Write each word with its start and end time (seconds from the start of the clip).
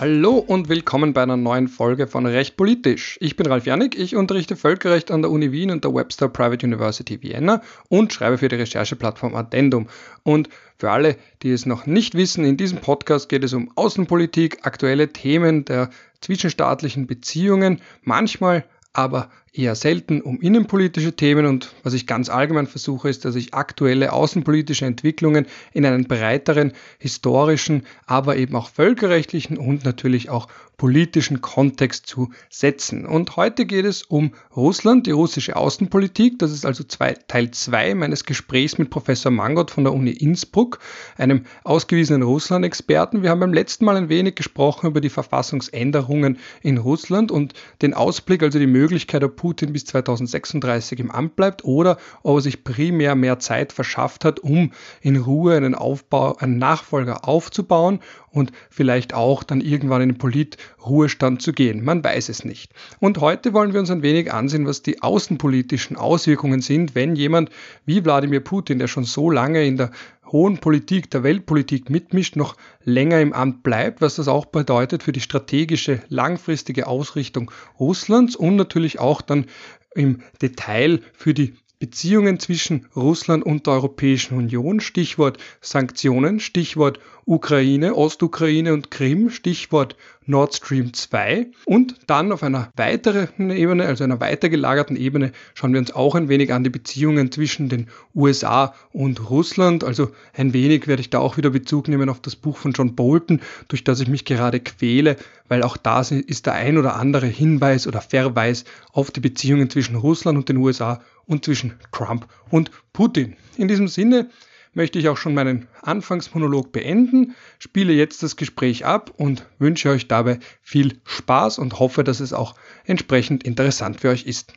Hallo 0.00 0.36
und 0.36 0.68
willkommen 0.68 1.12
bei 1.12 1.24
einer 1.24 1.36
neuen 1.36 1.66
Folge 1.66 2.06
von 2.06 2.24
Recht 2.24 2.56
Politisch. 2.56 3.18
Ich 3.20 3.34
bin 3.34 3.46
Ralf 3.46 3.66
Janik, 3.66 3.98
ich 3.98 4.14
unterrichte 4.14 4.54
Völkerrecht 4.54 5.10
an 5.10 5.22
der 5.22 5.30
Uni 5.32 5.50
Wien 5.50 5.72
und 5.72 5.82
der 5.82 5.92
Webster 5.92 6.28
Private 6.28 6.64
University 6.64 7.20
Vienna 7.20 7.62
und 7.88 8.12
schreibe 8.12 8.38
für 8.38 8.46
die 8.46 8.54
Rechercheplattform 8.54 9.34
Addendum. 9.34 9.88
Und 10.22 10.50
für 10.76 10.92
alle, 10.92 11.16
die 11.42 11.50
es 11.50 11.66
noch 11.66 11.86
nicht 11.86 12.14
wissen, 12.14 12.44
in 12.44 12.56
diesem 12.56 12.78
Podcast 12.78 13.28
geht 13.28 13.42
es 13.42 13.52
um 13.54 13.72
Außenpolitik, 13.74 14.58
aktuelle 14.62 15.12
Themen 15.12 15.64
der 15.64 15.90
zwischenstaatlichen 16.20 17.08
Beziehungen, 17.08 17.80
manchmal 18.02 18.64
aber 18.92 19.30
eher 19.52 19.74
selten 19.74 20.20
um 20.20 20.40
innenpolitische 20.40 21.14
Themen 21.14 21.46
und 21.46 21.74
was 21.82 21.94
ich 21.94 22.06
ganz 22.06 22.28
allgemein 22.28 22.66
versuche, 22.66 23.08
ist, 23.08 23.24
dass 23.24 23.34
ich 23.34 23.54
aktuelle 23.54 24.12
außenpolitische 24.12 24.84
Entwicklungen 24.84 25.46
in 25.72 25.86
einen 25.86 26.06
breiteren 26.06 26.72
historischen, 26.98 27.84
aber 28.06 28.36
eben 28.36 28.54
auch 28.56 28.68
völkerrechtlichen 28.68 29.58
und 29.58 29.84
natürlich 29.84 30.30
auch 30.30 30.48
politischen 30.78 31.40
Kontext 31.40 32.06
zu 32.06 32.30
setzen. 32.48 33.04
Und 33.04 33.36
heute 33.36 33.66
geht 33.66 33.84
es 33.84 34.04
um 34.04 34.32
Russland, 34.56 35.08
die 35.08 35.10
russische 35.10 35.56
Außenpolitik. 35.56 36.38
Das 36.38 36.52
ist 36.52 36.64
also 36.64 36.84
zwei, 36.84 37.14
Teil 37.26 37.50
2 37.50 37.96
meines 37.96 38.24
Gesprächs 38.24 38.78
mit 38.78 38.88
Professor 38.88 39.32
Mangot 39.32 39.72
von 39.72 39.82
der 39.82 39.92
Uni 39.92 40.12
Innsbruck, 40.12 40.78
einem 41.16 41.42
ausgewiesenen 41.64 42.22
Russland-Experten. 42.22 43.24
Wir 43.24 43.30
haben 43.30 43.40
beim 43.40 43.52
letzten 43.52 43.86
Mal 43.86 43.96
ein 43.96 44.08
wenig 44.08 44.36
gesprochen 44.36 44.86
über 44.86 45.00
die 45.00 45.10
Verfassungsänderungen 45.10 46.38
in 46.62 46.78
Russland 46.78 47.32
und 47.32 47.54
den 47.82 47.92
Ausblick, 47.92 48.44
also 48.44 48.60
die 48.60 48.68
Möglichkeit, 48.68 49.24
ob 49.24 49.36
Putin 49.38 49.72
bis 49.72 49.86
2036 49.86 51.00
im 51.00 51.10
Amt 51.10 51.36
bleibt 51.36 51.64
oder 51.64 51.96
ob 52.22 52.36
er 52.36 52.40
sich 52.42 52.64
primär 52.64 53.14
mehr 53.14 53.38
Zeit 53.38 53.72
verschafft 53.72 54.26
hat, 54.26 54.40
um 54.40 54.72
in 55.00 55.16
Ruhe 55.16 55.56
einen 55.56 55.74
Aufbau, 55.74 56.36
einen 56.36 56.58
Nachfolger 56.58 57.26
aufzubauen 57.26 58.00
und 58.30 58.52
vielleicht 58.68 59.14
auch 59.14 59.42
dann 59.42 59.60
irgendwann 59.62 60.02
in 60.02 60.10
den 60.10 60.18
Politruhestand 60.18 61.40
zu 61.40 61.52
gehen. 61.52 61.82
Man 61.82 62.04
weiß 62.04 62.28
es 62.28 62.44
nicht. 62.44 62.72
Und 63.00 63.18
heute 63.18 63.54
wollen 63.54 63.72
wir 63.72 63.80
uns 63.80 63.90
ein 63.90 64.02
wenig 64.02 64.32
ansehen, 64.32 64.66
was 64.66 64.82
die 64.82 65.02
außenpolitischen 65.02 65.96
Auswirkungen 65.96 66.60
sind, 66.60 66.94
wenn 66.94 67.16
jemand 67.16 67.50
wie 67.86 68.04
Wladimir 68.04 68.40
Putin, 68.40 68.78
der 68.78 68.88
schon 68.88 69.04
so 69.04 69.30
lange 69.30 69.64
in 69.64 69.78
der 69.78 69.90
hohen 70.32 70.58
Politik, 70.58 71.10
der 71.10 71.22
Weltpolitik 71.22 71.90
mitmischt, 71.90 72.36
noch 72.36 72.56
länger 72.84 73.20
im 73.20 73.32
Amt 73.32 73.62
bleibt, 73.62 74.00
was 74.00 74.16
das 74.16 74.28
auch 74.28 74.46
bedeutet 74.46 75.02
für 75.02 75.12
die 75.12 75.20
strategische, 75.20 76.02
langfristige 76.08 76.86
Ausrichtung 76.86 77.50
Russlands 77.78 78.36
und 78.36 78.56
natürlich 78.56 78.98
auch 78.98 79.22
dann 79.22 79.46
im 79.94 80.20
Detail 80.40 81.00
für 81.12 81.34
die 81.34 81.54
Beziehungen 81.78 82.40
zwischen 82.40 82.86
Russland 82.96 83.44
und 83.44 83.66
der 83.66 83.74
Europäischen 83.74 84.36
Union, 84.36 84.80
Stichwort 84.80 85.38
Sanktionen, 85.60 86.40
Stichwort 86.40 86.98
Ukraine, 87.28 87.94
Ostukraine 87.94 88.72
und 88.72 88.90
Krim, 88.90 89.28
Stichwort 89.28 89.96
Nord 90.24 90.54
Stream 90.54 90.94
2. 90.94 91.48
Und 91.66 91.96
dann 92.06 92.32
auf 92.32 92.42
einer 92.42 92.70
weiteren 92.74 93.50
Ebene, 93.50 93.84
also 93.84 94.02
einer 94.02 94.18
weitergelagerten 94.18 94.96
Ebene, 94.96 95.32
schauen 95.52 95.74
wir 95.74 95.80
uns 95.80 95.92
auch 95.92 96.14
ein 96.14 96.30
wenig 96.30 96.54
an 96.54 96.64
die 96.64 96.70
Beziehungen 96.70 97.30
zwischen 97.30 97.68
den 97.68 97.88
USA 98.14 98.74
und 98.92 99.28
Russland. 99.28 99.84
Also 99.84 100.10
ein 100.32 100.54
wenig 100.54 100.86
werde 100.86 101.02
ich 101.02 101.10
da 101.10 101.18
auch 101.18 101.36
wieder 101.36 101.50
Bezug 101.50 101.88
nehmen 101.88 102.08
auf 102.08 102.20
das 102.20 102.34
Buch 102.34 102.56
von 102.56 102.72
John 102.72 102.94
Bolton, 102.94 103.42
durch 103.68 103.84
das 103.84 104.00
ich 104.00 104.08
mich 104.08 104.24
gerade 104.24 104.58
quäle, 104.60 105.16
weil 105.48 105.62
auch 105.62 105.76
da 105.76 106.00
ist 106.00 106.46
der 106.46 106.54
ein 106.54 106.78
oder 106.78 106.96
andere 106.96 107.26
Hinweis 107.26 107.86
oder 107.86 108.00
Verweis 108.00 108.64
auf 108.92 109.10
die 109.10 109.20
Beziehungen 109.20 109.68
zwischen 109.68 109.96
Russland 109.96 110.38
und 110.38 110.48
den 110.48 110.56
USA 110.56 111.02
und 111.26 111.44
zwischen 111.44 111.74
Trump 111.92 112.26
und 112.48 112.70
Putin. 112.94 113.36
In 113.58 113.68
diesem 113.68 113.88
Sinne 113.88 114.30
möchte 114.74 114.98
ich 114.98 115.08
auch 115.08 115.16
schon 115.16 115.34
meinen 115.34 115.68
Anfangsmonolog 115.82 116.72
beenden, 116.72 117.34
spiele 117.58 117.92
jetzt 117.92 118.22
das 118.22 118.36
Gespräch 118.36 118.84
ab 118.84 119.12
und 119.16 119.46
wünsche 119.58 119.90
euch 119.90 120.08
dabei 120.08 120.38
viel 120.60 121.00
Spaß 121.04 121.58
und 121.58 121.78
hoffe, 121.78 122.04
dass 122.04 122.20
es 122.20 122.32
auch 122.32 122.54
entsprechend 122.84 123.44
interessant 123.44 124.00
für 124.00 124.10
euch 124.10 124.26
ist. 124.26 124.54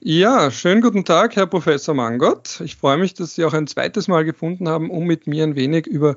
Ja, 0.00 0.50
schönen 0.50 0.82
guten 0.82 1.06
Tag, 1.06 1.34
Herr 1.34 1.46
Professor 1.46 1.94
Mangott. 1.94 2.60
Ich 2.62 2.76
freue 2.76 2.98
mich, 2.98 3.14
dass 3.14 3.34
Sie 3.34 3.44
auch 3.44 3.54
ein 3.54 3.66
zweites 3.66 4.06
Mal 4.06 4.24
gefunden 4.26 4.68
haben, 4.68 4.90
um 4.90 5.06
mit 5.06 5.26
mir 5.26 5.44
ein 5.44 5.56
wenig 5.56 5.86
über 5.86 6.16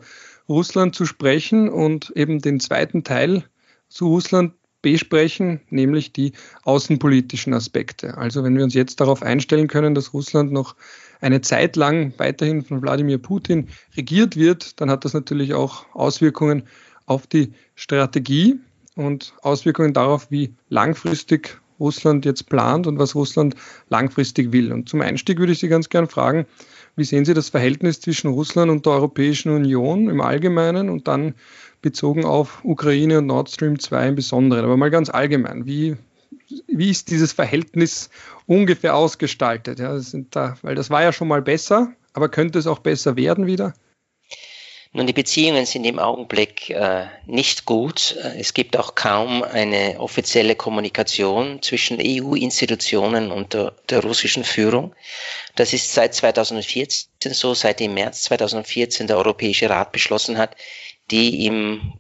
Russland 0.50 0.94
zu 0.94 1.06
sprechen 1.06 1.70
und 1.70 2.12
eben 2.16 2.40
den 2.40 2.60
zweiten 2.60 3.06
Teil 3.06 3.46
zu 3.88 4.08
Russland 4.08 4.54
besprechen, 4.82 5.62
nämlich 5.70 6.14
die 6.14 6.34
außenpolitischen 6.64 7.54
Aspekte. 7.54 8.18
Also 8.18 8.44
wenn 8.44 8.56
wir 8.56 8.64
uns 8.64 8.74
jetzt 8.74 9.00
darauf 9.00 9.24
einstellen 9.24 9.68
können, 9.68 9.96
dass 9.96 10.14
Russland 10.14 10.52
noch 10.52 10.76
eine 11.22 11.42
Zeit 11.42 11.76
lang 11.76 12.14
weiterhin 12.18 12.64
von 12.64 12.82
Wladimir 12.82 13.18
Putin 13.18 13.68
regiert 13.96 14.36
wird, 14.36 14.80
dann 14.82 14.90
hat 14.90 15.06
das 15.06 15.14
natürlich 15.14 15.54
auch 15.54 15.86
Auswirkungen 15.94 16.64
auf 17.06 17.28
die 17.28 17.54
Strategie 17.76 18.60
und 18.96 19.34
Auswirkungen 19.42 19.94
darauf, 19.94 20.30
wie 20.32 20.54
langfristig 20.70 21.60
Russland 21.80 22.26
jetzt 22.26 22.50
plant 22.50 22.88
und 22.88 23.00
was 23.00 23.16
Russland 23.16 23.56
langfristig 23.90 24.52
will. 24.52 24.72
Und 24.72 24.90
zum 24.90 25.02
Einstieg 25.02 25.40
würde 25.40 25.54
ich 25.54 25.60
Sie 25.60 25.68
ganz 25.68 25.90
gern 25.90 26.08
fragen, 26.08 26.46
wie 26.96 27.04
sehen 27.04 27.26
Sie 27.26 27.36
das 27.36 27.50
Verhältnis 27.50 28.02
zwischen 28.02 28.32
Russland 28.32 28.72
und 28.72 28.86
der 28.86 28.94
Europäischen 28.94 29.52
Union 29.52 30.10
im 30.10 30.20
Allgemeinen 30.22 30.90
und 30.90 31.08
dann 31.08 31.36
bezogen 31.82 32.26
auf 32.26 32.66
Ukraine 32.66 33.20
und 33.20 33.28
Nord 33.28 33.52
Stream 33.52 33.80
2 33.80 34.10
im 34.10 34.16
Besonderen? 34.16 34.66
Aber 34.66 34.78
mal 34.78 34.90
ganz 34.90 35.10
allgemein, 35.10 35.68
wie, 35.68 35.96
wie 36.68 36.90
ist 36.90 37.10
dieses 37.10 37.34
Verhältnis 37.34 38.10
ungefähr 38.46 38.96
ausgestaltet? 38.96 39.80
Ja, 39.80 39.94
das 39.94 40.16
da, 40.32 40.58
weil 40.62 40.76
das 40.76 40.90
war 40.90 41.04
ja 41.04 41.12
schon 41.12 41.28
mal 41.28 41.42
besser, 41.42 41.94
aber 42.14 42.30
könnte 42.30 42.60
es 42.60 42.68
auch 42.68 42.80
besser 42.80 43.16
werden 43.16 43.48
wieder? 43.48 43.74
Nun, 44.94 45.06
die 45.06 45.14
Beziehungen 45.14 45.66
sind 45.66 45.84
im 45.84 46.00
Augenblick 46.00 46.70
äh, 46.70 47.08
nicht 47.26 47.66
gut. 47.66 48.16
Es 48.38 48.54
gibt 48.54 48.78
auch 48.78 48.96
kaum 48.96 49.44
eine 49.44 50.00
offizielle 50.00 50.56
Kommunikation 50.56 51.62
zwischen 51.62 52.00
EU-Institutionen 52.02 53.32
und 53.32 53.54
der, 53.54 53.74
der, 53.90 54.02
russischen 54.02 54.44
Führung. 54.44 54.96
Das 55.56 55.74
ist 55.74 55.94
seit 55.94 56.16
2014 56.16 57.10
so, 57.34 57.54
seit 57.54 57.82
im 57.82 57.94
März 57.94 58.24
2014 58.24 59.08
der 59.08 59.18
Europäische 59.18 59.70
Rat 59.70 59.92
beschlossen 59.92 60.38
hat, 60.38 60.56
die 61.12 61.46
im 61.46 61.94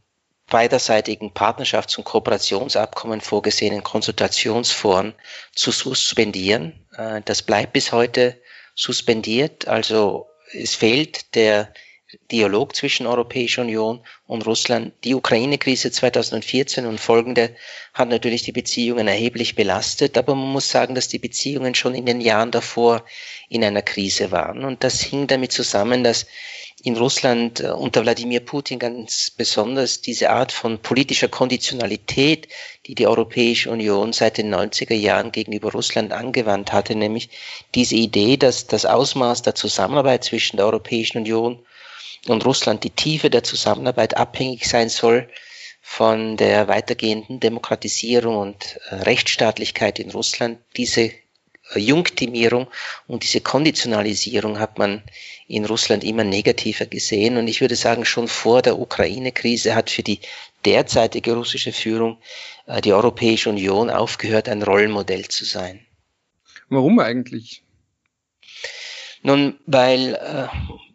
beiderseitigen 0.49 1.31
Partnerschafts- 1.31 1.97
und 1.97 2.05
Kooperationsabkommen 2.05 3.21
vorgesehenen 3.21 3.83
Konsultationsforen 3.83 5.13
zu 5.53 5.71
suspendieren. 5.71 6.85
Äh, 6.97 7.21
das 7.25 7.41
bleibt 7.41 7.73
bis 7.73 7.91
heute 7.91 8.41
suspendiert. 8.75 9.67
Also 9.67 10.27
es 10.53 10.75
fehlt 10.75 11.35
der 11.35 11.73
Dialog 12.31 12.73
zwischen 12.73 13.05
Europäischer 13.05 13.63
Union 13.63 13.99
und 14.27 14.45
Russland. 14.45 14.93
Die 15.03 15.13
Ukraine-Krise 15.13 15.91
2014 15.91 16.85
und 16.85 17.01
folgende 17.01 17.53
hat 17.93 18.07
natürlich 18.07 18.43
die 18.43 18.53
Beziehungen 18.53 19.09
erheblich 19.09 19.55
belastet, 19.55 20.17
aber 20.17 20.33
man 20.33 20.47
muss 20.47 20.69
sagen, 20.69 20.95
dass 20.95 21.09
die 21.09 21.19
Beziehungen 21.19 21.75
schon 21.75 21.95
in 21.95 22.05
den 22.05 22.21
Jahren 22.21 22.51
davor 22.51 23.03
in 23.49 23.61
einer 23.61 23.81
Krise 23.81 24.31
waren. 24.31 24.63
Und 24.63 24.85
das 24.85 25.01
hing 25.01 25.27
damit 25.27 25.51
zusammen, 25.51 26.05
dass 26.05 26.27
in 26.83 26.95
Russland 26.95 27.59
äh, 27.59 27.69
unter 27.69 28.03
Wladimir 28.03 28.39
Putin 28.39 28.79
ganz 28.79 29.31
besonders 29.31 30.01
diese 30.01 30.29
Art 30.29 30.51
von 30.51 30.79
politischer 30.79 31.27
Konditionalität, 31.27 32.47
die 32.85 32.95
die 32.95 33.07
Europäische 33.07 33.71
Union 33.71 34.13
seit 34.13 34.37
den 34.37 34.53
90er 34.53 34.93
Jahren 34.93 35.31
gegenüber 35.31 35.71
Russland 35.71 36.11
angewandt 36.11 36.71
hatte, 36.71 36.95
nämlich 36.95 37.29
diese 37.73 37.95
Idee, 37.95 38.37
dass 38.37 38.67
das 38.67 38.85
Ausmaß 38.85 39.41
der 39.41 39.55
Zusammenarbeit 39.55 40.23
zwischen 40.23 40.57
der 40.57 40.67
Europäischen 40.67 41.17
Union 41.17 41.65
und 42.27 42.45
Russland 42.45 42.83
die 42.83 42.91
Tiefe 42.91 43.29
der 43.29 43.43
Zusammenarbeit 43.43 44.15
abhängig 44.17 44.67
sein 44.67 44.89
soll 44.89 45.27
von 45.81 46.37
der 46.37 46.67
weitergehenden 46.67 47.39
Demokratisierung 47.39 48.35
und 48.37 48.77
äh, 48.89 48.95
Rechtsstaatlichkeit 48.95 49.99
in 49.99 50.11
Russland. 50.11 50.59
Diese 50.75 51.01
äh, 51.01 51.13
Jungtimierung 51.75 52.67
und 53.07 53.23
diese 53.23 53.41
Konditionalisierung 53.41 54.59
hat 54.59 54.77
man 54.77 55.01
in 55.47 55.65
Russland 55.65 56.03
immer 56.03 56.23
negativer 56.23 56.85
gesehen. 56.85 57.37
Und 57.37 57.47
ich 57.47 57.61
würde 57.61 57.75
sagen, 57.75 58.05
schon 58.05 58.27
vor 58.27 58.61
der 58.61 58.77
Ukraine-Krise 58.77 59.75
hat 59.75 59.89
für 59.89 60.03
die 60.03 60.19
derzeitige 60.65 61.33
russische 61.33 61.71
Führung 61.71 62.17
äh, 62.65 62.81
die 62.81 62.93
Europäische 62.93 63.49
Union 63.49 63.89
aufgehört, 63.89 64.49
ein 64.49 64.61
Rollenmodell 64.61 65.27
zu 65.29 65.45
sein. 65.45 65.85
Warum 66.69 66.99
eigentlich? 66.99 67.63
Nun, 69.21 69.59
weil 69.65 70.15
äh, 70.15 70.47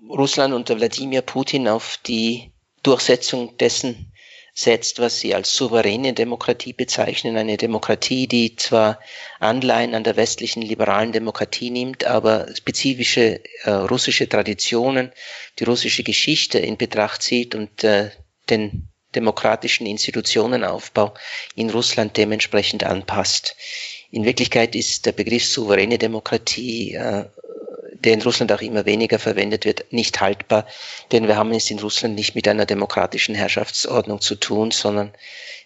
Russland 0.08 0.54
unter 0.54 0.78
Wladimir 0.78 1.22
Putin 1.22 1.68
auf 1.68 1.98
die 2.06 2.52
Durchsetzung 2.82 3.56
dessen 3.56 4.11
setzt, 4.54 4.98
was 4.98 5.18
sie 5.18 5.34
als 5.34 5.54
souveräne 5.56 6.12
Demokratie 6.12 6.72
bezeichnen. 6.72 7.36
Eine 7.36 7.56
Demokratie, 7.56 8.26
die 8.26 8.56
zwar 8.56 8.98
Anleihen 9.40 9.94
an 9.94 10.04
der 10.04 10.16
westlichen 10.16 10.62
liberalen 10.62 11.12
Demokratie 11.12 11.70
nimmt, 11.70 12.04
aber 12.04 12.46
spezifische 12.54 13.40
äh, 13.64 13.70
russische 13.70 14.28
Traditionen, 14.28 15.12
die 15.58 15.64
russische 15.64 16.02
Geschichte 16.02 16.58
in 16.58 16.76
Betracht 16.76 17.22
zieht 17.22 17.54
und 17.54 17.82
äh, 17.82 18.10
den 18.50 18.88
demokratischen 19.14 19.86
Institutionenaufbau 19.86 21.14
in 21.54 21.70
Russland 21.70 22.16
dementsprechend 22.16 22.84
anpasst. 22.84 23.56
In 24.10 24.24
Wirklichkeit 24.24 24.74
ist 24.74 25.06
der 25.06 25.12
Begriff 25.12 25.46
souveräne 25.46 25.96
Demokratie 25.98 26.94
äh, 26.94 27.24
der 28.04 28.14
in 28.14 28.22
Russland 28.22 28.52
auch 28.52 28.60
immer 28.60 28.84
weniger 28.84 29.18
verwendet 29.18 29.64
wird, 29.64 29.92
nicht 29.92 30.20
haltbar, 30.20 30.66
denn 31.10 31.26
wir 31.28 31.36
haben 31.36 31.52
es 31.52 31.70
in 31.70 31.78
Russland 31.78 32.14
nicht 32.14 32.34
mit 32.34 32.48
einer 32.48 32.66
demokratischen 32.66 33.34
Herrschaftsordnung 33.34 34.20
zu 34.20 34.34
tun, 34.34 34.70
sondern 34.70 35.12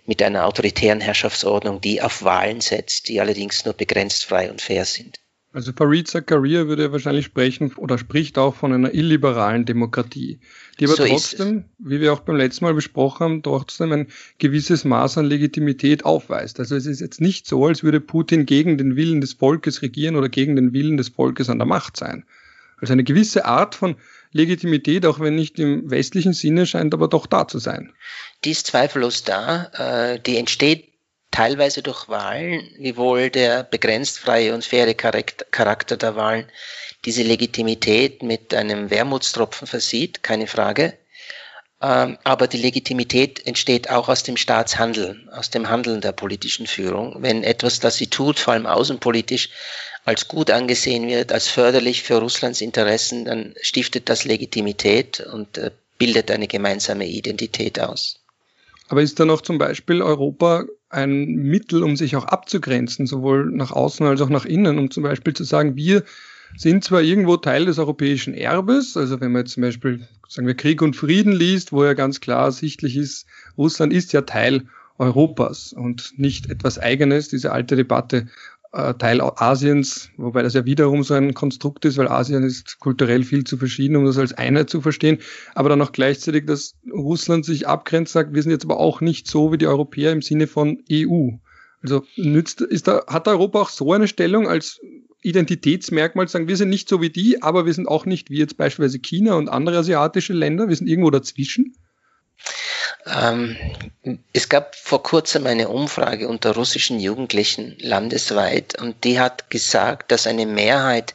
mit 0.04 0.22
einer 0.22 0.46
autoritären 0.46 1.00
Herrschaftsordnung, 1.00 1.80
die 1.80 2.00
auf 2.00 2.22
Wahlen 2.22 2.60
setzt, 2.60 3.08
die 3.08 3.20
allerdings 3.20 3.64
nur 3.64 3.74
begrenzt 3.74 4.24
frei 4.24 4.50
und 4.50 4.60
fair 4.60 4.84
sind. 4.84 5.18
Also 5.56 5.72
Farid 5.72 6.06
Zakaria 6.06 6.66
würde 6.66 6.92
wahrscheinlich 6.92 7.24
sprechen 7.24 7.72
oder 7.76 7.96
spricht 7.96 8.36
auch 8.36 8.54
von 8.54 8.74
einer 8.74 8.92
illiberalen 8.92 9.64
Demokratie, 9.64 10.38
die 10.78 10.84
aber 10.84 10.96
so 10.96 11.06
trotzdem, 11.06 11.64
wie 11.78 11.98
wir 11.98 12.12
auch 12.12 12.20
beim 12.20 12.36
letzten 12.36 12.66
Mal 12.66 12.74
besprochen 12.74 13.24
haben, 13.24 13.42
trotzdem 13.42 13.90
ein 13.90 14.08
gewisses 14.36 14.84
Maß 14.84 15.16
an 15.16 15.24
Legitimität 15.24 16.04
aufweist. 16.04 16.60
Also 16.60 16.76
es 16.76 16.84
ist 16.84 17.00
jetzt 17.00 17.22
nicht 17.22 17.46
so, 17.46 17.64
als 17.64 17.82
würde 17.82 18.02
Putin 18.02 18.44
gegen 18.44 18.76
den 18.76 18.96
Willen 18.96 19.22
des 19.22 19.32
Volkes 19.32 19.80
regieren 19.80 20.16
oder 20.16 20.28
gegen 20.28 20.56
den 20.56 20.74
Willen 20.74 20.98
des 20.98 21.08
Volkes 21.08 21.48
an 21.48 21.58
der 21.58 21.66
Macht 21.66 21.96
sein. 21.96 22.26
Also 22.78 22.92
eine 22.92 23.04
gewisse 23.04 23.46
Art 23.46 23.74
von 23.74 23.96
Legitimität, 24.32 25.06
auch 25.06 25.20
wenn 25.20 25.36
nicht 25.36 25.58
im 25.58 25.90
westlichen 25.90 26.34
Sinne, 26.34 26.66
scheint 26.66 26.92
aber 26.92 27.08
doch 27.08 27.24
da 27.24 27.48
zu 27.48 27.60
sein. 27.60 27.94
Die 28.44 28.50
ist 28.50 28.66
zweifellos 28.66 29.24
da. 29.24 29.70
Äh, 29.72 30.20
die 30.20 30.36
entsteht 30.36 30.92
teilweise 31.30 31.82
durch 31.82 32.08
Wahlen, 32.08 32.70
wiewohl 32.78 33.30
der 33.30 33.62
begrenzt 33.62 34.18
freie 34.18 34.54
und 34.54 34.64
faire 34.64 34.94
Charakter 34.94 35.96
der 35.96 36.16
Wahlen 36.16 36.46
diese 37.04 37.22
Legitimität 37.22 38.22
mit 38.22 38.54
einem 38.54 38.90
Wermutstropfen 38.90 39.66
versieht, 39.66 40.22
keine 40.22 40.46
Frage. 40.46 40.96
Ähm, 41.82 42.16
aber 42.24 42.46
die 42.46 42.56
Legitimität 42.56 43.46
entsteht 43.46 43.90
auch 43.90 44.08
aus 44.08 44.22
dem 44.22 44.36
Staatshandeln, 44.36 45.28
aus 45.30 45.50
dem 45.50 45.68
Handeln 45.68 46.00
der 46.00 46.12
politischen 46.12 46.66
Führung. 46.66 47.16
Wenn 47.20 47.44
etwas, 47.44 47.80
das 47.80 47.96
sie 47.96 48.06
tut, 48.06 48.38
vor 48.38 48.54
allem 48.54 48.66
außenpolitisch, 48.66 49.50
als 50.04 50.28
gut 50.28 50.50
angesehen 50.50 51.08
wird, 51.08 51.32
als 51.32 51.48
förderlich 51.48 52.02
für 52.02 52.18
Russlands 52.18 52.60
Interessen, 52.60 53.24
dann 53.24 53.54
stiftet 53.60 54.08
das 54.08 54.24
Legitimität 54.24 55.20
und 55.20 55.58
äh, 55.58 55.70
bildet 55.98 56.30
eine 56.30 56.46
gemeinsame 56.46 57.06
Identität 57.06 57.78
aus. 57.80 58.20
Aber 58.88 59.02
ist 59.02 59.18
dann 59.18 59.30
auch 59.30 59.40
zum 59.42 59.58
Beispiel 59.58 60.00
Europa 60.00 60.64
ein 60.88 61.26
Mittel, 61.26 61.82
um 61.82 61.96
sich 61.96 62.16
auch 62.16 62.24
abzugrenzen, 62.24 63.06
sowohl 63.06 63.50
nach 63.50 63.72
außen 63.72 64.06
als 64.06 64.20
auch 64.20 64.28
nach 64.28 64.44
innen, 64.44 64.78
um 64.78 64.90
zum 64.90 65.02
Beispiel 65.02 65.34
zu 65.34 65.44
sagen, 65.44 65.76
wir 65.76 66.04
sind 66.56 66.84
zwar 66.84 67.02
irgendwo 67.02 67.36
Teil 67.36 67.66
des 67.66 67.78
europäischen 67.78 68.34
Erbes, 68.34 68.96
also 68.96 69.20
wenn 69.20 69.32
man 69.32 69.42
jetzt 69.42 69.52
zum 69.52 69.62
Beispiel, 69.62 70.06
sagen 70.28 70.46
wir, 70.46 70.54
Krieg 70.54 70.80
und 70.80 70.96
Frieden 70.96 71.32
liest, 71.32 71.72
wo 71.72 71.84
ja 71.84 71.94
ganz 71.94 72.20
klar 72.20 72.52
sichtlich 72.52 72.96
ist, 72.96 73.26
Russland 73.58 73.92
ist 73.92 74.12
ja 74.12 74.22
Teil 74.22 74.66
Europas 74.98 75.72
und 75.72 76.14
nicht 76.16 76.50
etwas 76.50 76.78
Eigenes, 76.78 77.28
diese 77.28 77.52
alte 77.52 77.76
Debatte 77.76 78.28
Teil 78.98 79.22
Asiens, 79.22 80.10
wobei 80.18 80.42
das 80.42 80.52
ja 80.52 80.66
wiederum 80.66 81.02
so 81.02 81.14
ein 81.14 81.32
Konstrukt 81.32 81.86
ist, 81.86 81.96
weil 81.96 82.08
Asien 82.08 82.42
ist 82.42 82.78
kulturell 82.78 83.24
viel 83.24 83.44
zu 83.44 83.56
verschieden, 83.56 83.96
um 83.96 84.04
das 84.04 84.18
als 84.18 84.34
Einheit 84.34 84.68
zu 84.68 84.82
verstehen, 84.82 85.18
aber 85.54 85.70
dann 85.70 85.80
auch 85.80 85.92
gleichzeitig, 85.92 86.44
dass 86.44 86.74
Russland 86.92 87.46
sich 87.46 87.66
abgrenzt, 87.66 88.12
sagt, 88.12 88.34
wir 88.34 88.42
sind 88.42 88.52
jetzt 88.52 88.66
aber 88.66 88.78
auch 88.78 89.00
nicht 89.00 89.28
so 89.28 89.50
wie 89.50 89.58
die 89.58 89.66
Europäer 89.66 90.12
im 90.12 90.20
Sinne 90.20 90.46
von 90.46 90.82
EU. 90.92 91.30
Also 91.82 92.04
nützt, 92.16 92.60
ist 92.60 92.86
da, 92.86 93.06
hat 93.06 93.28
Europa 93.28 93.62
auch 93.62 93.70
so 93.70 93.92
eine 93.94 94.08
Stellung 94.08 94.46
als 94.46 94.80
Identitätsmerkmal, 95.22 96.28
sagen, 96.28 96.48
wir 96.48 96.56
sind 96.56 96.68
nicht 96.68 96.88
so 96.88 97.00
wie 97.00 97.10
die, 97.10 97.42
aber 97.42 97.64
wir 97.64 97.72
sind 97.72 97.88
auch 97.88 98.04
nicht 98.04 98.28
wie 98.28 98.38
jetzt 98.38 98.58
beispielsweise 98.58 98.98
China 98.98 99.34
und 99.34 99.48
andere 99.48 99.78
asiatische 99.78 100.34
Länder, 100.34 100.68
wir 100.68 100.76
sind 100.76 100.86
irgendwo 100.86 101.10
dazwischen? 101.10 101.74
Ähm, 103.06 103.56
es 104.32 104.48
gab 104.48 104.74
vor 104.74 105.02
kurzem 105.02 105.46
eine 105.46 105.68
Umfrage 105.68 106.28
unter 106.28 106.54
russischen 106.54 106.98
Jugendlichen 106.98 107.76
landesweit 107.78 108.80
und 108.80 109.04
die 109.04 109.20
hat 109.20 109.48
gesagt, 109.50 110.10
dass 110.10 110.26
eine 110.26 110.46
Mehrheit 110.46 111.14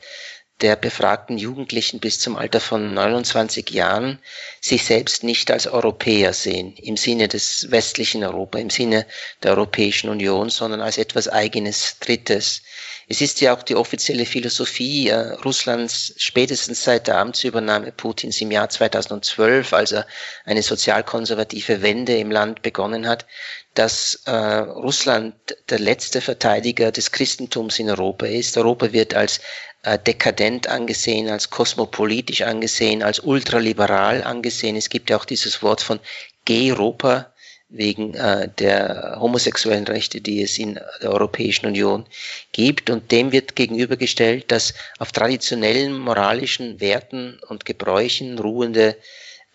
der 0.62 0.76
befragten 0.76 1.38
Jugendlichen 1.38 2.00
bis 2.00 2.20
zum 2.20 2.36
Alter 2.36 2.60
von 2.60 2.94
29 2.94 3.72
Jahren 3.72 4.20
sich 4.62 4.86
selbst 4.86 5.24
nicht 5.24 5.50
als 5.52 5.68
Europäer 5.68 6.34
sehen, 6.34 6.76
im 6.78 6.98
Sinne 6.98 7.28
des 7.28 7.72
westlichen 7.72 8.24
Europa, 8.24 8.60
im 8.60 8.70
Sinne 8.70 9.06
der 9.42 9.52
Europäischen 9.52 10.10
Union, 10.10 10.50
sondern 10.50 10.82
als 10.82 10.98
etwas 10.98 11.28
eigenes, 11.28 11.98
Drittes. 12.00 12.62
Es 13.08 13.22
ist 13.22 13.42
ja 13.42 13.54
auch 13.56 13.64
die 13.64 13.76
offizielle 13.76 14.26
Philosophie 14.26 15.10
äh, 15.10 15.34
Russlands 15.44 16.14
spätestens 16.18 16.84
seit 16.84 17.08
der 17.08 17.18
Amtsübernahme 17.18 17.92
Putins 17.92 18.40
im 18.42 18.52
Jahr 18.52 18.70
2012, 18.70 19.74
als 19.74 19.92
er 19.92 20.08
eine 20.46 20.62
sozialkonservative 20.62 21.82
Wende 21.82 22.18
im 22.18 22.32
Land 22.32 22.62
begonnen 22.62 23.08
hat, 23.08 23.26
dass 23.74 24.22
äh, 24.26 24.32
Russland 24.32 25.36
der 25.70 25.80
letzte 25.80 26.22
Verteidiger 26.22 26.92
des 26.92 27.12
Christentums 27.12 27.80
in 27.80 27.90
Europa 27.90 28.26
ist. 28.26 28.58
Europa 28.58 28.92
wird 28.92 29.14
als 29.14 29.40
äh, 29.84 29.98
dekadent 29.98 30.68
angesehen, 30.68 31.30
als 31.30 31.50
kosmopolitisch 31.50 32.42
angesehen, 32.42 33.02
als 33.02 33.20
ultraliberal 33.20 34.24
angesehen. 34.24 34.76
Es 34.76 34.90
gibt 34.90 35.10
ja 35.10 35.18
auch 35.18 35.26
dieses 35.26 35.64
Wort 35.64 35.82
von 35.82 36.00
G-Europa 36.46 37.31
wegen 37.72 38.14
äh, 38.14 38.50
der 38.60 39.18
homosexuellen 39.20 39.86
Rechte, 39.86 40.22
die 40.22 40.44
es 40.44 40.58
in 40.60 40.76
der 41.02 41.12
Europäischen 41.12 41.66
Union 41.66 42.06
gibt. 42.52 42.90
Und 42.90 43.12
dem 43.12 43.32
wird 43.32 43.56
gegenübergestellt, 43.56 44.52
dass 44.52 44.74
auf 45.00 45.12
traditionellen 45.12 45.98
moralischen 45.98 46.80
Werten 46.82 47.40
und 47.48 47.66
Gebräuchen 47.66 48.38
ruhende 48.38 48.98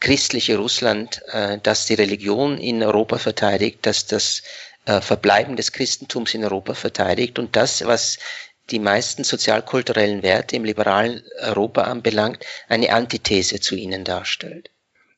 christliche 0.00 0.56
Russland, 0.56 1.22
äh, 1.28 1.58
das 1.62 1.86
die 1.86 1.94
Religion 1.94 2.58
in 2.58 2.82
Europa 2.82 3.18
verteidigt, 3.18 3.80
dass 3.82 4.06
das 4.06 4.42
äh, 4.86 5.00
Verbleiben 5.00 5.56
des 5.56 5.72
Christentums 5.72 6.34
in 6.34 6.44
Europa 6.44 6.74
verteidigt 6.74 7.38
und 7.38 7.54
das, 7.54 7.84
was 7.84 8.18
die 8.70 8.78
meisten 8.78 9.24
sozialkulturellen 9.24 10.22
Werte 10.22 10.56
im 10.56 10.64
liberalen 10.64 11.22
Europa 11.40 11.82
anbelangt, 11.82 12.44
eine 12.68 12.92
Antithese 12.92 13.60
zu 13.60 13.76
ihnen 13.76 14.04
darstellt. 14.04 14.70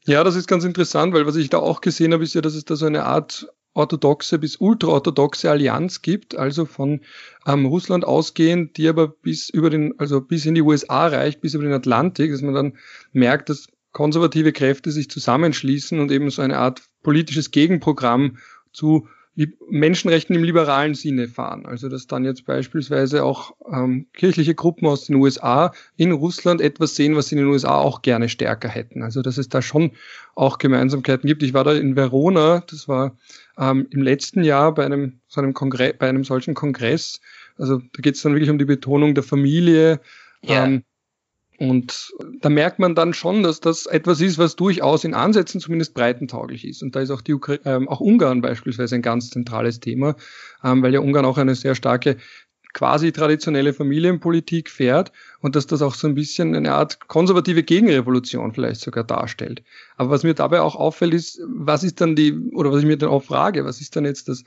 Ja, 0.08 0.24
das 0.24 0.36
ist 0.36 0.48
ganz 0.48 0.64
interessant, 0.64 1.12
weil 1.12 1.26
was 1.26 1.36
ich 1.36 1.50
da 1.50 1.58
auch 1.58 1.82
gesehen 1.82 2.14
habe, 2.14 2.24
ist 2.24 2.34
ja, 2.34 2.40
dass 2.40 2.54
es 2.54 2.64
da 2.64 2.76
so 2.76 2.86
eine 2.86 3.04
Art 3.04 3.46
orthodoxe 3.74 4.38
bis 4.38 4.56
ultraorthodoxe 4.56 5.50
Allianz 5.50 6.00
gibt, 6.00 6.34
also 6.34 6.64
von 6.64 7.02
ähm, 7.46 7.66
Russland 7.66 8.06
ausgehend, 8.06 8.78
die 8.78 8.88
aber 8.88 9.08
bis 9.08 9.50
über 9.50 9.68
den, 9.68 9.92
also 9.98 10.22
bis 10.22 10.46
in 10.46 10.54
die 10.54 10.62
USA 10.62 11.08
reicht, 11.08 11.42
bis 11.42 11.52
über 11.52 11.64
den 11.64 11.74
Atlantik, 11.74 12.32
dass 12.32 12.40
man 12.40 12.54
dann 12.54 12.78
merkt, 13.12 13.50
dass 13.50 13.66
konservative 13.92 14.54
Kräfte 14.54 14.92
sich 14.92 15.10
zusammenschließen 15.10 16.00
und 16.00 16.10
eben 16.10 16.30
so 16.30 16.40
eine 16.40 16.56
Art 16.56 16.80
politisches 17.02 17.50
Gegenprogramm 17.50 18.38
zu 18.72 19.08
Menschenrechten 19.70 20.34
im 20.34 20.42
liberalen 20.42 20.94
Sinne 20.94 21.28
fahren. 21.28 21.64
Also 21.64 21.88
dass 21.88 22.08
dann 22.08 22.24
jetzt 22.24 22.44
beispielsweise 22.44 23.22
auch 23.22 23.54
ähm, 23.72 24.08
kirchliche 24.12 24.54
Gruppen 24.54 24.86
aus 24.86 25.04
den 25.06 25.16
USA 25.16 25.72
in 25.96 26.10
Russland 26.10 26.60
etwas 26.60 26.96
sehen, 26.96 27.14
was 27.14 27.28
sie 27.28 27.36
in 27.36 27.42
den 27.42 27.50
USA 27.50 27.76
auch 27.76 28.02
gerne 28.02 28.28
stärker 28.28 28.68
hätten. 28.68 29.02
Also 29.02 29.22
dass 29.22 29.38
es 29.38 29.48
da 29.48 29.62
schon 29.62 29.92
auch 30.34 30.58
Gemeinsamkeiten 30.58 31.28
gibt. 31.28 31.44
Ich 31.44 31.54
war 31.54 31.62
da 31.62 31.72
in 31.72 31.94
Verona, 31.94 32.64
das 32.68 32.88
war 32.88 33.16
ähm, 33.58 33.86
im 33.90 34.02
letzten 34.02 34.42
Jahr 34.42 34.74
bei 34.74 34.84
einem, 34.84 35.20
so 35.28 35.40
einem 35.40 35.54
bei 35.54 36.08
einem 36.08 36.24
solchen 36.24 36.54
Kongress. 36.54 37.20
Also 37.56 37.78
da 37.78 38.02
geht 38.02 38.16
es 38.16 38.22
dann 38.22 38.32
wirklich 38.32 38.50
um 38.50 38.58
die 38.58 38.64
Betonung 38.64 39.14
der 39.14 39.24
Familie. 39.24 40.00
Ja. 40.42 40.64
Ähm, 40.64 40.82
und 41.58 42.12
da 42.40 42.50
merkt 42.50 42.78
man 42.78 42.94
dann 42.94 43.12
schon, 43.12 43.42
dass 43.42 43.58
das 43.58 43.86
etwas 43.86 44.20
ist, 44.20 44.38
was 44.38 44.54
durchaus 44.54 45.02
in 45.02 45.12
Ansätzen 45.12 45.60
zumindest 45.60 45.92
breitentauglich 45.92 46.64
ist. 46.64 46.84
Und 46.84 46.94
da 46.94 47.00
ist 47.00 47.10
auch, 47.10 47.20
die 47.20 47.34
Ukra 47.34 47.58
ähm, 47.64 47.88
auch 47.88 47.98
Ungarn 47.98 48.40
beispielsweise 48.40 48.94
ein 48.94 49.02
ganz 49.02 49.30
zentrales 49.30 49.80
Thema, 49.80 50.14
ähm, 50.62 50.82
weil 50.84 50.94
ja 50.94 51.00
Ungarn 51.00 51.24
auch 51.24 51.36
eine 51.36 51.56
sehr 51.56 51.74
starke 51.74 52.16
quasi 52.74 53.10
traditionelle 53.10 53.72
Familienpolitik 53.72 54.70
fährt 54.70 55.10
und 55.40 55.56
dass 55.56 55.66
das 55.66 55.82
auch 55.82 55.94
so 55.94 56.06
ein 56.06 56.14
bisschen 56.14 56.54
eine 56.54 56.74
Art 56.74 57.08
konservative 57.08 57.64
Gegenrevolution 57.64 58.52
vielleicht 58.52 58.80
sogar 58.80 59.02
darstellt. 59.02 59.64
Aber 59.96 60.10
was 60.10 60.22
mir 60.22 60.34
dabei 60.34 60.60
auch 60.60 60.76
auffällt, 60.76 61.12
ist, 61.12 61.40
was 61.44 61.82
ist 61.82 62.00
dann 62.00 62.14
die, 62.14 62.38
oder 62.52 62.70
was 62.70 62.80
ich 62.80 62.86
mir 62.86 62.98
dann 62.98 63.10
auch 63.10 63.24
frage, 63.24 63.64
was 63.64 63.80
ist 63.80 63.96
dann 63.96 64.04
jetzt 64.04 64.28
das, 64.28 64.44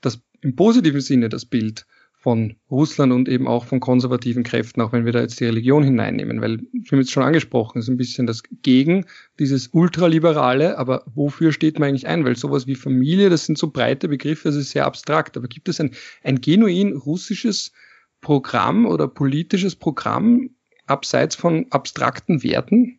das 0.00 0.20
im 0.42 0.54
positiven 0.54 1.00
Sinne 1.00 1.28
das 1.28 1.44
Bild 1.44 1.86
von 2.26 2.56
Russland 2.72 3.12
und 3.12 3.28
eben 3.28 3.46
auch 3.46 3.66
von 3.66 3.78
konservativen 3.78 4.42
Kräften, 4.42 4.80
auch 4.80 4.90
wenn 4.90 5.04
wir 5.04 5.12
da 5.12 5.20
jetzt 5.20 5.38
die 5.38 5.44
Religion 5.44 5.84
hineinnehmen, 5.84 6.40
weil 6.40 6.58
wir 6.72 6.90
haben 6.90 6.98
jetzt 6.98 7.12
schon 7.12 7.22
angesprochen, 7.22 7.78
ist 7.78 7.86
ein 7.86 7.96
bisschen 7.96 8.26
das 8.26 8.42
Gegen 8.62 9.06
dieses 9.38 9.68
Ultraliberale, 9.68 10.76
aber 10.76 11.04
wofür 11.14 11.52
steht 11.52 11.78
man 11.78 11.88
eigentlich 11.88 12.08
ein? 12.08 12.24
Weil 12.24 12.34
sowas 12.34 12.66
wie 12.66 12.74
Familie, 12.74 13.30
das 13.30 13.46
sind 13.46 13.58
so 13.58 13.70
breite 13.70 14.08
Begriffe, 14.08 14.48
das 14.48 14.56
ist 14.56 14.70
sehr 14.70 14.86
abstrakt, 14.86 15.36
aber 15.36 15.46
gibt 15.46 15.68
es 15.68 15.78
ein, 15.78 15.92
ein 16.24 16.40
genuin 16.40 16.96
russisches 16.96 17.70
Programm 18.20 18.86
oder 18.86 19.06
politisches 19.06 19.76
Programm 19.76 20.50
abseits 20.84 21.36
von 21.36 21.66
abstrakten 21.70 22.42
Werten? 22.42 22.98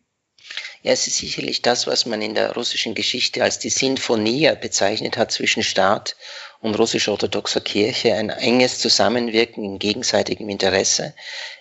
Ja, 0.82 0.92
es 0.92 1.06
ist 1.08 1.18
sicherlich 1.18 1.62
das, 1.62 1.86
was 1.86 2.06
man 2.06 2.22
in 2.22 2.34
der 2.34 2.52
russischen 2.52 2.94
Geschichte 2.94 3.42
als 3.42 3.58
die 3.58 3.70
Sinfonie 3.70 4.52
bezeichnet 4.60 5.16
hat 5.16 5.32
zwischen 5.32 5.64
Staat 5.64 6.14
und 6.60 6.76
russisch-orthodoxer 6.76 7.60
Kirche, 7.60 8.14
ein 8.14 8.30
enges 8.30 8.78
Zusammenwirken 8.78 9.64
in 9.64 9.78
gegenseitigem 9.78 10.48
Interesse. 10.48 11.14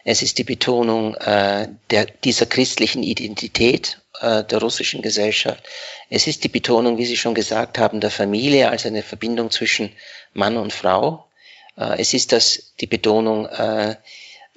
Es 0.04 0.22
ist 0.22 0.38
die 0.38 0.44
Betonung 0.44 1.16
äh, 1.16 1.68
der, 1.90 2.06
dieser 2.06 2.46
christlichen 2.46 3.04
Identität 3.04 4.02
äh, 4.22 4.44
der 4.44 4.60
russischen 4.60 5.02
Gesellschaft. 5.02 5.64
Es 6.10 6.28
ist 6.28 6.44
die 6.44 6.50
Betonung, 6.50 6.98
wie 6.98 7.06
Sie 7.06 7.18
schon 7.18 7.36
gesagt 7.36 7.78
haben, 7.78 8.00
der 8.00 8.12
Familie 8.12 8.70
als 8.70 8.86
eine 8.86 9.04
Verbindung 9.04 9.52
zwischen 9.52 9.92
Mann 10.34 10.58
und 10.58 10.74
Frau. 10.74 11.28
Äh, 11.76 12.00
es 12.00 12.14
ist 12.14 12.32
das 12.32 12.74
die 12.80 12.88
Betonung 12.88 13.48
äh, 13.48 13.96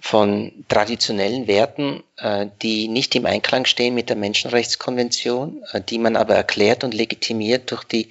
von 0.01 0.65
traditionellen 0.69 1.47
Werten, 1.47 2.03
äh, 2.17 2.47
die 2.63 2.89
nicht 2.89 3.15
im 3.15 3.27
Einklang 3.27 3.67
stehen 3.67 3.95
mit 3.95 4.09
der 4.09 4.17
Menschenrechtskonvention, 4.17 5.63
äh, 5.73 5.83
die 5.83 5.99
man 5.99 6.17
aber 6.17 6.35
erklärt 6.35 6.85
und 6.85 6.95
legitimiert 6.95 7.71
durch 7.71 7.85
die 7.85 8.09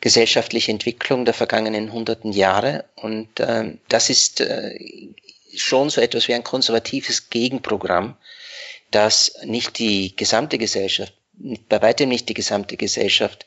gesellschaftliche 0.00 0.72
Entwicklung 0.72 1.24
der 1.24 1.34
vergangenen 1.34 1.92
hunderten 1.92 2.32
Jahre. 2.32 2.84
Und 2.96 3.38
äh, 3.38 3.76
das 3.88 4.10
ist 4.10 4.44
schon 5.56 5.90
so 5.90 6.00
etwas 6.00 6.28
wie 6.28 6.34
ein 6.34 6.44
konservatives 6.44 7.30
Gegenprogramm, 7.30 8.16
das 8.90 9.32
nicht 9.44 9.78
die 9.78 10.14
gesamte 10.16 10.58
Gesellschaft, 10.58 11.14
bei 11.68 11.80
weitem 11.80 12.08
nicht 12.08 12.28
die 12.28 12.34
gesamte 12.34 12.76
Gesellschaft 12.76 13.46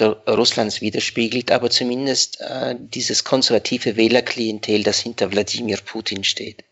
Russlands 0.00 0.80
widerspiegelt, 0.80 1.50
aber 1.50 1.68
zumindest 1.68 2.38
dieses 2.78 3.24
konservative 3.24 3.96
Wählerklientel, 3.96 4.82
das 4.82 5.00
hinter 5.00 5.30
Wladimir 5.30 5.78
Putin 5.84 6.24
steht. 6.24 6.64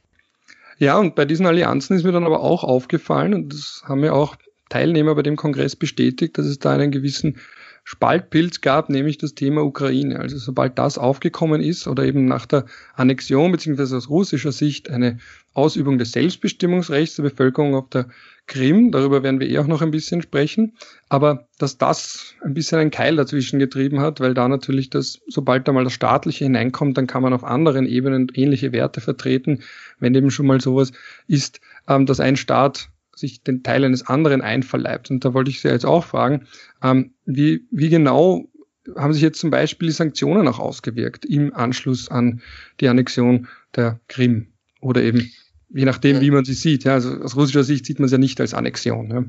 Ja, 0.81 0.99
und 0.99 1.15
bei 1.15 1.27
diesen 1.27 1.45
Allianzen 1.45 1.95
ist 1.95 2.05
mir 2.05 2.13
dann 2.13 2.25
aber 2.25 2.41
auch 2.41 2.65
aufgefallen, 2.65 3.35
und 3.35 3.53
das 3.53 3.83
haben 3.85 4.03
ja 4.03 4.13
auch 4.13 4.37
Teilnehmer 4.71 5.15
bei 5.15 5.21
dem 5.21 5.37
Kongress 5.37 5.77
bestätigt, 5.77 6.39
dass 6.39 6.47
es 6.47 6.59
da 6.59 6.73
einen 6.73 6.91
gewissen 6.91 7.37
Spaltpilz 7.85 8.63
gab, 8.63 8.89
nämlich 8.89 9.19
das 9.19 9.35
Thema 9.35 9.63
Ukraine. 9.63 10.21
Also 10.21 10.39
sobald 10.39 10.79
das 10.79 10.97
aufgekommen 10.97 11.61
ist 11.61 11.87
oder 11.87 12.05
eben 12.05 12.25
nach 12.25 12.47
der 12.47 12.65
Annexion 12.95 13.53
beziehungsweise 13.53 13.95
aus 13.95 14.09
russischer 14.09 14.53
Sicht 14.53 14.89
eine 14.89 15.19
Ausübung 15.53 15.99
des 15.99 16.13
Selbstbestimmungsrechts 16.13 17.17
der 17.17 17.25
Bevölkerung 17.25 17.75
auf 17.75 17.91
der 17.91 18.07
Krim, 18.51 18.91
darüber 18.91 19.23
werden 19.23 19.39
wir 19.39 19.49
eh 19.49 19.59
auch 19.59 19.69
noch 19.69 19.81
ein 19.81 19.93
bisschen 19.93 20.23
sprechen, 20.23 20.73
aber 21.09 21.47
dass 21.59 21.79
das 21.79 22.35
ein 22.43 22.53
bisschen 22.53 22.81
einen 22.81 22.91
Keil 22.91 23.15
dazwischen 23.15 23.61
getrieben 23.61 24.01
hat, 24.01 24.19
weil 24.19 24.35
da 24.35 24.49
natürlich 24.49 24.91
das, 24.91 25.21
sobald 25.29 25.69
da 25.69 25.73
mal 25.73 25.85
das 25.85 25.93
Staatliche 25.93 26.47
hineinkommt, 26.47 26.99
dann 26.99 27.07
kann 27.07 27.23
man 27.23 27.33
auf 27.33 27.45
anderen 27.45 27.87
Ebenen 27.87 28.27
ähnliche 28.35 28.73
Werte 28.73 29.01
vertreten, 29.01 29.61
wenn 30.01 30.17
eben 30.17 30.33
schon 30.33 30.49
mal 30.49 30.61
sowas 30.61 30.91
ist, 31.29 31.61
ähm, 31.87 32.07
dass 32.07 32.19
ein 32.19 32.35
Staat 32.35 32.89
sich 33.15 33.45
den 33.45 33.63
Teil 33.63 33.85
eines 33.85 34.09
anderen 34.09 34.41
einverleibt. 34.41 35.13
Und 35.13 35.25
da 35.25 35.33
wollte 35.33 35.51
ich 35.51 35.61
Sie 35.61 35.69
jetzt 35.69 35.87
auch 35.87 36.05
fragen, 36.05 36.49
ähm, 36.83 37.13
wie, 37.27 37.69
wie 37.71 37.89
genau 37.89 38.49
haben 38.97 39.13
sich 39.13 39.23
jetzt 39.23 39.39
zum 39.39 39.51
Beispiel 39.51 39.91
die 39.91 39.95
Sanktionen 39.95 40.49
auch 40.49 40.59
ausgewirkt 40.59 41.25
im 41.25 41.55
Anschluss 41.55 42.09
an 42.09 42.41
die 42.81 42.89
Annexion 42.89 43.47
der 43.77 44.01
Krim? 44.09 44.49
Oder 44.81 45.03
eben, 45.05 45.31
je 45.73 45.85
nachdem, 45.85 46.21
wie 46.21 46.31
man 46.31 46.45
sie 46.45 46.55
sieht. 46.55 46.85
Ja, 46.85 46.95
also 46.95 47.21
aus 47.23 47.37
russischer 47.37 47.65
Sicht 47.65 47.87
sieht 47.87 47.99
man 47.99 48.07
es 48.07 48.13
ja 48.13 48.19
nicht 48.19 48.41
als 48.41 48.55
Annexion. 48.55 49.11
Ja. 49.11 49.25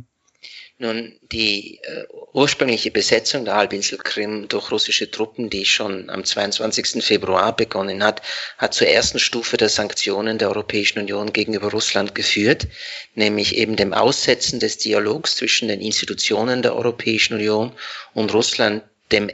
Nun, 0.81 1.13
die 1.31 1.79
äh, 1.83 2.05
ursprüngliche 2.33 2.89
Besetzung 2.89 3.45
der 3.45 3.53
Halbinsel 3.53 4.00
Krim 4.00 4.48
durch 4.48 4.71
russische 4.71 5.12
Truppen, 5.12 5.51
die 5.51 5.65
schon 5.65 6.10
am 6.10 6.24
22. 6.24 7.03
Februar 7.03 7.55
begonnen 7.55 8.03
hat, 8.03 8.24
hat 8.57 8.74
zur 8.74 8.88
ersten 8.88 9.19
Stufe 9.19 9.57
der 9.57 9.69
Sanktionen 9.69 10.39
der 10.39 10.50
Europäischen 10.50 10.98
Union 10.98 11.33
gegenüber 11.33 11.69
Russland 11.69 12.15
geführt, 12.15 12.67
nämlich 13.13 13.57
eben 13.57 13.75
dem 13.75 13.93
Aussetzen 13.93 14.60
des 14.60 14.79
Dialogs 14.79 15.36
zwischen 15.36 15.67
den 15.67 15.81
Institutionen 15.81 16.63
der 16.63 16.75
Europäischen 16.75 17.36
Union 17.36 17.74
und 18.15 18.33
Russland, 18.33 18.81
dem 19.12 19.29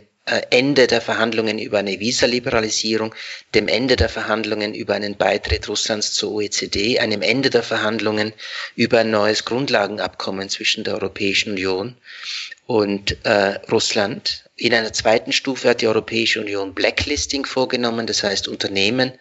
Ende 0.49 0.87
der 0.87 0.99
Verhandlungen 0.99 1.57
über 1.57 1.77
eine 1.79 1.99
Visaliberalisierung, 1.99 3.15
dem 3.55 3.67
Ende 3.67 3.95
der 3.95 4.09
Verhandlungen 4.09 4.73
über 4.73 4.93
einen 4.93 5.15
Beitritt 5.15 5.69
Russlands 5.69 6.13
zur 6.13 6.33
OECD, 6.33 6.99
einem 6.99 7.21
Ende 7.21 7.49
der 7.49 7.63
Verhandlungen 7.63 8.33
über 8.75 8.99
ein 8.99 9.09
neues 9.11 9.45
Grundlagenabkommen 9.45 10.49
zwischen 10.49 10.83
der 10.83 10.95
Europäischen 10.95 11.51
Union 11.51 11.95
und 12.65 13.17
äh, 13.25 13.59
Russland. 13.71 14.43
In 14.57 14.73
einer 14.73 14.91
zweiten 14.91 15.31
Stufe 15.31 15.69
hat 15.69 15.81
die 15.81 15.87
Europäische 15.87 16.41
Union 16.41 16.73
Blacklisting 16.73 17.45
vorgenommen, 17.45 18.05
das 18.07 18.23
heißt 18.23 18.47
Unternehmen 18.47 19.13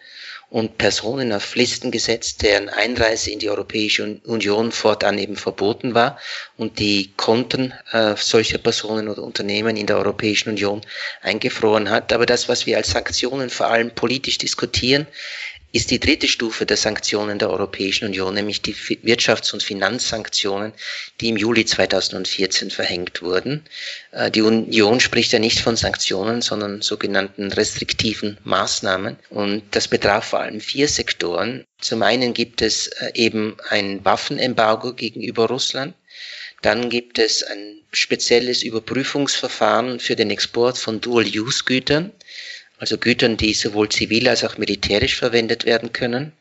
und 0.49 0.77
Personen 0.77 1.33
auf 1.33 1.55
Listen 1.55 1.91
gesetzt, 1.91 2.41
deren 2.41 2.69
Einreise 2.69 3.31
in 3.31 3.39
die 3.39 3.49
Europäische 3.49 4.19
Union 4.23 4.71
fortan 4.71 5.17
eben 5.17 5.35
verboten 5.35 5.93
war 5.93 6.17
und 6.55 6.79
die 6.79 7.11
Konten 7.17 7.73
äh, 7.91 8.15
solcher 8.15 8.57
Personen 8.57 9.09
oder 9.09 9.23
Unternehmen 9.23 9.75
in 9.75 9.87
der 9.87 9.97
Europäischen 9.97 10.49
Union 10.49 10.81
eingefroren 11.21 11.89
hat. 11.89 12.13
Aber 12.13 12.25
das, 12.25 12.47
was 12.47 12.65
wir 12.65 12.77
als 12.77 12.91
Sanktionen 12.91 13.49
vor 13.49 13.67
allem 13.67 13.91
politisch 13.91 14.37
diskutieren, 14.37 15.05
ist 15.77 15.91
die 15.91 15.99
dritte 15.99 16.27
Stufe 16.27 16.65
der 16.65 16.75
Sanktionen 16.75 17.37
der 17.37 17.51
Europäischen 17.51 18.05
Union, 18.05 18.33
nämlich 18.33 18.63
die 18.63 18.73
Wirtschafts- 18.73 19.53
und 19.53 19.61
Finanzsanktionen, 19.61 20.73
die 21.21 21.29
im 21.29 21.37
Juli 21.37 21.65
2014 21.65 22.71
verhängt 22.71 23.21
wurden. 23.21 23.63
Äh, 24.11 24.31
die 24.31 24.41
Union 24.41 24.99
spricht 24.99 25.31
ja 25.33 25.39
nicht 25.39 25.59
von 25.59 25.75
Sanktionen, 25.75 26.41
sondern 26.41 26.81
sogenannten 26.81 27.51
restriktiven 27.51 28.39
Maßnahmen. 28.43 29.17
Und 29.29 29.63
das 29.71 29.87
betraf 29.87 30.25
vor 30.29 30.39
allem 30.39 30.61
vier 30.61 30.87
Sektoren. 30.87 31.63
Zum 31.79 32.01
einen 32.01 32.33
gibt 32.33 32.63
es 32.63 32.87
äh, 32.87 33.11
eben 33.13 33.55
ein 33.69 34.03
Waffenembargo 34.03 34.93
gegenüber 34.93 35.45
Russland. 35.45 35.93
Dann 36.63 36.89
gibt 36.89 37.19
es 37.19 37.43
ein 37.43 37.81
spezielles 37.91 38.63
Überprüfungsverfahren 38.63 39.99
für 39.99 40.15
den 40.15 40.31
Export 40.31 40.79
von 40.79 41.01
Dual-Use-Gütern 41.01 42.11
also 42.77 42.97
Gütern, 42.97 43.37
die 43.37 43.53
sowohl 43.53 43.89
zivil 43.89 44.27
als 44.27 44.43
auch 44.43 44.57
militärisch 44.57 45.15
verwendet 45.15 45.65
werden 45.65 45.93
können. 45.93 46.33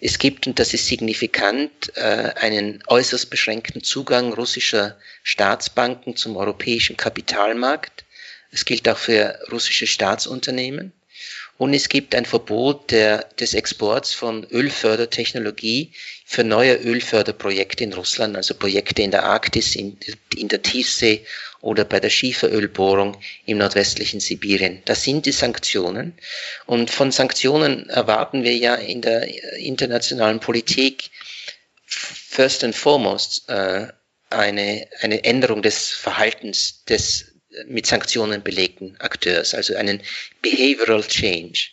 Es 0.00 0.18
gibt, 0.18 0.46
und 0.46 0.58
das 0.58 0.72
ist 0.72 0.86
signifikant, 0.86 1.92
äh, 1.96 2.32
einen 2.36 2.82
äußerst 2.86 3.28
beschränkten 3.28 3.82
Zugang 3.82 4.32
russischer 4.32 4.96
Staatsbanken 5.22 6.16
zum 6.16 6.36
europäischen 6.36 6.96
Kapitalmarkt. 6.96 8.04
Es 8.50 8.64
gilt 8.64 8.88
auch 8.88 8.98
für 8.98 9.38
russische 9.52 9.86
Staatsunternehmen. 9.86 10.92
Und 11.58 11.74
es 11.74 11.90
gibt 11.90 12.14
ein 12.14 12.24
Verbot 12.24 12.90
der, 12.90 13.24
des 13.38 13.52
Exports 13.52 14.14
von 14.14 14.46
Ölfördertechnologie 14.50 15.92
für 16.24 16.42
neue 16.42 16.76
Ölförderprojekte 16.76 17.84
in 17.84 17.92
Russland, 17.92 18.34
also 18.34 18.54
Projekte 18.54 19.02
in 19.02 19.10
der 19.10 19.24
Arktis, 19.24 19.76
in, 19.76 19.98
in 20.34 20.48
der 20.48 20.62
Tiefsee 20.62 21.26
oder 21.60 21.84
bei 21.84 22.00
der 22.00 22.10
Schieferölbohrung 22.10 23.20
im 23.46 23.58
nordwestlichen 23.58 24.20
Sibirien. 24.20 24.82
Das 24.86 25.04
sind 25.04 25.26
die 25.26 25.32
Sanktionen. 25.32 26.14
Und 26.66 26.90
von 26.90 27.12
Sanktionen 27.12 27.88
erwarten 27.88 28.44
wir 28.44 28.56
ja 28.56 28.74
in 28.74 29.02
der 29.02 29.28
internationalen 29.58 30.40
Politik 30.40 31.10
first 31.86 32.64
and 32.64 32.74
foremost 32.74 33.48
äh, 33.48 33.88
eine, 34.30 34.88
eine 35.00 35.24
Änderung 35.24 35.62
des 35.62 35.90
Verhaltens 35.90 36.84
des 36.84 37.26
mit 37.66 37.86
Sanktionen 37.86 38.42
belegten 38.42 38.96
Akteurs, 39.00 39.54
also 39.54 39.74
einen 39.74 40.02
Behavioral 40.40 41.02
Change. 41.02 41.70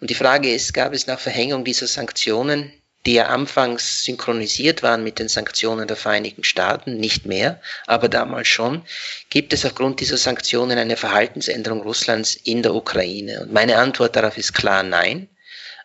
Und 0.00 0.10
die 0.10 0.14
Frage 0.14 0.52
ist, 0.52 0.72
gab 0.72 0.92
es 0.92 1.06
nach 1.06 1.18
Verhängung 1.18 1.64
dieser 1.64 1.88
Sanktionen, 1.88 2.72
die 3.06 3.14
ja 3.14 3.26
anfangs 3.26 4.04
synchronisiert 4.04 4.82
waren 4.82 5.04
mit 5.04 5.18
den 5.18 5.28
Sanktionen 5.28 5.86
der 5.86 5.96
Vereinigten 5.96 6.44
Staaten, 6.44 6.96
nicht 6.96 7.24
mehr, 7.24 7.60
aber 7.86 8.08
damals 8.08 8.48
schon, 8.48 8.82
gibt 9.30 9.52
es 9.52 9.64
aufgrund 9.64 10.00
dieser 10.00 10.16
Sanktionen 10.16 10.76
eine 10.76 10.96
Verhaltensänderung 10.96 11.82
Russlands 11.82 12.34
in 12.34 12.62
der 12.62 12.74
Ukraine? 12.74 13.42
Und 13.42 13.52
meine 13.52 13.78
Antwort 13.78 14.16
darauf 14.16 14.36
ist 14.36 14.52
klar 14.52 14.82
nein. 14.82 15.28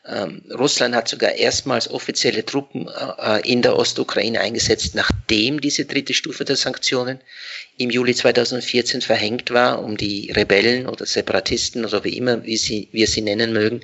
Ähm, 0.04 0.42
Russland 0.52 0.96
hat 0.96 1.08
sogar 1.08 1.34
erstmals 1.34 1.90
offizielle 1.90 2.44
Truppen 2.44 2.88
äh, 2.88 3.48
in 3.48 3.62
der 3.62 3.78
Ostukraine 3.78 4.40
eingesetzt, 4.42 4.96
nachdem 4.96 5.62
diese 5.62 5.86
dritte 5.86 6.16
Stufe 6.16 6.44
der 6.44 6.56
Sanktionen 6.56 7.20
im 7.78 7.92
Juli 7.92 8.16
2014 8.16 9.02
verhängt 9.02 9.52
war, 9.52 9.84
um 9.84 9.98
die 9.98 10.32
Rebellen 10.32 10.88
oder 10.88 11.06
Separatisten 11.06 11.86
oder 11.86 12.04
wie 12.04 12.18
immer 12.18 12.44
wie 12.44 12.58
sie, 12.58 12.90
wir 12.92 13.06
sie 13.06 13.22
nennen 13.22 13.54
mögen, 13.54 13.82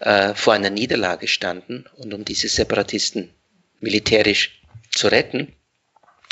äh, 0.00 0.34
vor 0.34 0.52
einer 0.52 0.70
Niederlage 0.70 1.28
standen 1.28 1.86
und 1.96 2.12
um 2.12 2.26
diese 2.26 2.48
Separatisten 2.48 3.30
militärisch 3.80 4.60
zu 4.90 5.08
retten. 5.08 5.54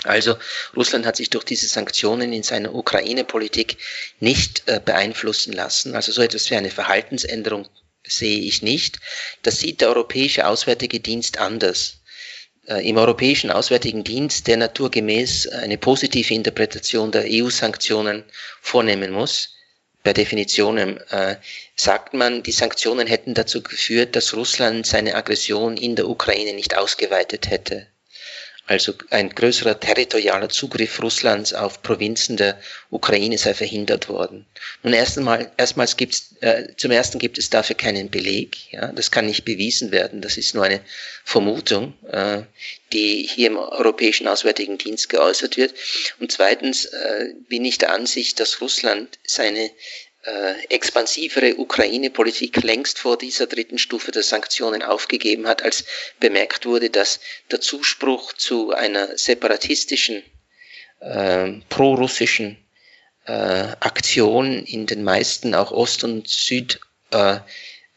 Also 0.05 0.37
Russland 0.77 1.07
hat 1.07 1.17
sich 1.17 1.31
durch 1.31 1.45
diese 1.45 1.69
Sanktionen 1.69 2.33
in 2.33 2.43
seiner 2.43 2.75
Ukraine-Politik 2.75 3.79
nicht 4.21 4.65
äh, 4.67 4.81
beeinflussen 4.85 5.53
lassen. 5.53 5.95
Also 5.95 6.13
so 6.13 6.21
etwas 6.21 6.51
wie 6.51 6.57
eine 6.57 6.71
Verhaltensänderung 6.71 7.69
sehe 8.07 8.41
ich 8.41 8.63
nicht. 8.63 8.99
Das 9.43 9.61
sieht 9.61 9.81
der 9.81 9.89
Europäische 9.89 10.47
Auswärtige 10.47 11.01
Dienst 11.01 11.39
anders. 11.39 12.03
Äh, 12.67 12.89
Im 12.89 12.97
Europäischen 12.97 13.51
Auswärtigen 13.51 14.05
Dienst, 14.05 14.47
der 14.47 14.57
naturgemäß 14.57 15.49
eine 15.49 15.79
positive 15.79 16.35
Interpretation 16.35 17.13
der 17.13 17.25
EU-Sanktionen 17.27 18.25
vornehmen 18.61 19.13
muss, 19.13 19.55
per 20.03 20.15
Definition 20.15 20.79
äh, 20.79 21.37
sagt 21.77 22.13
man, 22.15 22.43
die 22.43 22.53
Sanktionen 22.53 23.07
hätten 23.07 23.35
dazu 23.35 23.63
geführt, 23.63 24.17
dass 24.17 24.35
Russland 24.35 24.87
seine 24.87 25.15
Aggression 25.15 25.77
in 25.77 25.95
der 25.95 26.09
Ukraine 26.09 26.55
nicht 26.55 26.77
ausgeweitet 26.77 27.49
hätte 27.49 27.87
also 28.67 28.95
ein 29.11 29.31
größerer 29.31 29.81
territorialer 29.81 30.49
Zugriff 30.49 31.03
Russlands 31.03 31.53
auf 31.53 31.83
Provinzen 31.83 32.37
der 32.37 32.61
Ukraine 32.91 33.37
sei 33.37 33.55
verhindert 33.55 34.09
worden. 34.09 34.47
Nun 34.83 34.93
erst 34.93 35.19
einmal, 35.19 35.51
erstmals 35.57 35.97
gibt's, 35.97 36.35
äh, 36.41 36.69
zum 36.77 36.93
ersten 36.93 37.19
gibt 37.19 37.39
es 37.39 37.51
dafür 37.51 37.77
keinen 37.77 38.11
Beleg. 38.11 38.73
Ja, 38.73 38.93
das 38.93 39.11
kann 39.11 39.27
nicht 39.27 39.45
bewiesen 39.45 39.91
werden. 39.91 40.21
Das 40.21 40.37
ist 40.37 40.55
nur 40.55 40.65
eine 40.65 40.81
Vermutung, 41.25 41.95
äh, 42.09 42.43
die 42.93 43.29
hier 43.29 43.49
im 43.49 43.57
Europäischen 43.57 44.29
Auswärtigen 44.29 44.79
Dienst 44.79 45.09
geäußert 45.09 45.57
wird. 45.57 45.75
Und 46.21 46.31
zweitens 46.31 46.85
äh, 46.85 47.35
bin 47.49 47.65
ich 47.65 47.79
der 47.79 47.93
Ansicht, 47.93 48.39
dass 48.39 48.61
Russland 48.61 49.19
seine 49.25 49.71
äh, 50.23 50.55
expansivere 50.69 51.57
Ukraine-Politik 51.57 52.63
längst 52.63 52.99
vor 52.99 53.19
dieser 53.19 53.47
dritten 53.47 53.79
Stufe 53.79 54.13
der 54.13 54.23
Sanktionen 54.23 54.83
aufgegeben 54.83 55.47
hat, 55.47 55.63
als 55.63 55.85
bemerkt 56.21 56.65
wurde, 56.67 56.91
dass 56.91 57.21
der 57.51 57.61
Zuspruch 57.61 58.33
zu 58.33 58.73
einer 58.73 59.17
separatistischen, 59.17 60.23
äh, 61.01 61.53
pro-russischen 61.69 62.59
äh, 63.27 63.33
Aktion 63.81 64.65
in 64.65 64.87
den 64.87 65.05
meisten 65.05 65.55
auch 65.55 65.71
Ost- 65.73 66.05
und 66.05 66.29
Süd- 66.29 66.81
äh, 67.11 67.39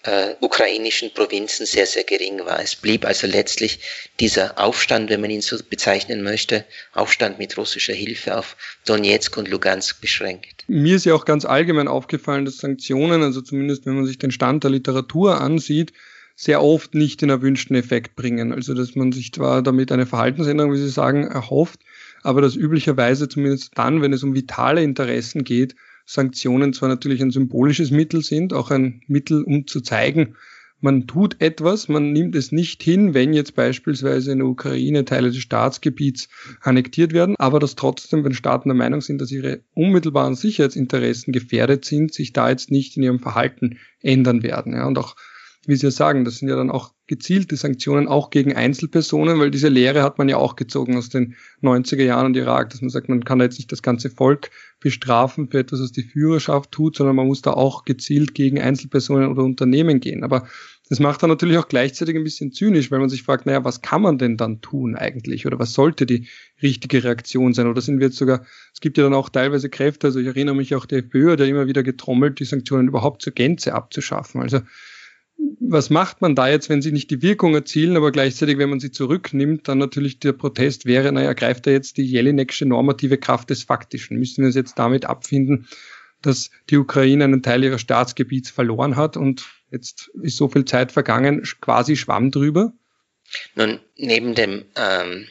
äh, 0.05 0.35
ukrainischen 0.39 1.11
Provinzen 1.13 1.65
sehr, 1.65 1.85
sehr 1.85 2.03
gering 2.03 2.39
war. 2.45 2.61
Es 2.61 2.75
blieb 2.75 3.05
also 3.05 3.27
letztlich 3.27 3.79
dieser 4.19 4.59
Aufstand, 4.59 5.09
wenn 5.09 5.21
man 5.21 5.31
ihn 5.31 5.41
so 5.41 5.57
bezeichnen 5.67 6.23
möchte, 6.23 6.65
Aufstand 6.93 7.39
mit 7.39 7.57
russischer 7.57 7.93
Hilfe 7.93 8.37
auf 8.37 8.55
Donetsk 8.85 9.35
und 9.37 9.47
Lugansk 9.49 10.01
beschränkt. 10.01 10.63
Mir 10.67 10.95
ist 10.95 11.05
ja 11.05 11.13
auch 11.13 11.25
ganz 11.25 11.45
allgemein 11.45 11.87
aufgefallen, 11.87 12.45
dass 12.45 12.57
Sanktionen, 12.57 13.23
also 13.23 13.41
zumindest 13.41 13.85
wenn 13.85 13.95
man 13.95 14.05
sich 14.05 14.17
den 14.17 14.31
Stand 14.31 14.63
der 14.63 14.71
Literatur 14.71 15.41
ansieht, 15.41 15.93
sehr 16.35 16.61
oft 16.61 16.93
nicht 16.93 17.21
den 17.21 17.29
erwünschten 17.29 17.75
Effekt 17.75 18.15
bringen. 18.15 18.51
Also 18.51 18.73
dass 18.73 18.95
man 18.95 19.11
sich 19.11 19.31
zwar 19.33 19.61
damit 19.61 19.91
eine 19.91 20.05
Verhaltensänderung, 20.05 20.73
wie 20.73 20.77
Sie 20.77 20.89
sagen, 20.89 21.27
erhofft, 21.27 21.79
aber 22.23 22.41
dass 22.41 22.55
üblicherweise 22.55 23.29
zumindest 23.29 23.71
dann, 23.75 24.01
wenn 24.01 24.13
es 24.13 24.23
um 24.23 24.35
vitale 24.35 24.83
Interessen 24.83 25.43
geht, 25.43 25.75
Sanktionen 26.05 26.73
zwar 26.73 26.89
natürlich 26.89 27.21
ein 27.21 27.31
symbolisches 27.31 27.91
Mittel 27.91 28.21
sind, 28.21 28.53
auch 28.53 28.71
ein 28.71 29.01
Mittel, 29.07 29.43
um 29.43 29.67
zu 29.67 29.81
zeigen, 29.81 30.35
man 30.81 31.07
tut 31.07 31.41
etwas, 31.41 31.87
man 31.87 32.11
nimmt 32.11 32.35
es 32.35 32.51
nicht 32.51 32.83
hin, 32.83 33.13
wenn 33.13 33.33
jetzt 33.33 33.55
beispielsweise 33.55 34.33
in 34.33 34.39
der 34.39 34.47
Ukraine 34.47 35.05
Teile 35.05 35.29
des 35.31 35.39
Staatsgebiets 35.39 36.27
annektiert 36.61 37.13
werden, 37.13 37.35
aber 37.39 37.59
dass 37.59 37.75
trotzdem, 37.75 38.23
wenn 38.23 38.33
Staaten 38.33 38.69
der 38.69 38.75
Meinung 38.75 39.01
sind, 39.01 39.19
dass 39.19 39.31
ihre 39.31 39.61
unmittelbaren 39.73 40.35
Sicherheitsinteressen 40.35 41.33
gefährdet 41.33 41.85
sind, 41.85 42.13
sich 42.13 42.33
da 42.33 42.49
jetzt 42.49 42.71
nicht 42.71 42.97
in 42.97 43.03
ihrem 43.03 43.19
Verhalten 43.19 43.79
ändern 44.01 44.43
werden. 44.43 44.73
Ja, 44.73 44.85
und 44.85 44.99
auch 44.99 45.15
wie 45.67 45.75
Sie 45.75 45.85
ja 45.85 45.91
sagen, 45.91 46.25
das 46.25 46.37
sind 46.37 46.49
ja 46.49 46.55
dann 46.55 46.71
auch 46.71 46.91
gezielte 47.07 47.55
Sanktionen 47.55 48.07
auch 48.07 48.29
gegen 48.29 48.55
Einzelpersonen, 48.55 49.39
weil 49.39 49.51
diese 49.51 49.69
Lehre 49.69 50.01
hat 50.01 50.17
man 50.17 50.27
ja 50.27 50.37
auch 50.37 50.55
gezogen 50.55 50.97
aus 50.97 51.09
den 51.09 51.35
90er 51.61 52.03
Jahren 52.03 52.27
und 52.27 52.37
Irak, 52.37 52.71
dass 52.71 52.81
man 52.81 52.89
sagt, 52.89 53.09
man 53.09 53.23
kann 53.23 53.39
da 53.39 53.45
jetzt 53.45 53.57
nicht 53.57 53.71
das 53.71 53.81
ganze 53.81 54.09
Volk 54.09 54.49
bestrafen 54.79 55.49
für 55.49 55.59
etwas, 55.59 55.81
was 55.81 55.91
die 55.91 56.03
Führerschaft 56.03 56.71
tut, 56.71 56.95
sondern 56.95 57.15
man 57.15 57.27
muss 57.27 57.41
da 57.41 57.51
auch 57.53 57.85
gezielt 57.85 58.33
gegen 58.33 58.59
Einzelpersonen 58.59 59.29
oder 59.29 59.43
Unternehmen 59.43 59.99
gehen. 59.99 60.23
Aber 60.23 60.47
das 60.89 60.99
macht 60.99 61.23
dann 61.23 61.29
natürlich 61.31 61.57
auch 61.57 61.67
gleichzeitig 61.67 62.15
ein 62.15 62.23
bisschen 62.23 62.51
zynisch, 62.51 62.91
weil 62.91 62.99
man 62.99 63.09
sich 63.09 63.23
fragt, 63.23 63.45
naja, 63.45 63.63
was 63.63 63.81
kann 63.81 64.03
man 64.03 64.17
denn 64.17 64.37
dann 64.37 64.61
tun 64.61 64.95
eigentlich? 64.95 65.47
Oder 65.47 65.57
was 65.57 65.73
sollte 65.73 66.05
die 66.05 66.27
richtige 66.61 67.03
Reaktion 67.03 67.53
sein? 67.53 67.67
Oder 67.67 67.81
sind 67.81 67.99
wir 67.99 68.07
jetzt 68.07 68.17
sogar, 68.17 68.45
es 68.73 68.81
gibt 68.81 68.97
ja 68.97 69.03
dann 69.03 69.15
auch 69.15 69.29
teilweise 69.29 69.69
Kräfte, 69.69 70.07
also 70.07 70.19
ich 70.19 70.27
erinnere 70.27 70.55
mich 70.55 70.75
auch 70.75 70.85
der 70.85 70.99
FPÖ 70.99 71.35
ja 71.35 71.45
immer 71.45 71.67
wieder 71.67 71.81
getrommelt, 71.81 72.39
die 72.39 72.45
Sanktionen 72.45 72.87
überhaupt 72.87 73.23
zur 73.23 73.33
Gänze 73.33 73.73
abzuschaffen. 73.73 74.41
Also 74.41 74.59
was 75.37 75.89
macht 75.89 76.21
man 76.21 76.35
da 76.35 76.47
jetzt, 76.47 76.69
wenn 76.69 76.81
sie 76.81 76.91
nicht 76.91 77.09
die 77.11 77.21
Wirkung 77.21 77.53
erzielen, 77.53 77.97
aber 77.97 78.11
gleichzeitig, 78.11 78.57
wenn 78.57 78.69
man 78.69 78.79
sie 78.79 78.91
zurücknimmt, 78.91 79.67
dann 79.67 79.77
natürlich 79.77 80.19
der 80.19 80.33
Protest 80.33 80.85
wäre, 80.85 81.11
naja, 81.11 81.33
greift 81.33 81.67
er 81.67 81.73
jetzt 81.73 81.97
die 81.97 82.05
Jelineksche 82.05 82.65
normative 82.65 83.17
Kraft 83.17 83.49
des 83.49 83.63
Faktischen? 83.63 84.17
Müssen 84.17 84.41
wir 84.41 84.47
uns 84.47 84.55
jetzt 84.55 84.77
damit 84.79 85.05
abfinden, 85.05 85.67
dass 86.21 86.51
die 86.69 86.77
Ukraine 86.77 87.25
einen 87.25 87.43
Teil 87.43 87.63
ihres 87.63 87.81
Staatsgebiets 87.81 88.49
verloren 88.49 88.95
hat 88.95 89.17
und 89.17 89.45
jetzt 89.71 90.11
ist 90.21 90.37
so 90.37 90.47
viel 90.47 90.65
Zeit 90.65 90.91
vergangen, 90.91 91.43
quasi 91.61 91.95
schwamm 91.95 92.31
drüber? 92.31 92.73
Nun, 93.55 93.79
neben 93.97 94.35
dem 94.35 94.65
ähm, 94.75 95.25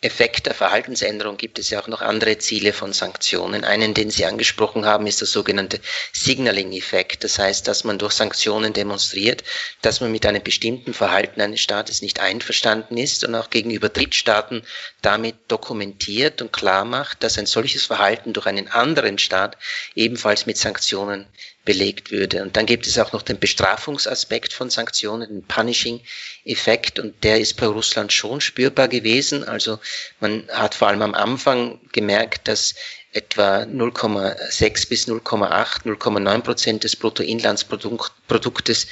Effekt 0.00 0.46
der 0.46 0.54
Verhaltensänderung 0.54 1.36
gibt 1.36 1.58
es 1.58 1.70
ja 1.70 1.80
auch 1.80 1.88
noch 1.88 2.02
andere 2.02 2.38
Ziele 2.38 2.72
von 2.72 2.92
Sanktionen. 2.92 3.64
Einen, 3.64 3.94
den 3.94 4.10
Sie 4.10 4.24
angesprochen 4.26 4.86
haben, 4.86 5.08
ist 5.08 5.20
der 5.20 5.26
sogenannte 5.26 5.80
Signaling-Effekt. 6.12 7.24
Das 7.24 7.40
heißt, 7.40 7.66
dass 7.66 7.82
man 7.82 7.98
durch 7.98 8.12
Sanktionen 8.12 8.72
demonstriert, 8.72 9.42
dass 9.82 10.00
man 10.00 10.12
mit 10.12 10.24
einem 10.24 10.42
bestimmten 10.44 10.94
Verhalten 10.94 11.40
eines 11.40 11.60
Staates 11.60 12.00
nicht 12.00 12.20
einverstanden 12.20 12.96
ist 12.96 13.24
und 13.24 13.34
auch 13.34 13.50
gegenüber 13.50 13.88
Drittstaaten 13.88 14.62
damit 15.02 15.34
dokumentiert 15.48 16.42
und 16.42 16.52
klar 16.52 16.84
macht, 16.84 17.24
dass 17.24 17.36
ein 17.36 17.46
solches 17.46 17.84
Verhalten 17.86 18.32
durch 18.32 18.46
einen 18.46 18.68
anderen 18.68 19.18
Staat 19.18 19.58
ebenfalls 19.96 20.46
mit 20.46 20.58
Sanktionen 20.58 21.26
belegt 21.68 22.10
würde. 22.10 22.40
Und 22.40 22.56
dann 22.56 22.64
gibt 22.64 22.86
es 22.86 22.98
auch 22.98 23.12
noch 23.12 23.20
den 23.20 23.38
Bestrafungsaspekt 23.38 24.54
von 24.54 24.70
Sanktionen, 24.70 25.28
den 25.28 25.42
Punishing-Effekt, 25.42 26.98
und 26.98 27.22
der 27.22 27.40
ist 27.40 27.58
bei 27.58 27.66
Russland 27.66 28.10
schon 28.10 28.40
spürbar 28.40 28.88
gewesen. 28.88 29.44
Also 29.44 29.78
man 30.18 30.48
hat 30.50 30.74
vor 30.74 30.88
allem 30.88 31.02
am 31.02 31.12
Anfang 31.12 31.78
gemerkt, 31.92 32.48
dass 32.48 32.74
etwa 33.12 33.64
0,6 33.64 34.88
bis 34.88 35.08
0,8, 35.08 35.84
0,9 35.84 36.40
Prozent 36.40 36.84
des 36.84 36.96
Bruttoinlandsproduktes 36.96 38.86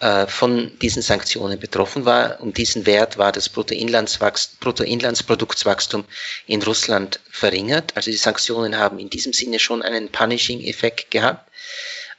äh, 0.00 0.26
von 0.26 0.78
diesen 0.80 1.00
Sanktionen 1.00 1.58
betroffen 1.58 2.04
war. 2.04 2.42
Um 2.42 2.52
diesen 2.52 2.84
Wert 2.84 3.16
war 3.16 3.32
das 3.32 3.48
Bruttoinlandsproduktswachstum 3.48 6.04
in 6.46 6.62
Russland 6.62 7.20
verringert. 7.30 7.96
Also 7.96 8.10
die 8.10 8.18
Sanktionen 8.18 8.76
haben 8.76 8.98
in 8.98 9.08
diesem 9.08 9.32
Sinne 9.32 9.58
schon 9.58 9.80
einen 9.80 10.10
Punishing-Effekt 10.10 11.10
gehabt. 11.10 11.48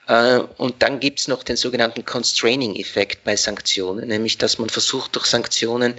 Äh, 0.10 0.39
und 0.58 0.82
dann 0.82 1.00
gibt's 1.00 1.28
noch 1.28 1.43
den 1.43 1.56
sogenannten 1.56 2.04
Constraining-Effekt 2.04 3.24
bei 3.24 3.36
Sanktionen, 3.36 4.08
nämlich 4.08 4.38
dass 4.39 4.58
man 4.58 4.69
versucht 4.69 5.15
durch 5.15 5.28
Sanktionen 5.28 5.93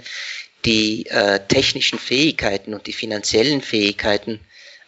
die 0.65 1.07
äh, 1.07 1.39
technischen 1.47 1.97
Fähigkeiten 1.97 2.73
und 2.73 2.85
die 2.85 2.93
finanziellen 2.93 3.61
Fähigkeiten 3.61 4.39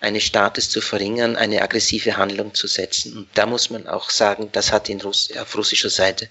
eines 0.03 0.23
Staates 0.23 0.69
zu 0.69 0.81
verringern, 0.81 1.37
eine 1.37 1.61
aggressive 1.61 2.17
Handlung 2.17 2.53
zu 2.53 2.67
setzen. 2.67 3.15
Und 3.15 3.29
da 3.35 3.45
muss 3.45 3.69
man 3.69 3.87
auch 3.87 4.09
sagen, 4.09 4.49
das 4.51 4.73
hat 4.73 4.89
in 4.89 4.99
Russ 4.99 5.29
auf 5.37 5.55
russischer 5.57 5.89
Seite 5.89 6.27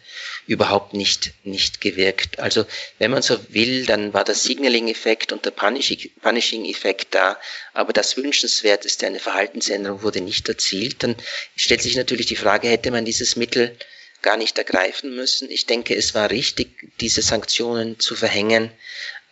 überhaupt 0.47 0.93
nicht, 0.93 1.33
nicht 1.43 1.81
gewirkt. 1.81 2.39
Also 2.39 2.67
wenn 2.99 3.11
man 3.11 3.23
so 3.23 3.39
will, 3.49 3.87
dann 3.87 4.13
war 4.13 4.25
der 4.25 4.35
Signaling-Effekt 4.35 5.33
und 5.33 5.47
der 5.47 5.53
Punishing-Effekt 5.53 7.15
da, 7.15 7.39
aber 7.73 7.95
das 7.95 8.19
Wünschenswerteste, 8.19 9.07
eine 9.07 9.21
Verhaltensänderung 9.21 10.03
wurde 10.03 10.21
nicht 10.21 10.51
erzielt. 10.51 11.03
Dann 11.03 11.17
stellt 11.57 11.81
sich 11.81 11.97
natürlich 11.97 12.27
die 12.27 12.37
Frage, 12.37 12.69
hätte 12.69 12.91
man 12.91 13.07
dieses 13.07 13.37
Mittel 13.37 13.75
gar 14.21 14.37
nicht 14.37 14.59
ergreifen 14.59 15.17
müssen. 15.17 15.51
Ich 15.51 15.65
denke, 15.65 15.97
es 15.97 16.15
war 16.15 16.31
richtig, 16.31 16.91
diese 17.01 17.23
Sanktionen 17.23 17.99
zu 17.99 18.17
verhängen 18.17 18.71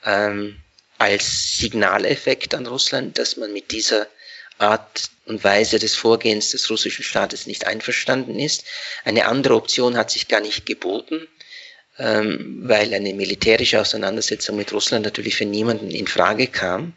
ähm, 0.06 0.56
als 0.96 1.58
Signaleffekt 1.58 2.54
an 2.54 2.66
Russland, 2.66 3.18
dass 3.18 3.36
man 3.36 3.52
mit 3.52 3.70
dieser 3.70 4.08
Art 4.60 5.10
und 5.26 5.42
Weise 5.42 5.78
des 5.78 5.94
Vorgehens 5.94 6.50
des 6.50 6.68
russischen 6.70 7.04
Staates 7.04 7.46
nicht 7.46 7.66
einverstanden 7.66 8.38
ist. 8.38 8.64
Eine 9.04 9.26
andere 9.26 9.54
Option 9.54 9.96
hat 9.96 10.10
sich 10.10 10.28
gar 10.28 10.40
nicht 10.40 10.66
geboten, 10.66 11.28
ähm, 11.98 12.60
weil 12.62 12.92
eine 12.92 13.14
militärische 13.14 13.80
Auseinandersetzung 13.80 14.56
mit 14.56 14.72
Russland 14.72 15.04
natürlich 15.04 15.36
für 15.36 15.46
niemanden 15.46 15.90
in 15.90 16.06
Frage 16.06 16.46
kam. 16.46 16.94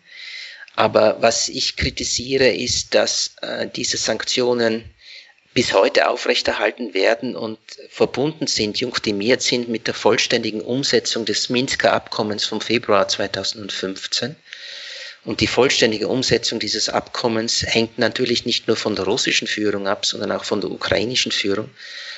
Aber 0.76 1.22
was 1.22 1.50
ich 1.50 1.76
kritisiere, 1.76 2.50
ist, 2.50 2.96
dass 2.96 3.36
äh, 3.42 3.68
diese 3.68 3.98
Sanktionen 3.98 4.84
bis 5.54 5.74
heute 5.74 6.10
aufrechterhalten 6.10 6.96
werden 6.96 7.36
und 7.36 7.60
verbunden 7.90 8.48
sind, 8.48 8.80
junktiert 8.80 9.42
sind 9.44 9.70
mit 9.70 9.86
der 9.86 9.94
vollständigen 9.94 10.62
Umsetzung 10.62 11.26
des 11.26 11.50
Minsker 11.50 11.94
Abkommens 11.94 12.46
vom 12.46 12.60
Februar 12.60 13.08
2015. 13.08 14.36
Und 15.26 15.40
die 15.40 15.48
vollständige 15.48 16.10
Umsetzung 16.10 16.60
dieses 16.60 16.90
Abkommens 16.90 17.64
hängt 17.66 17.98
natürlich 17.98 18.46
nicht 18.46 18.68
nur 18.68 18.76
von 18.76 18.96
der 18.96 19.06
russischen 19.06 19.48
Führung 19.48 19.88
ab, 19.88 20.06
sondern 20.06 20.32
auch 20.34 20.44
von 20.44 20.60
der 20.60 20.70
ukrainischen 20.70 21.32
Führung. 21.32 21.70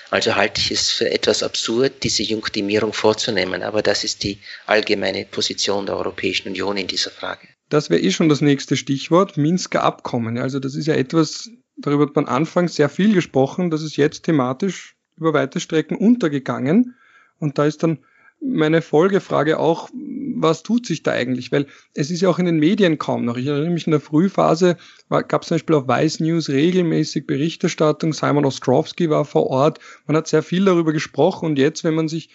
Also 0.10 0.36
halte 0.36 0.62
ich 0.62 0.72
es 0.72 0.90
für 0.90 1.12
etwas 1.12 1.44
absurd, 1.44 2.04
diese 2.04 2.24
Junktimierung 2.24 2.94
vorzunehmen. 2.94 3.64
Aber 3.64 3.82
das 3.82 4.04
ist 4.04 4.24
die 4.24 4.40
allgemeine 4.66 5.26
Position 5.26 5.86
der 5.86 5.98
Europäischen 5.98 6.50
Union 6.50 6.78
in 6.78 6.88
dieser 6.88 7.12
Frage. 7.12 7.48
Das 7.70 7.90
wäre 7.90 8.02
eh 8.02 8.12
schon 8.12 8.30
das 8.30 8.42
nächste 8.42 8.78
Stichwort, 8.78 9.38
Minsker 9.38 9.84
Abkommen. 9.84 10.38
Also 10.38 10.60
das 10.60 10.76
ist 10.76 10.88
ja 10.88 10.96
etwas, 10.96 11.50
darüber 11.78 12.06
hat 12.06 12.16
man 12.16 12.28
anfangs 12.28 12.76
sehr 12.76 12.90
viel 12.90 13.14
gesprochen, 13.14 13.72
das 13.72 13.82
ist 13.82 13.98
jetzt 13.98 14.24
thematisch 14.24 14.96
über 15.18 15.34
weite 15.34 15.60
Strecken 15.60 15.98
untergegangen. 15.98 16.96
Und 17.40 17.58
da 17.58 17.66
ist 17.66 17.84
dann 17.84 18.00
meine 18.40 18.82
Folgefrage 18.82 19.60
auch, 19.60 19.90
was 20.36 20.64
tut 20.64 20.86
sich 20.86 21.04
da 21.04 21.12
eigentlich? 21.12 21.52
Weil 21.52 21.68
es 21.94 22.12
ist 22.12 22.22
ja 22.22 22.30
auch 22.30 22.40
in 22.40 22.46
den 22.46 22.60
Medien 22.60 22.98
kaum 22.98 23.26
noch. 23.26 23.38
Ich 23.38 23.48
erinnere 23.48 23.72
mich 23.72 23.88
in 23.88 23.92
der 23.92 24.00
Frühphase, 24.00 24.78
gab 25.10 25.42
es 25.42 25.48
zum 25.48 25.56
Beispiel 25.56 25.76
auf 25.76 25.88
Vice 25.88 26.20
News 26.20 26.50
regelmäßig 26.50 27.26
Berichterstattung. 27.26 28.14
Simon 28.14 28.46
Ostrowski 28.46 29.10
war 29.10 29.26
vor 29.26 29.48
Ort. 29.48 29.80
Man 30.08 30.18
hat 30.18 30.28
sehr 30.28 30.44
viel 30.44 30.66
darüber 30.66 30.94
gesprochen. 30.94 31.46
Und 31.46 31.58
jetzt, 31.58 31.84
wenn 31.84 31.96
man 31.96 32.08
sich 32.08 32.30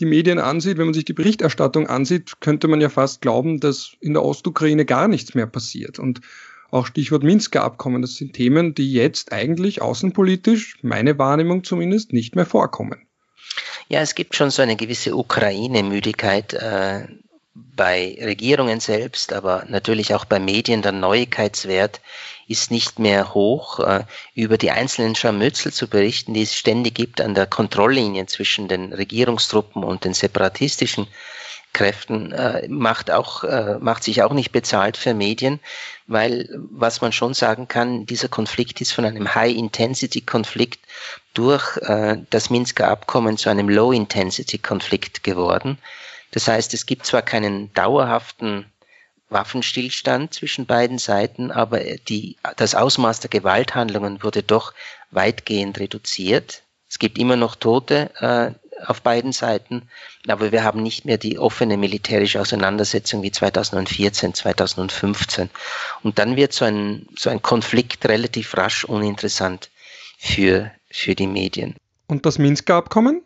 die 0.00 0.06
Medien 0.06 0.38
ansieht, 0.38 0.78
wenn 0.78 0.86
man 0.86 0.94
sich 0.94 1.04
die 1.04 1.12
Berichterstattung 1.12 1.86
ansieht, 1.86 2.40
könnte 2.40 2.68
man 2.68 2.80
ja 2.80 2.88
fast 2.88 3.20
glauben, 3.20 3.60
dass 3.60 3.92
in 4.00 4.14
der 4.14 4.24
Ostukraine 4.24 4.84
gar 4.84 5.08
nichts 5.08 5.34
mehr 5.34 5.46
passiert. 5.46 5.98
Und 5.98 6.20
auch 6.70 6.86
Stichwort 6.86 7.22
Minsker 7.22 7.64
Abkommen, 7.64 8.00
das 8.00 8.14
sind 8.14 8.32
Themen, 8.32 8.74
die 8.74 8.92
jetzt 8.92 9.32
eigentlich 9.32 9.82
außenpolitisch, 9.82 10.78
meine 10.82 11.18
Wahrnehmung 11.18 11.64
zumindest, 11.64 12.12
nicht 12.12 12.36
mehr 12.36 12.46
vorkommen. 12.46 13.06
Ja, 13.88 14.00
es 14.00 14.14
gibt 14.14 14.36
schon 14.36 14.50
so 14.50 14.62
eine 14.62 14.76
gewisse 14.76 15.16
Ukraine-Müdigkeit 15.16 16.54
äh, 16.54 17.08
bei 17.54 18.16
Regierungen 18.20 18.80
selbst, 18.80 19.32
aber 19.32 19.64
natürlich 19.68 20.14
auch 20.14 20.24
bei 20.24 20.38
Medien 20.38 20.82
der 20.82 20.92
Neuigkeitswert 20.92 22.00
ist 22.46 22.70
nicht 22.70 22.98
mehr 22.98 23.34
hoch, 23.34 23.80
äh, 23.80 24.04
über 24.34 24.56
die 24.56 24.70
einzelnen 24.70 25.14
Scharmützel 25.14 25.72
zu 25.72 25.88
berichten, 25.88 26.34
die 26.34 26.42
es 26.42 26.54
ständig 26.54 26.94
gibt 26.94 27.20
an 27.20 27.34
der 27.34 27.46
Kontrolllinie 27.46 28.26
zwischen 28.26 28.68
den 28.68 28.92
Regierungstruppen 28.92 29.82
und 29.82 30.04
den 30.04 30.14
separatistischen 30.14 31.08
Kräften, 31.72 32.32
äh, 32.32 32.66
macht 32.68 33.10
auch, 33.10 33.44
äh, 33.44 33.78
macht 33.78 34.02
sich 34.04 34.22
auch 34.22 34.32
nicht 34.32 34.50
bezahlt 34.50 34.96
für 34.96 35.14
Medien, 35.14 35.60
weil 36.08 36.48
was 36.70 37.00
man 37.00 37.12
schon 37.12 37.34
sagen 37.34 37.68
kann, 37.68 38.06
dieser 38.06 38.28
Konflikt 38.28 38.80
ist 38.80 38.92
von 38.92 39.04
einem 39.04 39.34
High-Intensity-Konflikt 39.34 40.80
durch 41.34 41.78
das 42.30 42.50
Minsker 42.50 42.88
Abkommen 42.88 43.38
zu 43.38 43.50
einem 43.50 43.68
Low-Intensity-Konflikt 43.68 45.22
geworden. 45.22 45.78
Das 46.30 46.48
heißt, 46.48 46.74
es 46.74 46.86
gibt 46.86 47.06
zwar 47.06 47.22
keinen 47.22 47.72
dauerhaften 47.74 48.66
Waffenstillstand 49.30 50.34
zwischen 50.34 50.66
beiden 50.66 50.98
Seiten, 50.98 51.50
aber 51.50 51.80
die, 51.80 52.36
das 52.56 52.74
Ausmaß 52.74 53.20
der 53.20 53.30
Gewalthandlungen 53.30 54.22
wurde 54.22 54.42
doch 54.42 54.74
weitgehend 55.10 55.78
reduziert. 55.78 56.62
Es 56.88 56.98
gibt 56.98 57.18
immer 57.18 57.36
noch 57.36 57.54
Tote 57.54 58.10
äh, 58.18 58.52
auf 58.86 59.02
beiden 59.02 59.32
Seiten, 59.32 59.88
aber 60.26 60.52
wir 60.52 60.64
haben 60.64 60.82
nicht 60.82 61.04
mehr 61.04 61.18
die 61.18 61.38
offene 61.38 61.76
militärische 61.76 62.40
Auseinandersetzung 62.40 63.22
wie 63.22 63.30
2014, 63.30 64.34
2015. 64.34 65.50
Und 66.02 66.18
dann 66.18 66.36
wird 66.36 66.52
so 66.52 66.64
ein, 66.64 67.06
so 67.16 67.30
ein 67.30 67.42
Konflikt 67.42 68.06
relativ 68.06 68.56
rasch 68.56 68.84
uninteressant 68.84 69.70
für, 70.18 70.72
für 70.90 71.14
die 71.14 71.26
Medien. 71.28 71.76
Und 72.08 72.26
das 72.26 72.38
Minsker 72.38 72.74
Abkommen? 72.74 73.22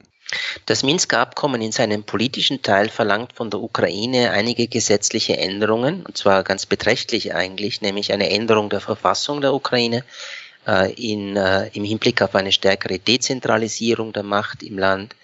Das 0.66 0.82
Minsker 0.82 1.18
Abkommen 1.18 1.60
in 1.60 1.72
seinem 1.72 2.04
politischen 2.04 2.62
Teil 2.62 2.88
verlangt 2.88 3.34
von 3.34 3.50
der 3.50 3.60
Ukraine 3.60 4.30
einige 4.30 4.66
gesetzliche 4.66 5.36
Änderungen, 5.36 6.04
und 6.04 6.16
zwar 6.16 6.42
ganz 6.42 6.66
beträchtliche 6.66 7.34
eigentlich, 7.34 7.82
nämlich 7.82 8.12
eine 8.12 8.30
Änderung 8.30 8.70
der 8.70 8.80
Verfassung 8.80 9.40
der 9.40 9.52
Ukraine 9.52 10.04
äh, 10.66 10.92
in, 10.94 11.36
äh, 11.36 11.68
im 11.74 11.84
Hinblick 11.84 12.22
auf 12.22 12.34
eine 12.34 12.52
stärkere 12.52 12.98
Dezentralisierung 12.98 14.12
der 14.12 14.22
Macht 14.22 14.62
im 14.62 14.78
Land, 14.78 15.14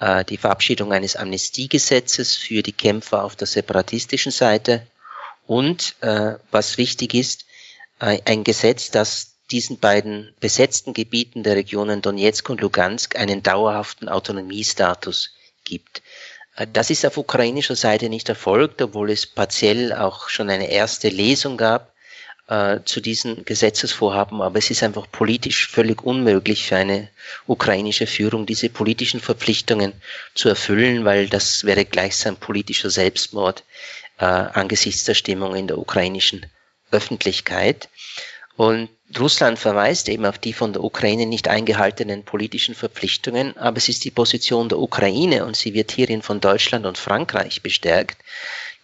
äh, 0.00 0.24
die 0.24 0.36
Verabschiedung 0.36 0.92
eines 0.92 1.16
Amnestiegesetzes 1.16 2.36
für 2.36 2.62
die 2.62 2.72
Kämpfer 2.72 3.24
auf 3.24 3.36
der 3.36 3.46
separatistischen 3.46 4.32
Seite 4.32 4.86
und, 5.46 5.94
äh, 6.00 6.34
was 6.50 6.78
wichtig 6.78 7.14
ist, 7.14 7.44
äh, 8.00 8.18
ein 8.24 8.44
Gesetz, 8.44 8.90
das 8.90 9.29
diesen 9.50 9.78
beiden 9.78 10.34
besetzten 10.40 10.94
Gebieten 10.94 11.42
der 11.42 11.56
Regionen 11.56 12.02
Donetsk 12.02 12.48
und 12.50 12.60
Lugansk 12.60 13.16
einen 13.16 13.42
dauerhaften 13.42 14.08
Autonomiestatus 14.08 15.30
gibt. 15.64 16.02
Äh, 16.56 16.66
das 16.72 16.90
ist 16.90 17.04
auf 17.06 17.16
ukrainischer 17.16 17.76
Seite 17.76 18.08
nicht 18.08 18.28
erfolgt, 18.28 18.80
obwohl 18.82 19.10
es 19.10 19.26
partiell 19.26 19.92
auch 19.92 20.28
schon 20.28 20.50
eine 20.50 20.70
erste 20.70 21.08
Lesung 21.08 21.56
gab 21.56 21.92
äh, 22.48 22.80
zu 22.84 23.00
diesen 23.00 23.44
Gesetzesvorhaben, 23.44 24.42
aber 24.42 24.58
es 24.58 24.70
ist 24.70 24.82
einfach 24.82 25.06
politisch 25.10 25.68
völlig 25.68 26.02
unmöglich 26.02 26.66
für 26.66 26.76
eine 26.76 27.08
ukrainische 27.46 28.06
Führung, 28.06 28.46
diese 28.46 28.68
politischen 28.68 29.20
Verpflichtungen 29.20 29.92
zu 30.34 30.48
erfüllen, 30.48 31.04
weil 31.04 31.28
das 31.28 31.64
wäre 31.64 31.84
gleichsam 31.84 32.36
politischer 32.36 32.90
Selbstmord 32.90 33.64
äh, 34.18 34.24
angesichts 34.24 35.04
der 35.04 35.14
Stimmung 35.14 35.54
in 35.54 35.68
der 35.68 35.78
ukrainischen 35.78 36.46
Öffentlichkeit. 36.90 37.88
Und 38.60 38.90
Russland 39.18 39.58
verweist 39.58 40.06
eben 40.10 40.26
auf 40.26 40.36
die 40.36 40.52
von 40.52 40.74
der 40.74 40.84
Ukraine 40.84 41.24
nicht 41.24 41.48
eingehaltenen 41.48 42.24
politischen 42.24 42.74
Verpflichtungen, 42.74 43.56
aber 43.56 43.78
es 43.78 43.88
ist 43.88 44.04
die 44.04 44.10
Position 44.10 44.68
der 44.68 44.80
Ukraine 44.80 45.46
und 45.46 45.56
sie 45.56 45.72
wird 45.72 45.90
hierin 45.92 46.20
von 46.20 46.42
Deutschland 46.42 46.84
und 46.84 46.98
Frankreich 46.98 47.62
bestärkt, 47.62 48.22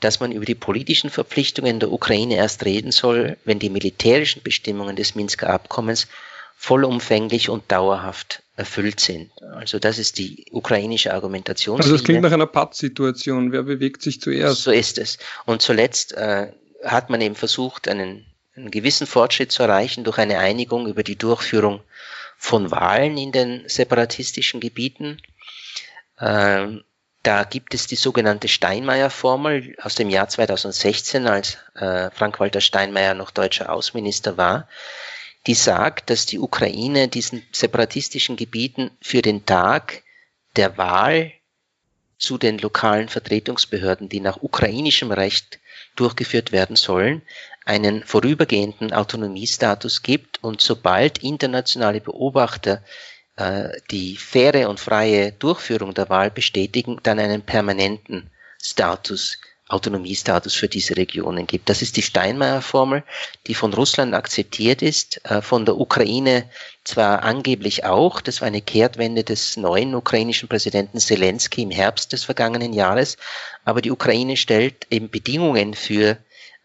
dass 0.00 0.18
man 0.18 0.32
über 0.32 0.46
die 0.46 0.54
politischen 0.54 1.10
Verpflichtungen 1.10 1.78
der 1.78 1.92
Ukraine 1.92 2.36
erst 2.36 2.64
reden 2.64 2.90
soll, 2.90 3.36
wenn 3.44 3.58
die 3.58 3.68
militärischen 3.68 4.42
Bestimmungen 4.42 4.96
des 4.96 5.14
Minsker 5.14 5.50
Abkommens 5.50 6.08
vollumfänglich 6.56 7.50
und 7.50 7.70
dauerhaft 7.70 8.42
erfüllt 8.56 8.98
sind. 8.98 9.30
Also 9.56 9.78
das 9.78 9.98
ist 9.98 10.16
die 10.16 10.46
ukrainische 10.52 11.12
Argumentation. 11.12 11.78
Also 11.82 11.92
das 11.92 12.02
klingt 12.02 12.22
nach 12.22 12.32
einer 12.32 12.46
Pattsituation. 12.46 13.52
Wer 13.52 13.64
bewegt 13.64 14.00
sich 14.00 14.22
zuerst? 14.22 14.62
So 14.62 14.70
ist 14.70 14.96
es. 14.96 15.18
Und 15.44 15.60
zuletzt 15.60 16.14
äh, 16.14 16.50
hat 16.82 17.10
man 17.10 17.20
eben 17.20 17.34
versucht, 17.34 17.88
einen 17.88 18.24
einen 18.56 18.70
gewissen 18.70 19.06
Fortschritt 19.06 19.52
zu 19.52 19.62
erreichen 19.62 20.04
durch 20.04 20.18
eine 20.18 20.38
Einigung 20.38 20.86
über 20.86 21.02
die 21.02 21.16
Durchführung 21.16 21.82
von 22.38 22.70
Wahlen 22.70 23.16
in 23.16 23.32
den 23.32 23.68
separatistischen 23.68 24.60
Gebieten. 24.60 25.20
Ähm, 26.20 26.84
da 27.22 27.44
gibt 27.44 27.74
es 27.74 27.86
die 27.86 27.96
sogenannte 27.96 28.48
Steinmeier-Formel 28.48 29.74
aus 29.82 29.96
dem 29.96 30.10
Jahr 30.10 30.28
2016, 30.28 31.26
als 31.26 31.58
äh, 31.74 32.10
Frank-Walter 32.12 32.60
Steinmeier 32.60 33.14
noch 33.14 33.30
deutscher 33.30 33.72
Außenminister 33.72 34.36
war, 34.36 34.68
die 35.46 35.54
sagt, 35.54 36.10
dass 36.10 36.26
die 36.26 36.38
Ukraine 36.38 37.08
diesen 37.08 37.42
separatistischen 37.52 38.36
Gebieten 38.36 38.90
für 39.00 39.22
den 39.22 39.44
Tag 39.44 40.02
der 40.54 40.78
Wahl 40.78 41.32
zu 42.18 42.38
den 42.38 42.58
lokalen 42.58 43.08
Vertretungsbehörden, 43.08 44.08
die 44.08 44.20
nach 44.20 44.42
ukrainischem 44.42 45.12
Recht 45.12 45.58
durchgeführt 45.96 46.52
werden 46.52 46.76
sollen, 46.76 47.22
einen 47.64 48.04
vorübergehenden 48.04 48.92
Autonomiestatus 48.92 50.02
gibt 50.02 50.42
und 50.42 50.60
sobald 50.60 51.18
internationale 51.18 52.00
Beobachter 52.00 52.82
äh, 53.36 53.70
die 53.90 54.16
faire 54.16 54.68
und 54.68 54.80
freie 54.80 55.32
Durchführung 55.32 55.94
der 55.94 56.08
Wahl 56.08 56.30
bestätigen, 56.30 57.00
dann 57.02 57.18
einen 57.18 57.42
permanenten 57.42 58.30
Status, 58.62 59.38
Autonomiestatus 59.68 60.54
für 60.54 60.68
diese 60.68 60.96
Regionen 60.96 61.46
gibt. 61.46 61.68
Das 61.68 61.82
ist 61.82 61.96
die 61.96 62.02
Steinmeier-Formel, 62.02 63.02
die 63.48 63.54
von 63.54 63.74
Russland 63.74 64.14
akzeptiert 64.14 64.80
ist, 64.80 65.20
äh, 65.24 65.42
von 65.42 65.64
der 65.64 65.76
Ukraine 65.76 66.48
zwar 66.84 67.24
angeblich 67.24 67.84
auch, 67.84 68.20
das 68.20 68.40
war 68.40 68.46
eine 68.46 68.60
Kehrtwende 68.60 69.24
des 69.24 69.56
neuen 69.56 69.94
ukrainischen 69.94 70.48
Präsidenten 70.48 71.00
Zelensky 71.00 71.62
im 71.62 71.72
Herbst 71.72 72.12
des 72.12 72.22
vergangenen 72.24 72.72
Jahres, 72.72 73.16
aber 73.64 73.82
die 73.82 73.90
Ukraine 73.90 74.36
stellt 74.36 74.86
eben 74.90 75.10
Bedingungen 75.10 75.74
für 75.74 76.18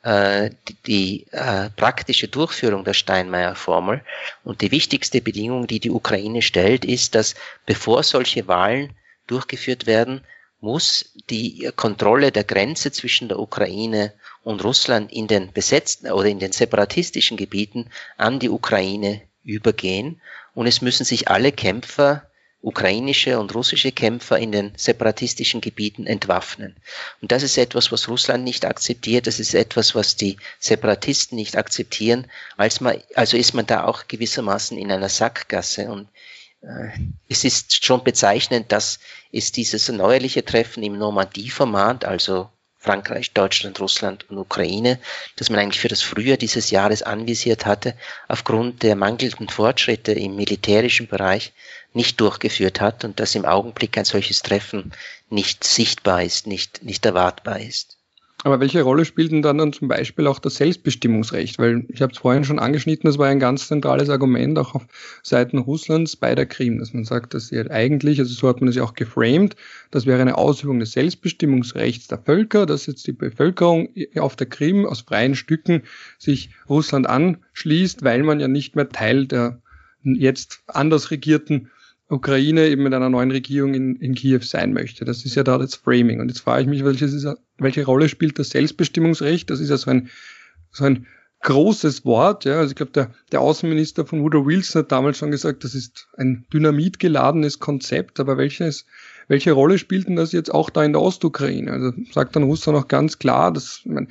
äh, 0.03 0.51
die, 0.85 1.25
äh, 1.31 1.69
praktische 1.71 2.27
Durchführung 2.27 2.83
der 2.83 2.93
Steinmeier-Formel. 2.93 4.03
Und 4.43 4.61
die 4.61 4.71
wichtigste 4.71 5.21
Bedingung, 5.21 5.67
die 5.67 5.79
die 5.79 5.91
Ukraine 5.91 6.41
stellt, 6.41 6.85
ist, 6.85 7.15
dass 7.15 7.35
bevor 7.65 8.03
solche 8.03 8.47
Wahlen 8.47 8.93
durchgeführt 9.27 9.85
werden, 9.85 10.21
muss 10.61 11.11
die 11.29 11.69
Kontrolle 11.75 12.31
der 12.31 12.43
Grenze 12.43 12.91
zwischen 12.91 13.27
der 13.27 13.39
Ukraine 13.39 14.13
und 14.43 14.63
Russland 14.63 15.11
in 15.11 15.27
den 15.27 15.51
besetzten 15.51 16.09
oder 16.11 16.29
in 16.29 16.39
den 16.39 16.51
separatistischen 16.51 17.35
Gebieten 17.35 17.89
an 18.17 18.39
die 18.39 18.49
Ukraine 18.49 19.21
übergehen. 19.43 20.21
Und 20.53 20.67
es 20.67 20.81
müssen 20.81 21.03
sich 21.03 21.29
alle 21.29 21.51
Kämpfer 21.51 22.27
ukrainische 22.61 23.39
und 23.39 23.55
russische 23.55 23.91
Kämpfer 23.91 24.37
in 24.37 24.51
den 24.51 24.71
separatistischen 24.77 25.61
Gebieten 25.61 26.05
entwaffnen. 26.05 26.75
Und 27.21 27.31
das 27.31 27.41
ist 27.41 27.57
etwas, 27.57 27.91
was 27.91 28.07
Russland 28.07 28.43
nicht 28.43 28.65
akzeptiert, 28.65 29.25
das 29.25 29.39
ist 29.39 29.55
etwas, 29.55 29.95
was 29.95 30.15
die 30.15 30.37
Separatisten 30.59 31.35
nicht 31.35 31.57
akzeptieren, 31.57 32.27
also 32.57 33.37
ist 33.37 33.53
man 33.53 33.65
da 33.65 33.85
auch 33.85 34.07
gewissermaßen 34.07 34.77
in 34.77 34.91
einer 34.91 35.09
Sackgasse 35.09 35.89
und 35.89 36.07
es 37.27 37.43
ist 37.43 37.83
schon 37.83 38.03
bezeichnend, 38.03 38.71
dass 38.71 38.99
es 39.31 39.51
dieses 39.51 39.89
neuerliche 39.89 40.45
Treffen 40.45 40.83
im 40.83 40.97
Normandie-Format, 40.97 42.05
also 42.05 42.49
Frankreich, 42.77 43.31
Deutschland, 43.33 43.79
Russland 43.79 44.29
und 44.29 44.37
Ukraine, 44.37 44.99
das 45.35 45.49
man 45.49 45.59
eigentlich 45.59 45.79
für 45.79 45.87
das 45.87 46.01
Frühjahr 46.01 46.37
dieses 46.37 46.71
Jahres 46.71 47.03
anvisiert 47.03 47.65
hatte, 47.65 47.95
aufgrund 48.27 48.81
der 48.81 48.95
mangelnden 48.95 49.49
Fortschritte 49.49 50.13
im 50.13 50.35
militärischen 50.35 51.07
Bereich 51.07 51.53
nicht 51.93 52.19
durchgeführt 52.19 52.81
hat 52.81 53.03
und 53.03 53.19
dass 53.19 53.35
im 53.35 53.45
Augenblick 53.45 53.97
ein 53.97 54.05
solches 54.05 54.41
Treffen 54.41 54.93
nicht 55.29 55.63
sichtbar 55.63 56.23
ist, 56.23 56.47
nicht, 56.47 56.83
nicht 56.83 57.05
erwartbar 57.05 57.59
ist. 57.59 57.97
Aber 58.43 58.59
welche 58.59 58.81
Rolle 58.81 59.05
spielt 59.05 59.31
denn 59.31 59.43
dann, 59.43 59.71
zum 59.71 59.87
Beispiel 59.87 60.25
auch 60.25 60.39
das 60.39 60.55
Selbstbestimmungsrecht? 60.55 61.59
Weil 61.59 61.85
ich 61.89 62.01
habe 62.01 62.11
es 62.11 62.17
vorhin 62.17 62.43
schon 62.43 62.57
angeschnitten, 62.57 63.07
das 63.07 63.19
war 63.19 63.27
ein 63.27 63.39
ganz 63.39 63.67
zentrales 63.67 64.09
Argument 64.09 64.57
auch 64.57 64.73
auf 64.73 64.87
Seiten 65.21 65.59
Russlands 65.59 66.15
bei 66.15 66.33
der 66.33 66.47
Krim, 66.47 66.79
dass 66.79 66.93
man 66.93 67.05
sagt, 67.05 67.35
dass 67.35 67.49
sie 67.49 67.57
halt 67.57 67.69
eigentlich, 67.69 68.19
also 68.19 68.33
so 68.33 68.47
hat 68.47 68.59
man 68.59 68.69
es 68.69 68.75
ja 68.75 68.83
auch 68.83 68.95
geframed, 68.95 69.55
das 69.91 70.07
wäre 70.07 70.21
eine 70.21 70.37
Ausübung 70.39 70.79
des 70.79 70.93
Selbstbestimmungsrechts 70.93 72.07
der 72.07 72.17
Völker, 72.17 72.65
dass 72.65 72.87
jetzt 72.87 73.05
die 73.05 73.11
Bevölkerung 73.11 73.89
auf 74.17 74.35
der 74.35 74.47
Krim 74.47 74.85
aus 74.87 75.01
freien 75.01 75.35
Stücken 75.35 75.83
sich 76.17 76.49
Russland 76.67 77.07
anschließt, 77.07 78.03
weil 78.03 78.23
man 78.23 78.39
ja 78.39 78.47
nicht 78.47 78.75
mehr 78.75 78.89
Teil 78.89 79.27
der 79.27 79.61
jetzt 80.03 80.63
anders 80.65 81.11
regierten 81.11 81.69
Ukraine 82.11 82.67
eben 82.67 82.83
mit 82.83 82.93
einer 82.93 83.09
neuen 83.09 83.31
Regierung 83.31 83.73
in, 83.73 83.95
in 83.95 84.15
Kiew 84.15 84.41
sein 84.41 84.73
möchte. 84.73 85.05
Das 85.05 85.23
ist 85.23 85.35
ja 85.35 85.43
da 85.43 85.57
das 85.57 85.75
Framing. 85.75 86.19
Und 86.19 86.27
jetzt 86.27 86.41
frage 86.41 86.63
ich 86.63 86.67
mich, 86.67 86.83
welches 86.83 87.25
welche 87.57 87.85
Rolle 87.85 88.09
spielt 88.09 88.37
das 88.37 88.49
Selbstbestimmungsrecht? 88.49 89.49
Das 89.49 89.59
ist 89.59 89.69
ja 89.69 89.77
so 89.77 89.89
ein, 89.89 90.09
so 90.71 90.83
ein 90.83 91.07
großes 91.41 92.03
Wort. 92.03 92.43
Ja. 92.45 92.59
Also 92.59 92.71
ich 92.71 92.75
glaube, 92.75 92.91
der, 92.91 93.11
der 93.31 93.39
Außenminister 93.41 94.05
von 94.05 94.21
Woodrow 94.23 94.45
Wilson 94.45 94.81
hat 94.81 94.91
damals 94.91 95.17
schon 95.17 95.31
gesagt, 95.31 95.63
das 95.63 95.73
ist 95.73 96.09
ein 96.17 96.45
dynamitgeladenes 96.51 97.59
Konzept. 97.59 98.19
Aber 98.19 98.37
welches, 98.37 98.85
welche 99.29 99.53
Rolle 99.53 99.77
spielt 99.77 100.09
denn 100.09 100.17
das 100.17 100.33
jetzt 100.33 100.53
auch 100.53 100.69
da 100.69 100.83
in 100.83 100.91
der 100.91 101.01
Ostukraine? 101.01 101.71
Also 101.71 101.93
sagt 102.11 102.35
dann 102.35 102.43
Russland 102.43 102.77
auch 102.77 102.87
ganz 102.89 103.19
klar, 103.19 103.53
dass 103.53 103.81
man, 103.85 104.09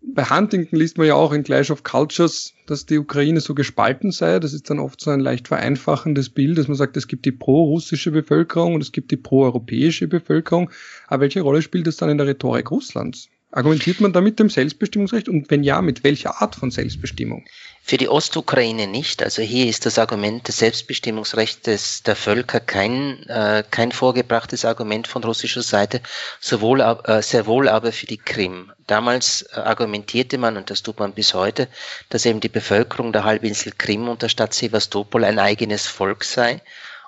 bei 0.00 0.24
Huntington 0.24 0.78
liest 0.78 0.96
man 0.96 1.06
ja 1.06 1.14
auch 1.14 1.32
in 1.32 1.42
Clash 1.42 1.70
of 1.70 1.82
Cultures, 1.82 2.54
dass 2.66 2.86
die 2.86 2.98
Ukraine 2.98 3.40
so 3.40 3.54
gespalten 3.54 4.10
sei. 4.10 4.38
Das 4.38 4.52
ist 4.52 4.70
dann 4.70 4.78
oft 4.78 5.00
so 5.00 5.10
ein 5.10 5.20
leicht 5.20 5.48
vereinfachendes 5.48 6.30
Bild, 6.30 6.58
dass 6.58 6.68
man 6.68 6.76
sagt, 6.76 6.96
es 6.96 7.08
gibt 7.08 7.24
die 7.24 7.32
pro-russische 7.32 8.10
Bevölkerung 8.10 8.74
und 8.74 8.80
es 8.80 8.92
gibt 8.92 9.10
die 9.10 9.16
pro-europäische 9.16 10.06
Bevölkerung. 10.06 10.70
Aber 11.08 11.22
welche 11.22 11.40
Rolle 11.40 11.62
spielt 11.62 11.86
das 11.86 11.96
dann 11.96 12.10
in 12.10 12.18
der 12.18 12.26
Rhetorik 12.26 12.70
Russlands? 12.70 13.28
Argumentiert 13.50 14.00
man 14.00 14.12
da 14.12 14.20
mit 14.20 14.38
dem 14.38 14.50
Selbstbestimmungsrecht 14.50 15.28
und 15.28 15.50
wenn 15.50 15.62
ja, 15.62 15.80
mit 15.80 16.04
welcher 16.04 16.42
Art 16.42 16.54
von 16.54 16.70
Selbstbestimmung? 16.70 17.44
Für 17.88 17.96
die 17.96 18.10
Ostukraine 18.10 18.86
nicht. 18.86 19.22
Also 19.22 19.40
hier 19.40 19.66
ist 19.66 19.86
das 19.86 19.98
Argument 19.98 20.46
des 20.46 20.58
Selbstbestimmungsrechts 20.58 22.02
der 22.02 22.16
Völker 22.16 22.60
kein, 22.60 23.26
äh, 23.30 23.64
kein 23.70 23.92
vorgebrachtes 23.92 24.66
Argument 24.66 25.08
von 25.08 25.24
russischer 25.24 25.62
Seite, 25.62 26.02
sowohl, 26.38 26.82
äh, 26.82 27.22
sehr 27.22 27.46
wohl 27.46 27.66
aber 27.66 27.90
für 27.92 28.04
die 28.04 28.18
Krim. 28.18 28.70
Damals 28.86 29.40
äh, 29.54 29.60
argumentierte 29.60 30.36
man, 30.36 30.58
und 30.58 30.68
das 30.68 30.82
tut 30.82 30.98
man 30.98 31.14
bis 31.14 31.32
heute, 31.32 31.66
dass 32.10 32.26
eben 32.26 32.40
die 32.40 32.50
Bevölkerung 32.50 33.14
der 33.14 33.24
Halbinsel 33.24 33.72
Krim 33.78 34.10
und 34.10 34.20
der 34.20 34.28
Stadt 34.28 34.52
Sevastopol 34.52 35.24
ein 35.24 35.38
eigenes 35.38 35.86
Volk 35.86 36.24
sei 36.24 36.60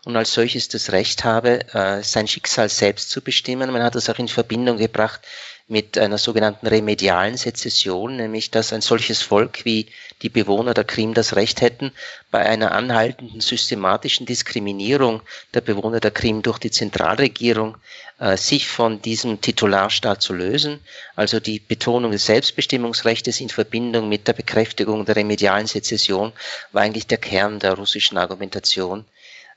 und 0.07 0.16
als 0.16 0.33
solches 0.33 0.69
das 0.69 0.93
Recht 0.93 1.25
habe, 1.25 1.61
äh, 1.75 2.03
sein 2.03 2.27
Schicksal 2.27 2.71
selbst 2.71 3.11
zu 3.11 3.21
bestimmen. 3.21 3.71
Man 3.71 3.83
hat 3.83 3.97
das 3.97 4.09
auch 4.09 4.19
in 4.19 4.29
Verbindung 4.29 4.79
gebracht 4.79 5.21
mit 5.70 5.96
einer 5.96 6.18
sogenannten 6.18 6.66
remedialen 6.66 7.37
Sezession, 7.37 8.16
nämlich 8.16 8.50
dass 8.50 8.72
ein 8.72 8.80
solches 8.80 9.22
Volk 9.22 9.64
wie 9.64 9.87
die 10.20 10.28
Bewohner 10.28 10.74
der 10.74 10.83
Krim 10.83 11.14
das 11.14 11.37
Recht 11.37 11.61
hätten, 11.61 11.92
bei 12.33 12.44
einer 12.44 12.72
anhaltenden 12.72 13.40
systematischen 13.40 14.26
Diskriminierung 14.26 15.22
der 15.54 15.61
Bewohner 15.61 16.00
der 16.00 16.11
Krim 16.11 16.42
durch 16.42 16.59
die 16.59 16.72
Zentralregierung 16.72 17.76
äh, 18.18 18.37
sich 18.37 18.66
von 18.66 19.00
diesem 19.00 19.40
Titularstaat 19.40 20.20
zu 20.20 20.33
lösen. 20.33 20.80
Also 21.14 21.38
die 21.38 21.61
Betonung 21.61 22.11
des 22.11 22.26
Selbstbestimmungsrechts 22.26 23.40
in 23.40 23.48
Verbindung 23.48 24.09
mit 24.09 24.26
der 24.26 24.33
Bekräftigung 24.33 25.04
der 25.04 25.14
remedialen 25.14 25.68
Sezession 25.68 26.33
war 26.72 26.83
eigentlich 26.83 27.06
der 27.06 27.18
Kern 27.18 27.61
der 27.61 27.74
russischen 27.74 28.18
Argumentation, 28.18 29.04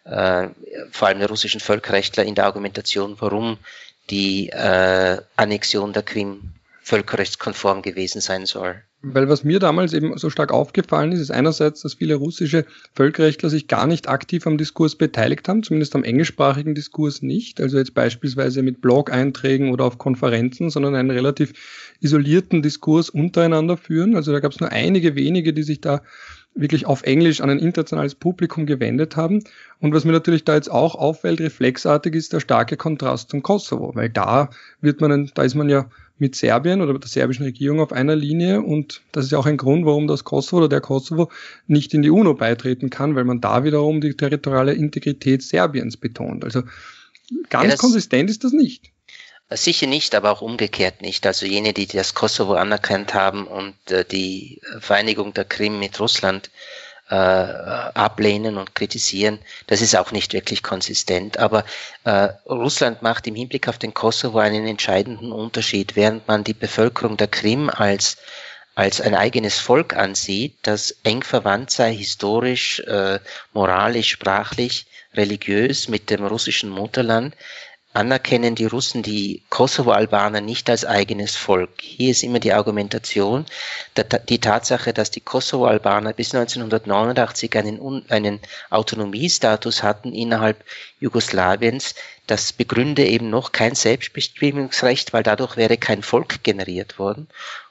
äh, 0.06 0.50
vor 0.92 1.08
allem 1.08 1.20
der 1.20 1.30
russischen 1.30 1.60
Völkerrechtler 1.60 2.24
in 2.24 2.36
der 2.36 2.46
Argumentation, 2.46 3.16
warum 3.20 3.58
die 4.10 4.50
äh, 4.50 5.18
Annexion 5.36 5.94
der 5.94 6.04
Krim 6.04 6.54
völkerrechtskonform 6.82 7.82
gewesen 7.82 8.20
sein 8.22 8.46
soll. 8.46 8.76
Weil 9.06 9.28
was 9.28 9.44
mir 9.44 9.60
damals 9.60 9.92
eben 9.92 10.18
so 10.18 10.30
stark 10.30 10.54
aufgefallen 10.54 11.12
ist, 11.12 11.20
ist 11.20 11.32
einerseits, 11.32 11.82
dass 11.82 11.96
viele 11.96 12.16
russische 12.16 12.66
Völkerrechtler 12.94 13.50
sich 13.50 13.68
gar 13.68 13.86
nicht 13.86 14.08
aktiv 14.08 14.48
am 14.48 14.58
Diskurs 14.58 14.96
beteiligt 14.96 15.48
haben, 15.50 15.62
zumindest 15.62 15.94
am 15.96 16.06
englischsprachigen 16.06 16.74
Diskurs 16.74 17.22
nicht, 17.22 17.60
also 17.60 17.78
jetzt 17.78 17.94
beispielsweise 17.94 18.64
mit 18.64 18.80
Blog-Einträgen 18.80 19.72
oder 19.74 19.84
auf 19.84 19.98
Konferenzen, 19.98 20.70
sondern 20.70 20.96
einen 20.96 21.12
relativ 21.12 21.52
isolierten 22.00 22.62
Diskurs 22.62 23.10
untereinander 23.10 23.76
führen. 23.76 24.16
Also 24.16 24.32
da 24.32 24.40
gab 24.40 24.54
es 24.54 24.62
nur 24.62 24.72
einige 24.72 25.16
wenige, 25.16 25.54
die 25.54 25.64
sich 25.64 25.82
da 25.82 26.02
wirklich 26.56 26.86
auf 26.86 27.04
Englisch 27.04 27.42
an 27.42 27.50
ein 27.50 27.60
internationales 27.60 28.16
Publikum 28.16 28.66
gewendet 28.66 29.16
haben. 29.16 29.44
Und 29.80 29.94
was 29.94 30.06
mir 30.06 30.12
natürlich 30.12 30.46
da 30.46 30.56
jetzt 30.56 30.70
auch 30.70 30.96
auffällt, 30.96 31.42
reflexartig 31.42 32.14
ist 32.14 32.34
der 32.34 32.40
starke 32.40 32.78
Kontrast 32.78 33.30
zum 33.30 33.42
Kosovo, 33.42 33.96
weil 33.96 34.10
da 34.10 34.50
wird 34.82 35.02
man, 35.02 35.32
da 35.34 35.44
ist 35.44 35.56
man 35.56 35.70
ja 35.70 35.90
mit 36.20 36.36
Serbien 36.36 36.82
oder 36.82 36.94
mit 36.94 37.04
der 37.04 37.10
serbischen 37.10 37.44
Regierung 37.44 37.80
auf 37.80 37.92
einer 37.92 38.16
Linie 38.16 38.62
und 38.62 39.02
das 39.12 39.26
ist 39.26 39.32
ja 39.32 39.40
auch 39.40 39.48
ein 39.48 39.58
Grund, 39.58 39.86
warum 39.86 40.08
das 40.08 40.24
Kosovo 40.24 40.58
oder 40.58 40.70
der 40.70 40.82
Kosovo 40.82 41.32
nicht 41.68 41.94
in 41.94 42.04
die 42.04 42.12
UNO 42.12 42.36
beitreten 42.36 42.90
kann, 42.90 43.16
weil 43.16 43.26
man 43.26 43.42
da 43.42 43.64
wiederum 43.64 44.00
die 44.00 44.16
territoriale 44.16 44.74
Integrität 44.74 45.42
Serbiens 45.42 45.98
betont. 45.98 46.46
Also 46.46 46.62
ganz 47.50 47.72
ja, 47.72 47.78
konsistent 47.78 48.30
ist 48.30 48.44
das 48.44 48.54
nicht. 48.54 48.93
Sicher 49.50 49.88
nicht, 49.88 50.16
aber 50.16 50.32
auch 50.32 50.42
umgekehrt 50.42 51.02
nicht. 51.02 51.26
Also 51.28 51.46
jene, 51.46 51.74
die 51.74 51.86
das 51.86 52.14
Kosovo 52.14 52.54
anerkannt 52.54 53.14
haben 53.14 53.46
und 53.48 53.76
äh, 53.92 54.06
die 54.06 54.62
Vereinigung 54.80 55.34
der 55.34 55.46
Krim 55.46 55.80
mit 55.80 56.00
Russland 56.00 56.50
äh, 57.10 57.16
ablehnen 57.16 58.58
und 58.58 58.74
kritisieren, 58.74 59.40
das 59.68 59.82
ist 59.82 59.96
auch 59.96 60.12
nicht 60.12 60.34
wirklich 60.34 60.64
konsistent. 60.64 61.38
Aber 61.38 61.66
äh, 62.06 62.30
Russland 62.48 63.02
macht 63.02 63.28
im 63.28 63.36
Hinblick 63.36 63.68
auf 63.68 63.78
den 63.78 63.94
Kosovo 63.94 64.40
einen 64.40 64.66
entscheidenden 64.66 65.32
Unterschied, 65.32 65.96
während 65.96 66.28
man 66.28 66.44
die 66.44 66.54
Bevölkerung 66.54 67.18
der 67.18 67.28
Krim 67.28 67.70
als 67.70 68.18
als 68.76 69.02
ein 69.02 69.14
eigenes 69.14 69.60
Volk 69.60 69.96
ansieht, 69.96 70.56
das 70.64 70.96
eng 71.04 71.22
verwandt 71.22 71.70
sei, 71.70 71.94
historisch, 71.94 72.80
äh, 72.80 73.20
moralisch, 73.54 74.10
sprachlich, 74.10 74.88
religiös 75.14 75.88
mit 75.88 76.10
dem 76.10 76.26
russischen 76.26 76.72
Mutterland, 76.72 77.36
anerkennen 77.94 78.56
die 78.56 78.66
Russen 78.66 79.04
die 79.04 79.44
Kosovo-Albaner 79.50 80.42
nicht 80.42 80.68
als 80.70 80.84
eigenes 80.84 81.36
Volk. 81.36 81.70
Hier 81.80 82.10
ist 82.10 82.24
immer 82.24 82.40
die 82.40 82.54
Argumentation, 82.54 83.46
die 84.30 84.40
Tatsache, 84.40 84.94
dass 84.94 85.12
die 85.12 85.22
Kosovo-Albaner 85.22 86.14
bis 86.14 86.34
1989 86.34 87.56
einen, 87.56 88.10
einen 88.10 88.40
Autonomiestatus 88.72 89.84
hatten 89.84 90.12
innerhalb 90.12 90.64
Jugoslawiens, 91.00 91.94
das 92.26 92.52
begründe 92.52 93.06
eben 93.06 93.30
noch 93.30 93.52
kein 93.52 93.76
Selbstbestimmungsrecht, 93.76 95.14
weil 95.14 95.24
dadurch 95.24 95.56
wäre 95.56 95.78
kein 95.78 96.02
Volk 96.02 96.44
generiert 96.44 96.98
worden. 96.98 97.28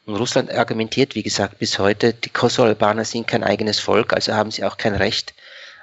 Und 0.07 0.17
Russland 0.17 0.53
argumentiert, 0.53 1.17
wie 1.17 1.23
gesagt, 1.25 1.59
bis 1.59 1.81
heute, 1.81 2.13
die 2.15 2.31
Kosovo-Albaner 2.31 3.05
sind 3.05 3.27
kein 3.27 3.43
eigenes 3.43 3.81
Volk, 3.81 4.13
also 4.13 4.35
haben 4.35 4.53
sie 4.53 4.63
auch 4.65 4.77
kein 4.77 4.95
Recht 4.95 5.35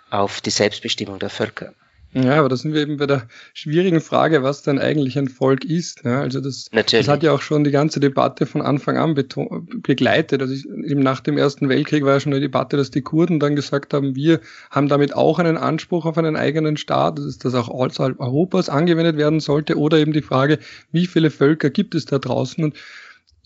auf 0.10 0.40
die 0.40 0.50
Selbstbestimmung 0.50 1.20
der 1.20 1.30
Völker. 1.30 1.74
Ja, 2.14 2.40
aber 2.40 2.50
da 2.50 2.58
sind 2.58 2.74
wir 2.74 2.82
eben 2.82 2.98
bei 2.98 3.06
der 3.06 3.28
schwierigen 3.54 4.02
Frage, 4.02 4.42
was 4.42 4.64
denn 4.64 4.80
eigentlich 4.80 5.18
ein 5.18 5.28
Volk 5.28 5.64
ist. 5.64 6.04
Ja, 6.04 6.22
also 6.22 6.42
das, 6.42 6.70
das 6.72 7.08
hat 7.08 7.22
ja 7.22 7.32
auch 7.32 7.42
schon 7.42 7.64
die 7.64 7.72
ganze 7.72 8.00
Debatte 8.00 8.48
von 8.48 8.64
Anfang 8.64 8.98
an 8.98 9.14
begleitet. 9.14 10.42
Also 10.42 10.54
ich, 10.54 10.66
eben 10.68 11.02
nach 11.02 11.20
dem 11.20 11.38
Ersten 11.38 11.70
Weltkrieg 11.70 12.04
war 12.04 12.14
ja 12.14 12.20
schon 12.20 12.34
eine 12.34 12.42
Debatte, 12.42 12.78
dass 12.78 12.90
die 12.90 13.04
Kurden 13.04 13.40
dann 13.40 13.56
gesagt 13.56 13.94
haben, 13.94 14.16
wir 14.16 14.40
haben 14.72 14.88
damit 14.88 15.16
auch 15.16 15.38
einen 15.38 15.58
Anspruch 15.58 16.06
auf 16.06 16.18
einen 16.18 16.36
eigenen 16.36 16.78
Staat, 16.78 17.20
dass 17.20 17.38
das 17.38 17.54
auch 17.54 17.70
außerhalb 17.70 18.20
Europas 18.20 18.70
angewendet 18.70 19.18
werden 19.18 19.40
sollte. 19.40 19.78
Oder 19.78 20.00
eben 20.00 20.14
die 20.14 20.24
Frage, 20.24 20.58
wie 20.92 21.06
viele 21.06 21.30
Völker 21.30 21.70
gibt 21.70 21.94
es 21.94 22.06
da 22.06 22.18
draußen? 22.18 22.64
Und 22.64 22.76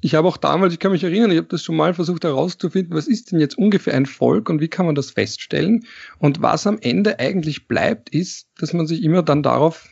ich 0.04 0.16
habe 0.16 0.28
auch 0.28 0.36
damals, 0.36 0.74
ich 0.74 0.80
kann 0.80 0.92
mich 0.92 1.04
erinnern, 1.06 1.32
ich 1.32 1.38
habe 1.38 1.48
das 1.48 1.63
schon 1.63 1.78
mal 1.78 1.94
versucht 1.94 2.26
herauszufinden, 2.26 2.94
was 2.94 3.08
ist 3.08 3.32
denn 3.32 3.39
jetzt 3.39 3.58
ungefähr 3.58 3.94
ein 3.94 4.06
Volk 4.06 4.50
und 4.50 4.60
wie 4.60 4.68
kann 4.68 4.86
man 4.86 4.96
das 4.96 5.12
feststellen? 5.12 5.86
Und 6.20 6.42
was 6.42 6.68
am 6.68 6.78
Ende 6.82 7.20
eigentlich 7.20 7.70
bleibt, 7.70 8.10
ist, 8.10 8.50
dass 8.60 8.74
man 8.74 8.86
sich 8.86 9.02
immer 9.02 9.24
dann 9.24 9.44
darauf 9.44 9.88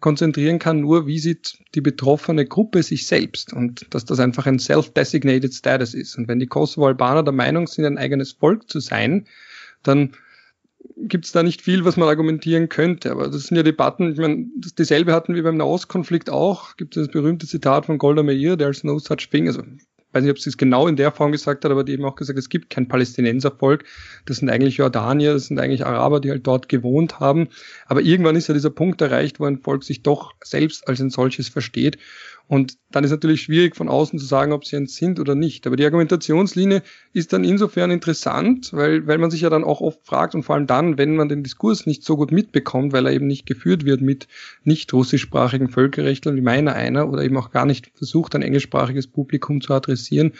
konzentrieren 0.00 0.58
kann, 0.58 0.80
nur 0.80 1.06
wie 1.06 1.18
sieht 1.18 1.56
die 1.74 1.80
betroffene 1.80 2.44
Gruppe 2.44 2.82
sich 2.82 3.06
selbst 3.06 3.54
und 3.54 3.86
dass 3.88 4.04
das 4.04 4.20
einfach 4.20 4.44
ein 4.44 4.58
self-designated 4.58 5.54
Status 5.54 5.94
ist. 5.94 6.18
Und 6.18 6.28
wenn 6.28 6.40
die 6.40 6.46
Kosovo-Albaner 6.46 7.22
der 7.22 7.32
Meinung 7.32 7.66
sind, 7.66 7.86
ein 7.86 7.96
eigenes 7.96 8.32
Volk 8.32 8.68
zu 8.68 8.80
sein, 8.80 9.26
dann 9.82 10.12
gibt 10.96 11.26
es 11.26 11.32
da 11.32 11.42
nicht 11.42 11.62
viel, 11.62 11.84
was 11.84 11.96
man 11.96 12.08
argumentieren 12.08 12.68
könnte. 12.68 13.10
Aber 13.10 13.28
das 13.28 13.44
sind 13.44 13.56
ja 13.56 13.62
Debatten, 13.62 14.12
ich 14.12 14.18
meine, 14.18 14.46
dieselbe 14.78 15.12
hatten 15.12 15.34
wir 15.34 15.42
beim 15.42 15.56
Nahostkonflikt 15.56 16.30
auch. 16.30 16.76
Gibt 16.76 16.96
es 16.96 17.06
das 17.06 17.12
berühmte 17.12 17.46
Zitat 17.46 17.86
von 17.86 17.98
Golda 17.98 18.22
Meir, 18.22 18.56
there's 18.56 18.84
no 18.84 18.98
such 18.98 19.28
thing. 19.30 19.46
Also, 19.46 19.62
ich 19.62 20.16
weiß 20.16 20.22
nicht, 20.22 20.30
ob 20.30 20.38
sie 20.38 20.50
es 20.50 20.56
genau 20.56 20.86
in 20.86 20.94
der 20.94 21.10
Form 21.10 21.32
gesagt 21.32 21.64
hat, 21.64 21.72
aber 21.72 21.82
die 21.82 21.92
eben 21.92 22.04
auch 22.04 22.14
gesagt, 22.14 22.38
es 22.38 22.48
gibt 22.48 22.70
kein 22.70 22.86
Palästinenservolk. 22.86 23.84
Das 24.26 24.36
sind 24.36 24.48
eigentlich 24.48 24.76
Jordanier, 24.76 25.32
das 25.32 25.46
sind 25.46 25.58
eigentlich 25.58 25.84
Araber, 25.84 26.20
die 26.20 26.30
halt 26.30 26.46
dort 26.46 26.68
gewohnt 26.68 27.18
haben. 27.18 27.48
Aber 27.86 28.00
irgendwann 28.00 28.36
ist 28.36 28.46
ja 28.46 28.54
dieser 28.54 28.70
Punkt 28.70 29.00
erreicht, 29.00 29.40
wo 29.40 29.44
ein 29.44 29.58
Volk 29.58 29.82
sich 29.82 30.02
doch 30.02 30.34
selbst 30.44 30.86
als 30.86 31.00
ein 31.00 31.10
solches 31.10 31.48
versteht. 31.48 31.98
Und 32.46 32.76
dann 32.90 33.04
ist 33.04 33.10
natürlich 33.10 33.42
schwierig 33.42 33.74
von 33.74 33.88
außen 33.88 34.18
zu 34.18 34.26
sagen, 34.26 34.52
ob 34.52 34.66
sie 34.66 34.76
eins 34.76 34.96
sind 34.96 35.18
oder 35.18 35.34
nicht. 35.34 35.66
Aber 35.66 35.76
die 35.76 35.84
Argumentationslinie 35.84 36.82
ist 37.14 37.32
dann 37.32 37.42
insofern 37.42 37.90
interessant, 37.90 38.70
weil, 38.72 39.06
weil 39.06 39.16
man 39.16 39.30
sich 39.30 39.40
ja 39.40 39.50
dann 39.50 39.64
auch 39.64 39.80
oft 39.80 40.06
fragt 40.06 40.34
und 40.34 40.42
vor 40.42 40.54
allem 40.54 40.66
dann, 40.66 40.98
wenn 40.98 41.16
man 41.16 41.30
den 41.30 41.42
Diskurs 41.42 41.86
nicht 41.86 42.04
so 42.04 42.16
gut 42.16 42.32
mitbekommt, 42.32 42.92
weil 42.92 43.06
er 43.06 43.12
eben 43.12 43.26
nicht 43.26 43.46
geführt 43.46 43.86
wird 43.86 44.02
mit 44.02 44.28
nicht 44.62 44.92
russischsprachigen 44.92 45.70
Völkerrechtlern 45.70 46.36
wie 46.36 46.42
meiner 46.42 46.74
einer 46.74 47.08
oder 47.08 47.22
eben 47.22 47.36
auch 47.38 47.50
gar 47.50 47.64
nicht 47.64 47.90
versucht, 47.94 48.34
ein 48.34 48.42
englischsprachiges 48.42 49.06
Publikum 49.06 49.62
zu 49.62 49.72
adressieren, 49.72 50.32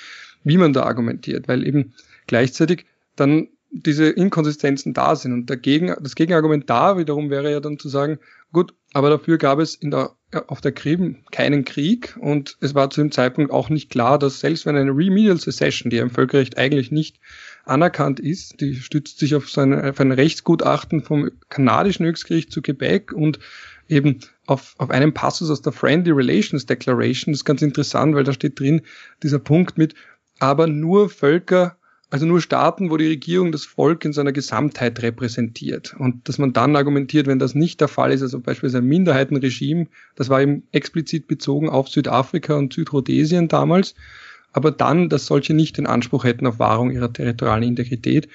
wie 0.42 0.58
man 0.58 0.74
da 0.74 0.82
argumentiert, 0.82 1.48
weil 1.48 1.66
eben 1.66 1.94
gleichzeitig 2.26 2.84
dann 3.16 3.48
diese 3.74 4.08
Inkonsistenzen 4.08 4.94
da 4.94 5.16
sind. 5.16 5.32
Und 5.32 5.50
dagegen, 5.50 5.94
das 6.00 6.14
Gegenargument 6.14 6.70
da 6.70 6.96
wiederum 6.96 7.28
wäre 7.30 7.50
ja 7.50 7.60
dann 7.60 7.78
zu 7.78 7.88
sagen, 7.88 8.18
gut, 8.52 8.72
aber 8.92 9.10
dafür 9.10 9.36
gab 9.36 9.58
es 9.58 9.74
in 9.74 9.90
der 9.90 10.12
auf 10.48 10.60
der 10.60 10.72
Krim 10.72 11.18
keinen 11.30 11.64
Krieg 11.64 12.16
und 12.20 12.56
es 12.60 12.74
war 12.74 12.90
zu 12.90 13.00
dem 13.00 13.12
Zeitpunkt 13.12 13.52
auch 13.52 13.68
nicht 13.68 13.90
klar, 13.90 14.18
dass 14.18 14.40
selbst 14.40 14.66
wenn 14.66 14.76
eine 14.76 14.90
Remedial 14.90 15.38
Secession, 15.38 15.90
die 15.90 15.98
im 15.98 16.10
Völkerrecht 16.10 16.58
eigentlich 16.58 16.90
nicht 16.90 17.20
anerkannt 17.64 18.20
ist, 18.20 18.60
die 18.60 18.74
stützt 18.74 19.18
sich 19.18 19.34
auf, 19.34 19.48
so 19.48 19.60
eine, 19.60 19.90
auf 19.90 20.00
ein 20.00 20.12
Rechtsgutachten 20.12 21.02
vom 21.02 21.30
kanadischen 21.48 22.04
Höchstgericht 22.06 22.50
zu 22.50 22.62
Quebec 22.62 23.12
und 23.12 23.38
eben 23.88 24.20
auf, 24.46 24.74
auf 24.78 24.90
einem 24.90 25.14
Passus 25.14 25.50
aus 25.50 25.62
der 25.62 25.72
Friendly 25.72 26.10
Relations 26.10 26.66
Declaration. 26.66 27.32
Das 27.32 27.40
ist 27.40 27.44
ganz 27.44 27.62
interessant, 27.62 28.14
weil 28.14 28.24
da 28.24 28.32
steht 28.32 28.58
drin 28.58 28.82
dieser 29.22 29.38
Punkt 29.38 29.78
mit, 29.78 29.94
aber 30.40 30.66
nur 30.66 31.10
Völker 31.10 31.76
also 32.10 32.26
nur 32.26 32.40
Staaten, 32.40 32.90
wo 32.90 32.96
die 32.96 33.08
Regierung 33.08 33.50
das 33.50 33.64
Volk 33.64 34.04
in 34.04 34.12
seiner 34.12 34.32
Gesamtheit 34.32 35.02
repräsentiert. 35.02 35.94
Und 35.98 36.28
dass 36.28 36.38
man 36.38 36.52
dann 36.52 36.76
argumentiert, 36.76 37.26
wenn 37.26 37.38
das 37.38 37.54
nicht 37.54 37.80
der 37.80 37.88
Fall 37.88 38.12
ist, 38.12 38.22
also 38.22 38.40
beispielsweise 38.40 38.78
ein 38.78 38.88
Minderheitenregime, 38.88 39.88
das 40.14 40.28
war 40.28 40.40
eben 40.40 40.64
explizit 40.72 41.26
bezogen 41.26 41.68
auf 41.68 41.88
Südafrika 41.88 42.54
und 42.54 42.72
Südrhodesien 42.72 43.48
damals, 43.48 43.94
aber 44.52 44.70
dann, 44.70 45.08
dass 45.08 45.26
solche 45.26 45.54
nicht 45.54 45.78
den 45.78 45.86
Anspruch 45.86 46.24
hätten 46.24 46.46
auf 46.46 46.58
Wahrung 46.58 46.90
ihrer 46.90 47.12
territorialen 47.12 47.64
Integrität. 47.64 48.28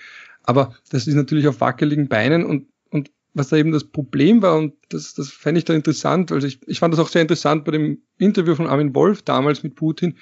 Aber 0.44 0.76
das 0.90 1.08
ist 1.08 1.16
natürlich 1.16 1.48
auf 1.48 1.62
wackeligen 1.62 2.08
Beinen 2.10 2.46
und, 2.46 2.68
und 2.90 3.12
was 3.34 3.50
da 3.50 3.58
eben 3.58 3.72
das 3.72 3.86
Problem 3.86 4.42
war, 4.42 4.58
und 4.58 4.74
das, 4.90 5.14
das 5.14 5.30
fände 5.30 5.60
ich 5.60 5.66
da 5.66 5.74
interessant, 5.74 6.32
also 6.32 6.48
ich, 6.48 6.60
ich 6.68 6.80
fand 6.80 6.94
das 6.94 7.00
auch 7.00 7.08
sehr 7.08 7.22
interessant 7.22 7.64
bei 7.64 7.72
dem 7.72 8.02
Interview 8.18 8.56
von 8.56 8.68
Armin 8.68 8.96
Wolf 8.96 9.22
damals 9.22 9.64
mit 9.64 9.76
Putin, 9.76 10.18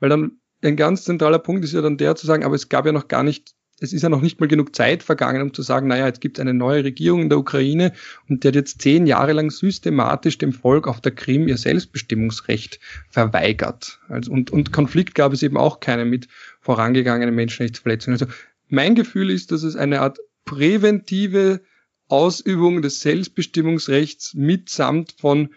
weil 0.00 0.08
dann 0.08 0.38
ein 0.62 0.76
ganz 0.76 1.04
zentraler 1.04 1.38
Punkt 1.38 1.64
ist 1.64 1.72
ja 1.72 1.80
dann 1.80 1.96
der 1.96 2.14
zu 2.16 2.26
sagen, 2.26 2.44
aber 2.44 2.54
es 2.54 2.68
gab 2.68 2.86
ja 2.86 2.92
noch 2.92 3.08
gar 3.08 3.22
nicht, 3.22 3.54
es 3.80 3.92
ist 3.92 4.02
ja 4.02 4.08
noch 4.08 4.20
nicht 4.20 4.40
mal 4.40 4.46
genug 4.46 4.76
Zeit 4.76 5.02
vergangen, 5.02 5.42
um 5.42 5.52
zu 5.52 5.62
sagen, 5.62 5.88
naja, 5.88 6.06
jetzt 6.06 6.20
gibt 6.20 6.38
es 6.38 6.40
eine 6.40 6.54
neue 6.54 6.84
Regierung 6.84 7.22
in 7.22 7.28
der 7.28 7.38
Ukraine 7.38 7.92
und 8.28 8.44
die 8.44 8.48
hat 8.48 8.54
jetzt 8.54 8.80
zehn 8.80 9.06
Jahre 9.06 9.32
lang 9.32 9.50
systematisch 9.50 10.38
dem 10.38 10.52
Volk 10.52 10.86
auf 10.86 11.00
der 11.00 11.12
Krim 11.12 11.48
ihr 11.48 11.56
Selbstbestimmungsrecht 11.56 12.78
verweigert. 13.10 13.98
Also, 14.08 14.30
und, 14.30 14.50
und 14.50 14.72
Konflikt 14.72 15.14
gab 15.14 15.32
es 15.32 15.42
eben 15.42 15.56
auch 15.56 15.80
keinen 15.80 16.08
mit 16.08 16.28
vorangegangenen 16.60 17.34
Menschenrechtsverletzungen. 17.34 18.20
Also 18.20 18.32
mein 18.68 18.94
Gefühl 18.94 19.30
ist, 19.30 19.50
dass 19.50 19.64
es 19.64 19.74
eine 19.74 20.00
Art 20.00 20.18
präventive 20.44 21.60
Ausübung 22.08 22.82
des 22.82 23.00
Selbstbestimmungsrechts 23.00 24.34
mitsamt 24.34 25.14
von 25.18 25.48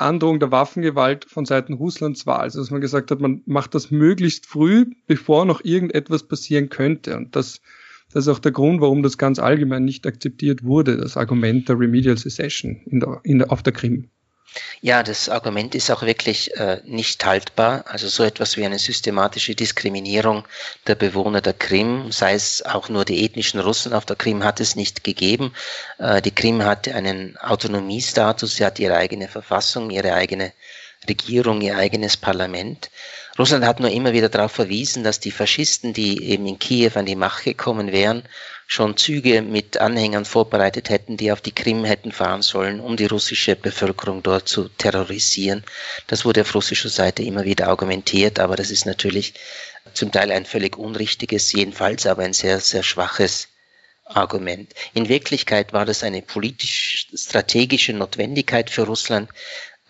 Androhung 0.00 0.40
der 0.40 0.50
Waffengewalt 0.50 1.24
von 1.26 1.44
Seiten 1.44 1.74
Russlands 1.74 2.26
war. 2.26 2.40
Also 2.40 2.60
dass 2.60 2.70
man 2.70 2.80
gesagt 2.80 3.10
hat, 3.10 3.20
man 3.20 3.42
macht 3.46 3.74
das 3.74 3.90
möglichst 3.90 4.46
früh, 4.46 4.86
bevor 5.06 5.44
noch 5.44 5.64
irgendetwas 5.64 6.26
passieren 6.26 6.68
könnte. 6.68 7.16
Und 7.16 7.36
das, 7.36 7.60
das 8.12 8.26
ist 8.26 8.28
auch 8.28 8.38
der 8.38 8.52
Grund, 8.52 8.80
warum 8.80 9.02
das 9.02 9.18
ganz 9.18 9.38
allgemein 9.38 9.84
nicht 9.84 10.06
akzeptiert 10.06 10.64
wurde, 10.64 10.96
das 10.96 11.16
Argument 11.16 11.68
der 11.68 11.78
Remedial 11.78 12.16
Secession 12.16 12.80
in 12.86 13.00
der, 13.00 13.20
in 13.24 13.38
der, 13.38 13.52
auf 13.52 13.62
der 13.62 13.72
Krim. 13.72 14.10
Ja, 14.80 15.02
das 15.02 15.28
Argument 15.28 15.74
ist 15.74 15.90
auch 15.90 16.02
wirklich 16.02 16.56
äh, 16.56 16.80
nicht 16.84 17.24
haltbar. 17.24 17.84
Also 17.86 18.08
so 18.08 18.24
etwas 18.24 18.56
wie 18.56 18.64
eine 18.64 18.78
systematische 18.78 19.54
Diskriminierung 19.54 20.46
der 20.86 20.94
Bewohner 20.94 21.40
der 21.40 21.52
Krim, 21.52 22.10
sei 22.10 22.34
es 22.34 22.62
auch 22.64 22.88
nur 22.88 23.04
die 23.04 23.24
ethnischen 23.24 23.60
Russen 23.60 23.92
auf 23.92 24.06
der 24.06 24.16
Krim, 24.16 24.42
hat 24.42 24.60
es 24.60 24.76
nicht 24.76 25.04
gegeben. 25.04 25.52
Äh, 25.98 26.22
die 26.22 26.34
Krim 26.34 26.64
hatte 26.64 26.94
einen 26.94 27.36
Autonomiestatus, 27.36 28.56
sie 28.56 28.64
hat 28.64 28.78
ihre 28.78 28.96
eigene 28.96 29.28
Verfassung, 29.28 29.90
ihre 29.90 30.14
eigene 30.14 30.52
Regierung, 31.08 31.60
ihr 31.60 31.76
eigenes 31.76 32.16
Parlament. 32.16 32.90
Russland 33.38 33.64
hat 33.64 33.80
nur 33.80 33.90
immer 33.90 34.12
wieder 34.12 34.28
darauf 34.28 34.52
verwiesen, 34.52 35.04
dass 35.04 35.20
die 35.20 35.30
Faschisten, 35.30 35.92
die 35.92 36.24
eben 36.24 36.46
in 36.46 36.58
Kiew 36.58 36.90
an 36.94 37.06
die 37.06 37.16
Macht 37.16 37.44
gekommen 37.44 37.92
wären, 37.92 38.24
schon 38.70 38.96
Züge 38.96 39.42
mit 39.42 39.78
Anhängern 39.78 40.24
vorbereitet 40.24 40.90
hätten, 40.90 41.16
die 41.16 41.32
auf 41.32 41.40
die 41.40 41.50
Krim 41.50 41.84
hätten 41.84 42.12
fahren 42.12 42.40
sollen, 42.40 42.78
um 42.78 42.96
die 42.96 43.06
russische 43.06 43.56
Bevölkerung 43.56 44.22
dort 44.22 44.46
zu 44.46 44.68
terrorisieren. 44.68 45.64
Das 46.06 46.24
wurde 46.24 46.42
auf 46.42 46.54
russischer 46.54 46.88
Seite 46.88 47.24
immer 47.24 47.44
wieder 47.44 47.66
argumentiert, 47.66 48.38
aber 48.38 48.54
das 48.54 48.70
ist 48.70 48.86
natürlich 48.86 49.34
zum 49.92 50.12
Teil 50.12 50.30
ein 50.30 50.46
völlig 50.46 50.78
unrichtiges, 50.78 51.52
jedenfalls 51.52 52.06
aber 52.06 52.22
ein 52.22 52.32
sehr, 52.32 52.60
sehr 52.60 52.84
schwaches 52.84 53.48
Argument. 54.04 54.72
In 54.94 55.08
Wirklichkeit 55.08 55.72
war 55.72 55.84
das 55.84 56.04
eine 56.04 56.22
politisch-strategische 56.22 57.92
Notwendigkeit 57.92 58.70
für 58.70 58.82
Russland, 58.82 59.30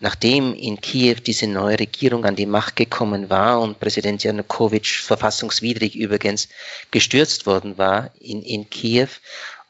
Nachdem 0.01 0.55
in 0.55 0.81
Kiew 0.81 1.17
diese 1.23 1.45
neue 1.45 1.79
Regierung 1.79 2.25
an 2.25 2.35
die 2.35 2.47
Macht 2.47 2.75
gekommen 2.75 3.29
war 3.29 3.61
und 3.61 3.79
Präsident 3.79 4.23
Janukowitsch 4.23 5.03
verfassungswidrig 5.03 5.95
übrigens 5.95 6.49
gestürzt 6.89 7.45
worden 7.45 7.77
war 7.77 8.09
in, 8.19 8.41
in 8.41 8.67
Kiew 8.67 9.09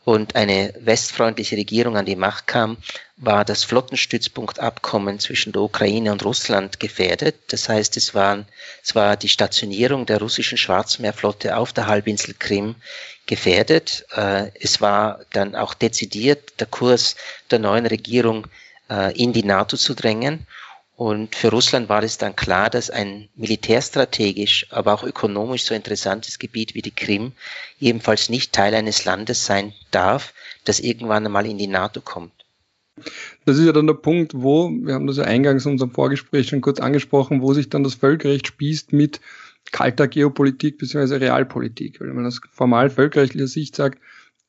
und 0.05 0.37
eine 0.37 0.73
westfreundliche 0.79 1.57
Regierung 1.57 1.97
an 1.97 2.05
die 2.05 2.15
Macht 2.15 2.47
kam, 2.47 2.77
war 3.17 3.43
das 3.43 3.65
Flottenstützpunktabkommen 3.65 5.19
zwischen 5.19 5.51
der 5.51 5.63
Ukraine 5.63 6.13
und 6.13 6.23
Russland 6.23 6.79
gefährdet. 6.79 7.35
Das 7.49 7.67
heißt, 7.67 7.97
es, 7.97 8.15
waren, 8.15 8.45
es 8.83 8.95
war 8.95 9.17
die 9.17 9.29
Stationierung 9.29 10.05
der 10.05 10.19
russischen 10.19 10.57
Schwarzmeerflotte 10.57 11.57
auf 11.57 11.73
der 11.73 11.87
Halbinsel 11.87 12.35
Krim 12.39 12.75
gefährdet. 13.25 14.05
Äh, 14.15 14.51
es 14.59 14.79
war 14.79 15.19
dann 15.33 15.55
auch 15.55 15.73
dezidiert 15.73 16.59
der 16.61 16.67
Kurs 16.67 17.17
der 17.51 17.59
neuen 17.59 17.85
Regierung 17.85 18.47
in 19.15 19.33
die 19.33 19.43
NATO 19.43 19.77
zu 19.77 19.93
drängen. 19.93 20.45
Und 20.95 21.35
für 21.35 21.49
Russland 21.49 21.89
war 21.89 22.03
es 22.03 22.19
dann 22.19 22.35
klar, 22.35 22.69
dass 22.69 22.91
ein 22.91 23.29
militärstrategisch, 23.35 24.67
aber 24.69 24.93
auch 24.93 25.03
ökonomisch 25.03 25.63
so 25.63 25.73
interessantes 25.73 26.37
Gebiet 26.37 26.75
wie 26.75 26.83
die 26.83 26.93
Krim 26.93 27.31
ebenfalls 27.79 28.29
nicht 28.29 28.53
Teil 28.53 28.75
eines 28.75 29.05
Landes 29.05 29.45
sein 29.45 29.73
darf, 29.89 30.33
das 30.63 30.79
irgendwann 30.79 31.25
einmal 31.25 31.47
in 31.47 31.57
die 31.57 31.67
NATO 31.67 32.01
kommt. 32.01 32.33
Das 33.45 33.57
ist 33.57 33.65
ja 33.65 33.71
dann 33.71 33.87
der 33.87 33.95
Punkt, 33.95 34.33
wo, 34.35 34.69
wir 34.69 34.93
haben 34.93 35.07
das 35.07 35.17
ja 35.17 35.23
eingangs 35.23 35.65
in 35.65 35.71
unserem 35.71 35.91
Vorgespräch 35.91 36.49
schon 36.49 36.61
kurz 36.61 36.79
angesprochen, 36.79 37.41
wo 37.41 37.53
sich 37.53 37.69
dann 37.69 37.83
das 37.83 37.95
Völkerrecht 37.95 38.45
spießt 38.47 38.93
mit 38.93 39.21
kalter 39.71 40.07
Geopolitik 40.07 40.77
bzw. 40.77 41.15
Realpolitik. 41.15 41.99
Weil 41.99 42.13
man 42.13 42.25
aus 42.25 42.41
formal 42.51 42.89
völkerrechtlicher 42.89 43.47
Sicht 43.47 43.75
sagt, 43.75 43.99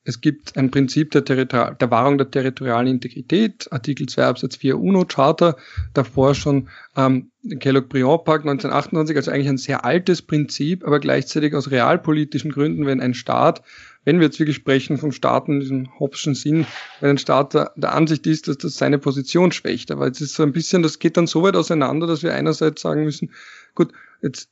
es 0.05 0.19
gibt 0.19 0.57
ein 0.57 0.69
Prinzip 0.69 1.11
der, 1.11 1.23
Territor 1.23 1.75
der 1.79 1.91
Wahrung 1.91 2.17
der 2.17 2.29
territorialen 2.29 2.87
Integrität, 2.87 3.71
Artikel 3.71 4.07
2 4.07 4.25
Absatz 4.25 4.57
4 4.57 4.77
UNO-Charta, 4.77 5.55
davor 5.93 6.35
schon 6.35 6.67
ähm, 6.97 7.31
Kellogg-Briand-Pakt 7.59 8.43
1928, 8.43 9.15
also 9.15 9.31
eigentlich 9.31 9.49
ein 9.49 9.57
sehr 9.57 9.85
altes 9.85 10.21
Prinzip, 10.21 10.85
aber 10.85 10.99
gleichzeitig 10.99 11.55
aus 11.55 11.71
realpolitischen 11.71 12.51
Gründen, 12.51 12.85
wenn 12.85 12.99
ein 12.99 13.13
Staat, 13.13 13.63
wenn 14.03 14.19
wir 14.19 14.25
jetzt 14.25 14.39
wirklich 14.39 14.57
sprechen 14.57 14.97
von 14.97 15.13
Staaten 15.13 15.53
in 15.53 15.59
diesem 15.61 15.99
Hobbschen 15.99 16.35
Sinn, 16.35 16.65
wenn 16.99 17.11
ein 17.11 17.17
Staat 17.17 17.53
der, 17.53 17.71
der 17.77 17.93
Ansicht 17.95 18.27
ist, 18.27 18.49
dass 18.49 18.57
das 18.57 18.75
seine 18.75 18.99
Position 18.99 19.53
schwächt. 19.53 19.89
Aber 19.91 20.07
es 20.07 20.19
ist 20.19 20.35
so 20.35 20.43
ein 20.43 20.51
bisschen, 20.51 20.83
das 20.83 20.99
geht 20.99 21.15
dann 21.15 21.27
so 21.27 21.43
weit 21.43 21.55
auseinander, 21.55 22.07
dass 22.07 22.23
wir 22.23 22.33
einerseits 22.33 22.81
sagen 22.81 23.05
müssen, 23.05 23.31
gut, 23.73 23.93
jetzt 24.21 24.49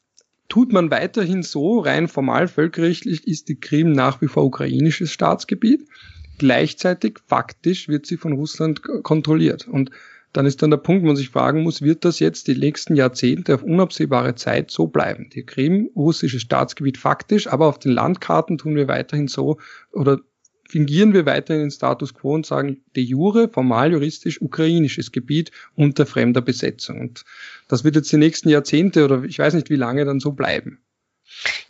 tut 0.52 0.74
man 0.74 0.92
weiterhin 0.92 1.44
so, 1.44 1.80
rein 1.80 2.10
formal 2.10 2.50
völkerrechtlich 2.50 3.26
ist 3.26 3.48
die 3.48 3.58
Krim 3.58 3.94
nach 3.94 4.22
wie 4.22 4.28
vor 4.28 4.44
ukrainisches 4.44 5.10
Staatsgebiet. 5.10 5.88
Gleichzeitig 6.40 7.20
faktisch 7.26 7.88
wird 7.88 8.06
sie 8.06 8.18
von 8.18 8.34
Russland 8.34 8.82
kontrolliert. 8.84 9.70
Und 9.70 9.92
dann 10.34 10.46
ist 10.46 10.62
dann 10.62 10.70
der 10.70 10.78
Punkt, 10.78 11.04
wo 11.04 11.08
man 11.08 11.16
sich 11.16 11.30
fragen 11.30 11.64
muss, 11.64 11.82
wird 11.82 12.04
das 12.04 12.20
jetzt 12.20 12.50
die 12.50 12.58
nächsten 12.58 12.98
Jahrzehnte 12.98 13.56
auf 13.56 13.64
unabsehbare 13.64 14.36
Zeit 14.36 14.72
so 14.72 14.88
bleiben? 14.88 15.30
Die 15.34 15.46
Krim, 15.46 15.90
russisches 15.96 16.42
Staatsgebiet 16.42 16.98
faktisch, 16.98 17.48
aber 17.48 17.68
auf 17.68 17.80
den 17.80 17.94
Landkarten 17.94 18.58
tun 18.58 18.76
wir 18.76 18.90
weiterhin 18.90 19.30
so 19.30 19.58
oder 19.94 20.20
fingieren 20.72 21.14
wir 21.14 21.26
weiterhin 21.26 21.64
den 21.64 21.72
Status 21.72 22.14
quo 22.14 22.34
und 22.34 22.46
sagen 22.46 22.84
de 22.96 23.04
jure, 23.04 23.50
formal 23.50 23.92
juristisch 23.92 24.42
ukrainisches 24.42 25.12
Gebiet 25.12 25.52
unter 25.76 26.06
fremder 26.06 26.42
Besetzung. 26.42 27.02
Und 27.02 27.26
das 27.68 27.84
wird 27.84 27.96
jetzt 27.96 28.12
die 28.12 28.18
nächsten 28.18 28.50
Jahrzehnte 28.50 29.04
oder 29.04 29.24
ich 29.24 29.38
weiß 29.38 29.54
nicht 29.54 29.70
wie 29.70 29.76
lange 29.76 30.06
dann 30.06 30.20
so 30.20 30.32
bleiben. 30.32 30.80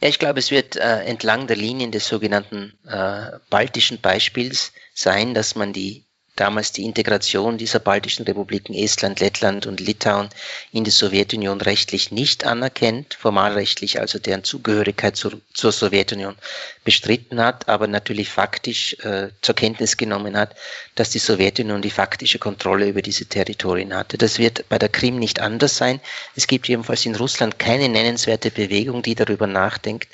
Ja, 0.02 0.10
ich 0.10 0.20
glaube, 0.20 0.40
es 0.40 0.52
wird 0.52 0.76
äh, 0.76 1.04
entlang 1.04 1.48
der 1.48 1.58
Linien 1.58 1.92
des 1.92 2.08
sogenannten 2.08 2.74
äh, 2.86 3.32
baltischen 3.50 4.00
Beispiels 4.02 4.72
sein, 4.94 5.34
dass 5.34 5.56
man 5.56 5.74
die 5.74 6.06
damals 6.36 6.72
die 6.72 6.86
Integration 6.86 7.58
dieser 7.58 7.80
baltischen 7.80 8.26
Republiken 8.26 8.74
Estland, 8.74 9.20
Lettland 9.20 9.68
und 9.68 9.80
Litauen 9.80 10.30
in 10.72 10.84
die 10.84 10.92
Sowjetunion 10.92 11.62
rechtlich 11.62 12.12
nicht 12.12 12.46
anerkennt, 12.46 13.14
formalrechtlich 13.14 14.00
also 14.00 14.18
deren 14.18 14.44
Zugehörigkeit 14.44 15.16
zur, 15.16 15.40
zur 15.54 15.72
Sowjetunion 15.72 16.36
bestritten 16.84 17.40
hat, 17.40 17.70
aber 17.70 17.86
natürlich 17.86 18.30
faktisch 18.30 18.96
äh, 19.04 19.30
zur 19.42 19.56
Kenntnis 19.56 19.98
genommen 19.98 20.36
hat, 20.36 20.56
dass 20.96 21.12
die 21.12 21.20
Sowjetunion 21.20 21.82
die 21.82 21.92
faktische 21.92 22.40
Kontrolle 22.40 22.88
über 22.88 23.04
diese 23.04 23.26
Territorien 23.26 23.96
hatte. 23.96 24.18
Das 24.18 24.40
wird 24.40 24.68
bei 24.68 24.80
der 24.80 24.90
Krim 24.90 25.20
nicht 25.20 25.40
anders 25.40 25.78
sein. 25.78 26.00
Es 26.36 26.48
gibt 26.48 26.68
jedenfalls 26.68 27.06
in 27.06 27.16
Russland 27.16 27.60
keine 27.60 27.88
nennenswerte 27.88 28.50
Bewegung, 28.50 29.04
die 29.04 29.14
darüber 29.14 29.46
nachdenkt, 29.46 30.08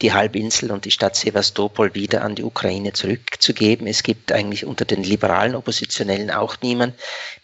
die 0.00 0.14
Halbinsel 0.14 0.70
und 0.72 0.86
die 0.86 0.90
Stadt 0.90 1.14
Sevastopol 1.14 1.94
wieder 1.94 2.22
an 2.22 2.34
die 2.34 2.42
Ukraine 2.42 2.94
zurückzugeben. 2.94 3.86
Es 3.86 4.02
gibt 4.02 4.32
eigentlich 4.32 4.64
unter 4.64 4.86
den 4.86 5.02
liberalen 5.02 5.54
Oppositionellen 5.54 6.30
auch 6.30 6.56
niemand, 6.62 6.94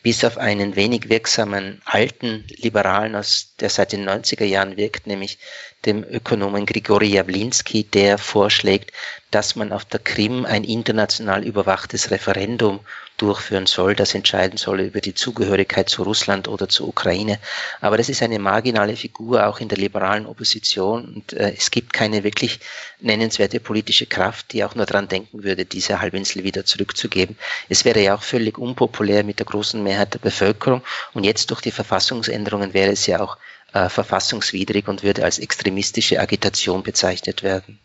bis 0.03 0.25
auf 0.25 0.39
einen 0.39 0.75
wenig 0.75 1.11
wirksamen 1.11 1.83
alten 1.85 2.47
Liberalen, 2.49 3.15
aus, 3.15 3.55
der 3.61 3.69
seit 3.69 3.93
den 3.93 4.09
90er 4.09 4.45
Jahren 4.45 4.79
wirkt, 4.79 5.07
nämlich 5.07 5.39
dem 5.87 6.05
Ökonomen 6.05 6.67
Grigori 6.67 7.07
Jawlinski, 7.07 7.85
der 7.85 8.19
vorschlägt, 8.19 8.93
dass 9.31 9.57
man 9.57 9.73
auf 9.73 9.85
der 9.85 10.01
Krim 10.01 10.45
ein 10.45 10.65
international 10.65 11.45
überwachtes 11.45 12.11
Referendum 12.11 12.81
durchführen 13.17 13.67
soll, 13.67 13.95
das 13.95 14.15
entscheiden 14.15 14.57
soll 14.57 14.81
über 14.81 15.01
die 15.01 15.15
Zugehörigkeit 15.15 15.89
zu 15.89 16.03
Russland 16.03 16.49
oder 16.49 16.69
zur 16.69 16.89
Ukraine. 16.89 17.39
Aber 17.81 17.97
das 17.97 18.09
ist 18.09 18.23
eine 18.23 18.39
marginale 18.39 18.97
Figur 18.97 19.47
auch 19.47 19.61
in 19.61 19.69
der 19.69 19.79
liberalen 19.79 20.27
Opposition 20.27 21.05
und 21.15 21.33
äh, 21.35 21.55
es 21.57 21.71
gibt 21.71 21.93
keine 21.93 22.25
wirklich 22.25 22.61
nennenswerte 23.01 23.61
politische 23.61 24.07
Kraft, 24.07 24.53
die 24.53 24.65
auch 24.65 24.75
nur 24.75 24.87
daran 24.87 25.09
denken 25.09 25.45
würde, 25.45 25.65
diese 25.65 26.01
Halbinsel 26.01 26.45
wieder 26.45 26.65
zurückzugeben. 26.65 27.37
Es 27.69 27.85
wäre 27.85 28.01
ja 28.01 28.15
auch 28.15 28.23
völlig 28.23 28.59
unpopulär 28.59 29.23
mit 29.23 29.39
der 29.39 29.47
großen 29.47 29.83
Mehrheit 29.83 30.15
der 30.15 30.19
Bevölkerung 30.21 30.83
und 31.13 31.25
jetzt 31.25 31.51
durch 31.51 31.61
die 31.61 31.73
Verfassungsänderungen 31.73 32.75
wäre 32.75 32.93
es 32.93 33.07
ja 33.07 33.21
auch 33.21 33.37
äh, 33.73 33.89
verfassungswidrig 33.89 34.89
und 34.89 35.03
würde 35.03 35.25
als 35.25 35.39
extremistische 35.39 36.21
Agitation 36.21 36.83
bezeichnet 36.83 37.43
werden. 37.43 37.79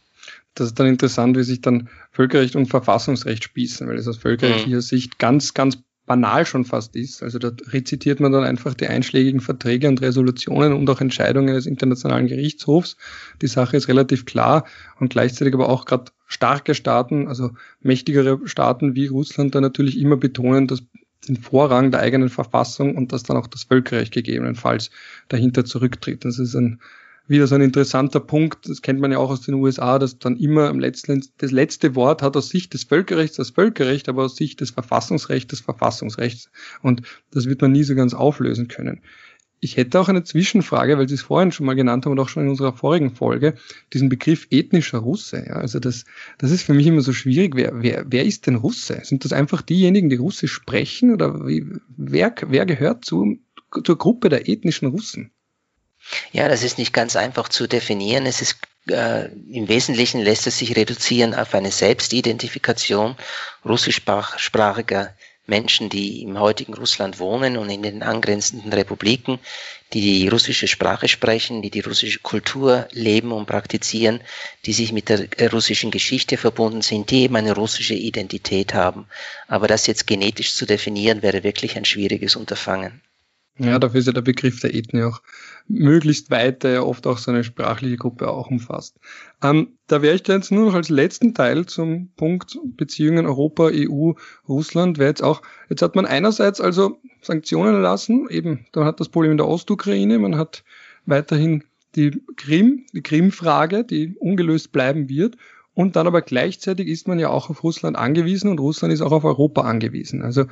das 0.56 0.68
ist 0.68 0.80
dann 0.80 0.88
interessant, 0.88 1.38
wie 1.38 1.44
sich 1.44 1.62
dann 1.62 1.90
Völkerrecht 2.12 2.56
und 2.56 2.68
Verfassungsrecht 2.68 3.44
spießen, 3.44 3.88
weil 3.88 3.98
es 3.98 4.08
aus 4.08 4.18
völkerrechtlicher 4.18 4.78
mhm. 4.78 4.82
Sicht 4.82 5.20
ganz, 5.20 5.54
ganz 5.54 5.78
banal 6.06 6.46
schon 6.46 6.66
fast 6.66 6.96
ist. 6.96 7.24
Also 7.24 7.40
da 7.40 7.52
rezitiert 7.68 8.20
man 8.20 8.32
dann 8.32 8.44
einfach 8.44 8.74
die 8.74 8.88
einschlägigen 8.88 9.42
Verträge 9.42 9.88
und 9.88 10.02
Resolutionen 10.02 10.74
und 10.74 10.90
auch 10.90 11.02
Entscheidungen 11.02 11.54
des 11.54 11.66
Internationalen 11.66 12.28
Gerichtshofs. 12.28 12.96
Die 13.42 13.48
Sache 13.48 13.78
ist 13.78 13.88
relativ 13.88 14.26
klar 14.26 14.66
und 15.00 15.10
gleichzeitig 15.10 15.54
aber 15.54 15.70
auch 15.70 15.86
gerade 15.86 16.12
starke 16.28 16.76
Staaten, 16.76 17.28
also 17.28 17.52
mächtigere 17.82 18.40
Staaten 18.48 18.96
wie 18.96 19.08
Russland 19.08 19.56
da 19.56 19.62
natürlich 19.62 20.00
immer 20.00 20.18
betonen, 20.18 20.68
dass 20.68 20.84
den 21.26 21.38
Vorrang 21.38 21.92
der 21.92 22.02
eigenen 22.02 22.30
Verfassung 22.30 22.96
und 22.96 23.12
dass 23.12 23.24
dann 23.24 23.38
auch 23.38 23.48
das 23.48 23.64
Völkerrecht 23.64 24.14
gegebenenfalls 24.14 24.92
dahinter 25.28 25.66
zurücktritt. 25.66 26.26
Das 26.26 26.40
ist 26.40 26.56
ein 26.56 26.80
wieder 27.28 27.48
so 27.48 27.56
ein 27.56 27.62
interessanter 27.62 28.20
Punkt, 28.20 28.70
das 28.70 28.82
kennt 28.82 29.00
man 29.00 29.12
ja 29.12 29.18
auch 29.18 29.32
aus 29.32 29.42
den 29.42 29.56
USA, 29.56 29.98
dass 29.98 30.20
dann 30.20 30.38
immer 30.38 30.70
am 30.70 30.80
letzten, 30.80 31.26
das 31.40 31.52
letzte 31.52 31.96
Wort 31.96 32.22
hat 32.22 32.38
aus 32.38 32.50
Sicht 32.50 32.74
des 32.74 32.84
Völkerrechts 32.84 33.38
das 33.38 33.50
Völkerrecht, 33.50 34.10
aber 34.10 34.26
aus 34.26 34.36
Sicht 34.36 34.62
des 34.62 34.72
Verfassungsrechts 34.72 35.50
das 35.50 35.60
Verfassungsrechts. 35.62 36.52
Und 36.82 37.02
das 37.32 37.48
wird 37.48 37.62
man 37.62 37.72
nie 37.72 37.84
so 37.84 37.96
ganz 37.96 38.14
auflösen 38.14 38.68
können. 38.68 39.02
Ich 39.66 39.78
hätte 39.78 40.00
auch 40.00 40.10
eine 40.10 40.24
Zwischenfrage, 40.24 40.98
weil 40.98 41.10
Sie 41.10 41.16
es 41.16 41.24
vorhin 41.24 41.52
schon 41.52 41.66
mal 41.66 41.76
genannt 41.76 42.06
haben 42.06 42.12
und 42.12 42.20
auch 42.20 42.30
schon 42.30 42.44
in 42.44 42.50
unserer 42.50 42.72
vorigen 42.72 43.16
Folge, 43.16 43.56
diesen 43.94 44.10
Begriff 44.10 44.46
ethnischer 44.52 45.00
Russe. 45.00 45.44
Ja, 45.48 45.56
also 45.56 45.80
das, 45.80 46.06
das 46.38 46.52
ist 46.52 46.62
für 46.62 46.76
mich 46.76 46.86
immer 46.86 47.02
so 47.02 47.14
schwierig. 47.14 47.56
Wer, 47.56 47.72
wer, 47.82 48.06
wer 48.08 48.26
ist 48.26 48.46
denn 48.46 48.56
Russe? 48.56 49.02
Sind 49.04 49.26
das 49.26 49.34
einfach 49.34 49.64
diejenigen, 49.64 50.10
die 50.10 50.18
Russisch 50.18 50.54
sprechen 50.54 51.12
oder 51.12 51.48
wie, 51.48 51.66
wer, 51.98 52.36
wer 52.48 52.68
gehört 52.68 53.06
zu, 53.06 53.40
zur 53.84 53.98
Gruppe 53.98 54.30
der 54.30 54.48
ethnischen 54.48 54.88
Russen? 54.88 55.32
Ja, 56.32 56.48
das 56.48 56.62
ist 56.62 56.78
nicht 56.78 56.94
ganz 56.94 57.16
einfach 57.16 57.50
zu 57.50 57.66
definieren. 57.66 58.28
Es 58.28 58.42
ist 58.42 58.58
äh, 58.88 59.30
im 59.52 59.68
Wesentlichen 59.68 60.22
lässt 60.22 60.46
es 60.46 60.60
sich 60.60 60.76
reduzieren 60.76 61.34
auf 61.34 61.56
eine 61.56 61.72
Selbstidentifikation 61.72 63.16
russischsprachiger 63.66 65.16
Menschen, 65.48 65.90
die 65.90 66.24
im 66.24 66.40
heutigen 66.40 66.74
Russland 66.74 67.20
wohnen 67.20 67.58
und 67.58 67.70
in 67.70 67.84
den 67.84 68.04
angrenzenden 68.04 68.74
Republiken, 68.74 69.40
die 69.94 70.02
die 70.02 70.28
russische 70.28 70.68
Sprache 70.68 71.08
sprechen, 71.08 71.62
die 71.62 71.70
die 71.70 71.82
russische 71.82 72.20
Kultur 72.20 72.88
leben 72.92 73.32
und 73.32 73.46
praktizieren, 73.46 74.22
die 74.66 74.74
sich 74.74 74.92
mit 74.92 75.10
der 75.10 75.52
russischen 75.52 75.92
Geschichte 75.92 76.38
verbunden 76.38 76.82
sind, 76.82 77.12
die 77.12 77.22
eben 77.22 77.36
eine 77.36 77.54
russische 77.54 77.94
Identität 77.94 78.74
haben. 78.74 79.08
Aber 79.48 79.68
das 79.68 79.88
jetzt 79.88 80.08
genetisch 80.08 80.56
zu 80.56 80.66
definieren, 80.66 81.22
wäre 81.22 81.44
wirklich 81.44 81.78
ein 81.78 81.86
schwieriges 81.86 82.36
Unterfangen. 82.36 83.02
Ja, 83.58 83.80
dafür 83.80 84.02
ist 84.02 84.08
ja 84.08 84.12
der 84.12 84.22
Begriff 84.22 84.60
der 84.60 84.76
Ethnie 84.76 85.04
auch 85.04 85.22
möglichst 85.68 86.30
weit, 86.30 86.64
der 86.64 86.72
ja 86.72 86.82
oft 86.82 87.08
auch 87.08 87.18
so 87.18 87.32
eine 87.32 87.46
sprachliche 87.46 87.96
Gruppe 87.96 88.28
auch 88.28 88.52
umfasst. 88.52 88.98
Ähm, 89.42 89.78
da 89.88 90.02
wäre 90.02 90.16
ich 90.16 90.24
da 90.24 90.34
jetzt 90.34 90.52
nur 90.52 90.66
noch 90.66 90.74
als 90.74 90.90
letzten 90.90 91.34
Teil 91.34 91.66
zum 91.66 92.10
Punkt 92.18 92.60
Beziehungen 92.76 93.26
Europa, 93.26 93.70
EU, 93.72 94.12
Russland, 94.50 94.98
wäre 94.98 95.10
jetzt 95.10 95.24
auch, 95.24 95.42
jetzt 95.70 95.82
hat 95.82 95.96
man 95.96 96.06
einerseits 96.06 96.60
also 96.60 97.00
Sanktionen 97.22 97.76
erlassen, 97.76 98.28
eben, 98.30 98.66
da 98.74 98.84
hat 98.84 99.00
das 99.00 99.08
Problem 99.08 99.32
in 99.32 99.38
der 99.38 99.48
Ostukraine, 99.48 100.20
man 100.20 100.38
hat 100.38 100.66
weiterhin 101.06 101.64
die 101.96 102.22
Krim, 102.36 102.86
die 102.92 103.02
Krim-Frage, 103.02 103.86
die 103.86 104.16
ungelöst 104.18 104.74
bleiben 104.74 105.08
wird 105.08 105.38
und 105.76 105.98
dann 105.98 106.08
aber 106.08 106.22
gleichzeitig 106.22 106.88
ist 106.88 107.08
man 107.08 107.20
ja 107.20 107.30
auch 107.30 107.50
auf 107.50 107.62
Russland 107.64 107.98
angewiesen 107.98 108.50
und 108.50 108.60
Russland 108.60 108.94
ist 108.94 109.02
auch 109.02 109.12
auf 109.12 109.26
Europa 109.26 109.62
angewiesen. 109.62 110.24
Also 110.24 110.46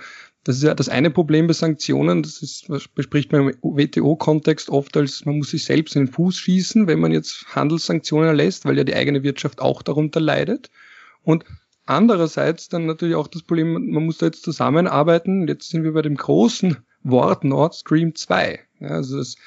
das 0.44 0.58
ist 0.58 0.64
ja 0.64 0.76
das 0.76 0.90
eine 0.90 1.10
Problem 1.10 1.48
bei 1.48 1.54
Sanktionen, 1.54 2.22
das 2.22 2.42
ist, 2.42 2.70
was 2.70 2.90
bespricht 2.90 3.32
man 3.32 3.50
im 3.50 3.56
WTO-Kontext 3.62 4.70
oft 4.70 4.96
als, 4.98 5.26
man 5.26 5.38
muss 5.38 5.52
sich 5.52 5.64
selbst 5.64 5.96
in 5.96 6.06
den 6.06 6.12
Fuß 6.12 6.38
schießen, 6.38 6.88
wenn 6.88 7.00
man 7.00 7.14
jetzt 7.14 7.46
Handelssanktionen 7.56 8.28
erlässt, 8.28 8.66
weil 8.66 8.78
ja 8.78 8.84
die 8.84 8.96
eigene 8.96 9.24
Wirtschaft 9.24 9.62
auch 9.62 9.82
darunter 9.82 10.20
leidet. 10.20 10.70
Und 11.24 11.46
andererseits 11.86 12.68
dann 12.68 12.86
natürlich 12.86 13.16
auch 13.16 13.28
das 13.28 13.44
Problem, 13.44 13.72
man 13.92 14.06
muss 14.06 14.18
da 14.18 14.26
jetzt 14.26 14.44
zusammenarbeiten. 14.44 15.48
Jetzt 15.48 15.70
sind 15.70 15.86
wir 15.86 15.94
bei 15.94 16.02
dem 16.02 16.16
großen 16.16 16.78
Wort 17.04 17.46
Nord 17.46 17.76
Stream 17.76 18.14
2. 18.14 18.60
Ja, 18.82 18.90
also 18.90 19.18
das 19.18 19.38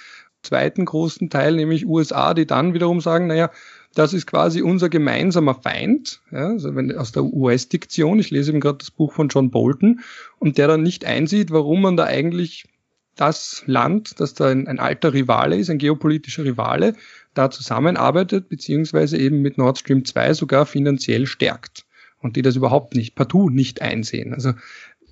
zweiten 0.42 0.86
großen 0.86 1.28
Teil, 1.28 1.56
nämlich 1.56 1.86
USA, 1.86 2.32
die 2.32 2.46
dann 2.46 2.72
wiederum 2.72 3.00
sagen, 3.00 3.26
naja, 3.26 3.50
das 3.96 4.12
ist 4.12 4.26
quasi 4.26 4.60
unser 4.60 4.90
gemeinsamer 4.90 5.54
Feind, 5.54 6.20
ja, 6.30 6.48
also 6.48 6.76
wenn, 6.76 6.94
aus 6.96 7.12
der 7.12 7.24
US-Diktion, 7.24 8.18
ich 8.18 8.30
lese 8.30 8.50
eben 8.50 8.60
gerade 8.60 8.78
das 8.78 8.90
Buch 8.90 9.12
von 9.12 9.28
John 9.28 9.50
Bolton, 9.50 10.00
und 10.38 10.58
der 10.58 10.68
dann 10.68 10.82
nicht 10.82 11.06
einsieht, 11.06 11.50
warum 11.50 11.80
man 11.80 11.96
da 11.96 12.04
eigentlich 12.04 12.66
das 13.16 13.62
Land, 13.64 14.20
das 14.20 14.34
da 14.34 14.48
ein, 14.48 14.68
ein 14.68 14.78
alter 14.78 15.14
Rivale 15.14 15.56
ist, 15.56 15.70
ein 15.70 15.78
geopolitischer 15.78 16.44
Rivale, 16.44 16.94
da 17.32 17.50
zusammenarbeitet, 17.50 18.50
beziehungsweise 18.50 19.16
eben 19.16 19.40
mit 19.40 19.56
Nord 19.56 19.78
Stream 19.78 20.04
2 20.04 20.34
sogar 20.34 20.66
finanziell 20.66 21.26
stärkt. 21.26 21.86
Und 22.20 22.36
die 22.36 22.42
das 22.42 22.56
überhaupt 22.56 22.94
nicht, 22.94 23.14
partout 23.14 23.48
nicht 23.48 23.80
einsehen. 23.80 24.34
Also 24.34 24.52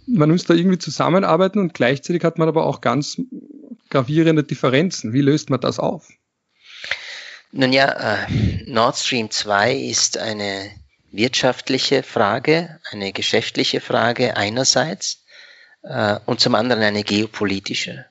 man 0.07 0.31
muss 0.31 0.45
da 0.45 0.53
irgendwie 0.53 0.79
zusammenarbeiten 0.79 1.59
und 1.59 1.73
gleichzeitig 1.73 2.23
hat 2.23 2.39
man 2.39 2.49
aber 2.49 2.67
auch 2.67 2.83
ganz 2.83 3.21
gravierende 3.89 4.43
Differenzen. 4.43 5.15
Wie 5.15 5.23
löst 5.23 5.49
man 5.49 5.61
das 5.61 5.79
auf? 5.79 6.11
Nun 7.57 7.73
ja, 7.73 8.25
äh, 8.25 8.27
Nord 8.67 8.97
Stream 8.97 9.31
2 9.31 9.75
ist 9.75 10.19
eine 10.19 10.73
wirtschaftliche 11.13 12.03
Frage, 12.03 12.81
eine 12.91 13.13
geschäftliche 13.13 13.81
Frage 13.81 14.37
einerseits 14.37 15.23
äh, 15.85 16.17
und 16.27 16.41
zum 16.41 16.57
anderen 16.57 16.83
eine 16.83 17.05
geopolitische. 17.05 18.07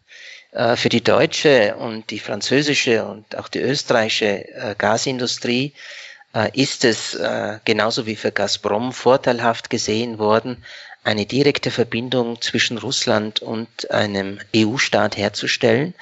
Äh, 0.53 0.77
für 0.77 0.87
die 0.87 1.03
deutsche 1.03 1.75
und 1.75 2.09
die 2.11 2.19
französische 2.19 3.03
und 3.03 3.35
auch 3.35 3.49
die 3.49 3.59
österreichische 3.59 4.47
äh, 4.47 4.75
Gasindustrie 4.77 5.73
äh, 6.33 6.49
ist 6.53 6.85
es 6.85 7.13
äh, 7.13 7.59
genauso 7.65 8.05
wie 8.05 8.15
für 8.15 8.31
Gazprom 8.31 8.93
vorteilhaft 8.93 9.69
gesehen 9.69 10.19
worden, 10.19 10.63
eine 11.03 11.25
direkte 11.25 11.69
Verbindung 11.69 12.41
zwischen 12.41 12.77
Russland 12.77 13.41
und 13.41 13.91
einem 13.91 14.39
EU-Staat 14.55 15.17
herzustellen, 15.17 15.95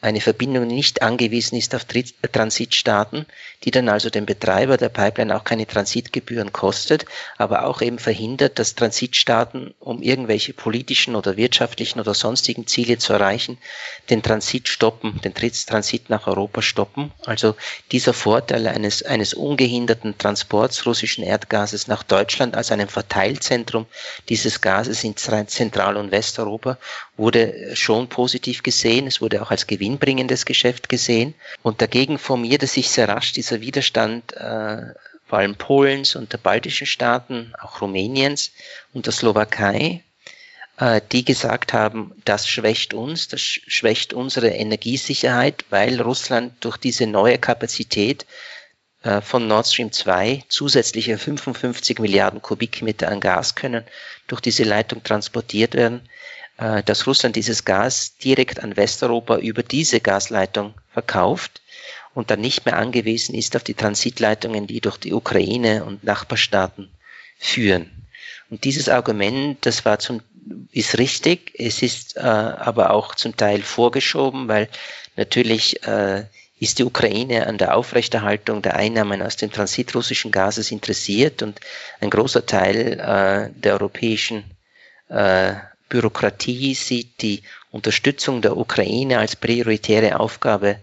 eine 0.00 0.20
Verbindung 0.20 0.66
nicht 0.68 1.02
angewiesen 1.02 1.58
ist 1.58 1.74
auf 1.74 1.84
Transitstaaten, 1.84 3.26
die 3.64 3.72
dann 3.72 3.88
also 3.88 4.10
dem 4.10 4.26
Betreiber 4.26 4.76
der 4.76 4.90
Pipeline 4.90 5.34
auch 5.34 5.42
keine 5.42 5.66
Transitgebühren 5.66 6.52
kostet, 6.52 7.04
aber 7.36 7.64
auch 7.64 7.82
eben 7.82 7.98
verhindert, 7.98 8.60
dass 8.60 8.76
Transitstaaten, 8.76 9.74
um 9.80 10.00
irgendwelche 10.00 10.52
politischen 10.52 11.16
oder 11.16 11.36
wirtschaftlichen 11.36 11.98
oder 11.98 12.14
sonstigen 12.14 12.68
Ziele 12.68 12.98
zu 12.98 13.12
erreichen, 13.12 13.58
den 14.08 14.22
Transit 14.22 14.68
stoppen, 14.68 15.20
den 15.24 15.34
Transit 15.34 16.10
nach 16.10 16.28
Europa 16.28 16.62
stoppen. 16.62 17.10
Also 17.26 17.56
dieser 17.90 18.12
Vorteil 18.12 18.68
eines, 18.68 19.02
eines 19.02 19.34
ungehinderten 19.34 20.16
Transports 20.16 20.86
russischen 20.86 21.24
Erdgases 21.24 21.88
nach 21.88 22.04
Deutschland 22.04 22.54
als 22.54 22.70
einem 22.70 22.88
Verteilzentrum 22.88 23.86
dieses 24.28 24.60
Gases 24.60 25.02
in 25.02 25.16
Zentral- 25.16 25.96
und 25.96 26.12
Westeuropa 26.12 26.78
wurde 27.16 27.74
schon 27.74 28.08
positiv 28.08 28.62
gesehen. 28.62 29.08
Es 29.08 29.20
wurde 29.20 29.42
auch 29.42 29.50
als 29.50 29.66
Gewinn 29.66 29.87
gewinnbringendes 29.88 30.44
Geschäft 30.44 30.88
gesehen. 30.88 31.34
Und 31.62 31.80
dagegen 31.80 32.18
formierte 32.18 32.66
sich 32.66 32.90
sehr 32.90 33.08
rasch 33.08 33.32
dieser 33.32 33.60
Widerstand 33.60 34.34
äh, 34.34 34.92
vor 35.26 35.38
allem 35.38 35.56
Polens 35.56 36.16
und 36.16 36.32
der 36.32 36.38
baltischen 36.38 36.86
Staaten, 36.86 37.52
auch 37.60 37.80
Rumäniens 37.80 38.52
und 38.92 39.06
der 39.06 39.12
Slowakei, 39.12 40.02
äh, 40.78 41.00
die 41.12 41.24
gesagt 41.24 41.72
haben, 41.72 42.12
das 42.24 42.48
schwächt 42.48 42.94
uns, 42.94 43.28
das 43.28 43.40
schwächt 43.40 44.12
unsere 44.12 44.48
Energiesicherheit, 44.48 45.64
weil 45.70 46.00
Russland 46.00 46.52
durch 46.60 46.76
diese 46.76 47.06
neue 47.06 47.38
Kapazität 47.38 48.26
äh, 49.02 49.20
von 49.20 49.46
Nord 49.48 49.66
Stream 49.66 49.92
2 49.92 50.44
zusätzliche 50.48 51.18
55 51.18 51.98
Milliarden 51.98 52.42
Kubikmeter 52.42 53.08
an 53.08 53.20
Gas 53.20 53.54
können 53.54 53.84
durch 54.26 54.40
diese 54.40 54.64
Leitung 54.64 55.02
transportiert 55.02 55.74
werden. 55.74 56.08
Äh, 56.58 56.82
dass 56.82 57.06
Russland 57.06 57.36
dieses 57.36 57.64
Gas 57.64 58.16
direkt 58.16 58.62
an 58.62 58.76
Westeuropa 58.76 59.38
über 59.38 59.62
diese 59.62 60.00
Gasleitung 60.00 60.74
verkauft 60.92 61.62
und 62.14 62.30
dann 62.30 62.40
nicht 62.40 62.66
mehr 62.66 62.76
angewiesen 62.76 63.34
ist 63.34 63.54
auf 63.54 63.62
die 63.62 63.74
Transitleitungen, 63.74 64.66
die 64.66 64.80
durch 64.80 64.96
die 64.96 65.12
Ukraine 65.12 65.84
und 65.84 66.02
Nachbarstaaten 66.02 66.90
führen. 67.38 68.08
Und 68.50 68.64
dieses 68.64 68.88
Argument, 68.88 69.64
das 69.64 69.84
war 69.84 70.00
zum, 70.00 70.20
ist 70.72 70.98
richtig, 70.98 71.52
es 71.56 71.82
ist 71.82 72.16
äh, 72.16 72.20
aber 72.20 72.90
auch 72.90 73.14
zum 73.14 73.36
Teil 73.36 73.62
vorgeschoben, 73.62 74.48
weil 74.48 74.68
natürlich 75.14 75.86
äh, 75.86 76.24
ist 76.58 76.80
die 76.80 76.84
Ukraine 76.84 77.46
an 77.46 77.58
der 77.58 77.76
Aufrechterhaltung 77.76 78.62
der 78.62 78.74
Einnahmen 78.74 79.22
aus 79.22 79.36
dem 79.36 79.52
Transit 79.52 79.94
russischen 79.94 80.32
Gases 80.32 80.72
interessiert 80.72 81.40
und 81.42 81.60
ein 82.00 82.10
großer 82.10 82.46
Teil 82.46 82.98
äh, 82.98 83.60
der 83.60 83.74
europäischen 83.74 84.42
äh, 85.08 85.54
Bürokratie 85.88 86.74
sieht 86.74 87.22
die 87.22 87.42
Unterstützung 87.70 88.42
der 88.42 88.56
Ukraine 88.56 89.18
als 89.18 89.36
prioritäre 89.36 90.20
Aufgabe 90.20 90.76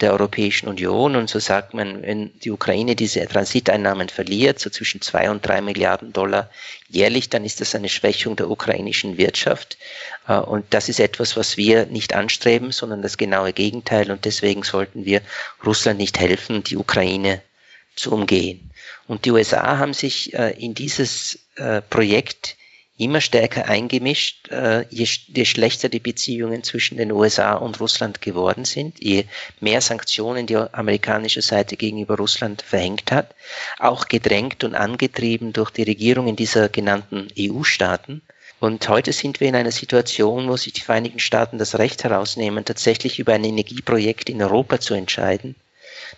der 0.00 0.12
Europäischen 0.12 0.68
Union. 0.68 1.16
Und 1.16 1.28
so 1.28 1.38
sagt 1.38 1.74
man, 1.74 2.02
wenn 2.02 2.38
die 2.40 2.50
Ukraine 2.50 2.96
diese 2.96 3.26
Transiteinnahmen 3.26 4.08
verliert, 4.08 4.58
so 4.58 4.70
zwischen 4.70 5.00
zwei 5.00 5.30
und 5.30 5.46
drei 5.46 5.60
Milliarden 5.60 6.12
Dollar 6.12 6.50
jährlich, 6.88 7.28
dann 7.28 7.44
ist 7.44 7.60
das 7.60 7.74
eine 7.74 7.88
Schwächung 7.88 8.36
der 8.36 8.50
ukrainischen 8.50 9.18
Wirtschaft. 9.18 9.76
Äh, 10.26 10.38
und 10.38 10.64
das 10.70 10.88
ist 10.88 11.00
etwas, 11.00 11.36
was 11.36 11.56
wir 11.56 11.86
nicht 11.86 12.14
anstreben, 12.14 12.72
sondern 12.72 13.02
das 13.02 13.18
genaue 13.18 13.52
Gegenteil. 13.52 14.10
Und 14.10 14.24
deswegen 14.24 14.62
sollten 14.62 15.04
wir 15.04 15.20
Russland 15.64 15.98
nicht 15.98 16.18
helfen, 16.18 16.64
die 16.64 16.76
Ukraine 16.76 17.42
zu 17.94 18.12
umgehen. 18.12 18.70
Und 19.06 19.24
die 19.24 19.32
USA 19.32 19.78
haben 19.78 19.92
sich 19.92 20.32
äh, 20.34 20.50
in 20.58 20.74
dieses 20.74 21.40
äh, 21.56 21.82
Projekt 21.82 22.56
immer 23.00 23.20
stärker 23.20 23.66
eingemischt, 23.66 24.50
äh, 24.50 24.84
je, 24.90 25.06
je 25.28 25.44
schlechter 25.44 25.88
die 25.88 26.00
Beziehungen 26.00 26.62
zwischen 26.62 26.98
den 26.98 27.12
USA 27.12 27.54
und 27.54 27.80
Russland 27.80 28.20
geworden 28.20 28.66
sind, 28.66 29.02
je 29.02 29.24
mehr 29.58 29.80
Sanktionen 29.80 30.46
die 30.46 30.56
amerikanische 30.56 31.40
Seite 31.40 31.76
gegenüber 31.76 32.16
Russland 32.16 32.62
verhängt 32.62 33.10
hat, 33.10 33.34
auch 33.78 34.06
gedrängt 34.08 34.64
und 34.64 34.74
angetrieben 34.74 35.54
durch 35.54 35.70
die 35.70 35.84
Regierungen 35.84 36.36
dieser 36.36 36.68
genannten 36.68 37.28
EU-Staaten. 37.38 38.20
Und 38.60 38.86
heute 38.90 39.14
sind 39.14 39.40
wir 39.40 39.48
in 39.48 39.56
einer 39.56 39.70
Situation, 39.70 40.48
wo 40.48 40.58
sich 40.58 40.74
die 40.74 40.82
Vereinigten 40.82 41.20
Staaten 41.20 41.56
das 41.56 41.78
Recht 41.78 42.04
herausnehmen, 42.04 42.66
tatsächlich 42.66 43.18
über 43.18 43.32
ein 43.32 43.44
Energieprojekt 43.44 44.28
in 44.28 44.42
Europa 44.42 44.78
zu 44.78 44.92
entscheiden, 44.92 45.56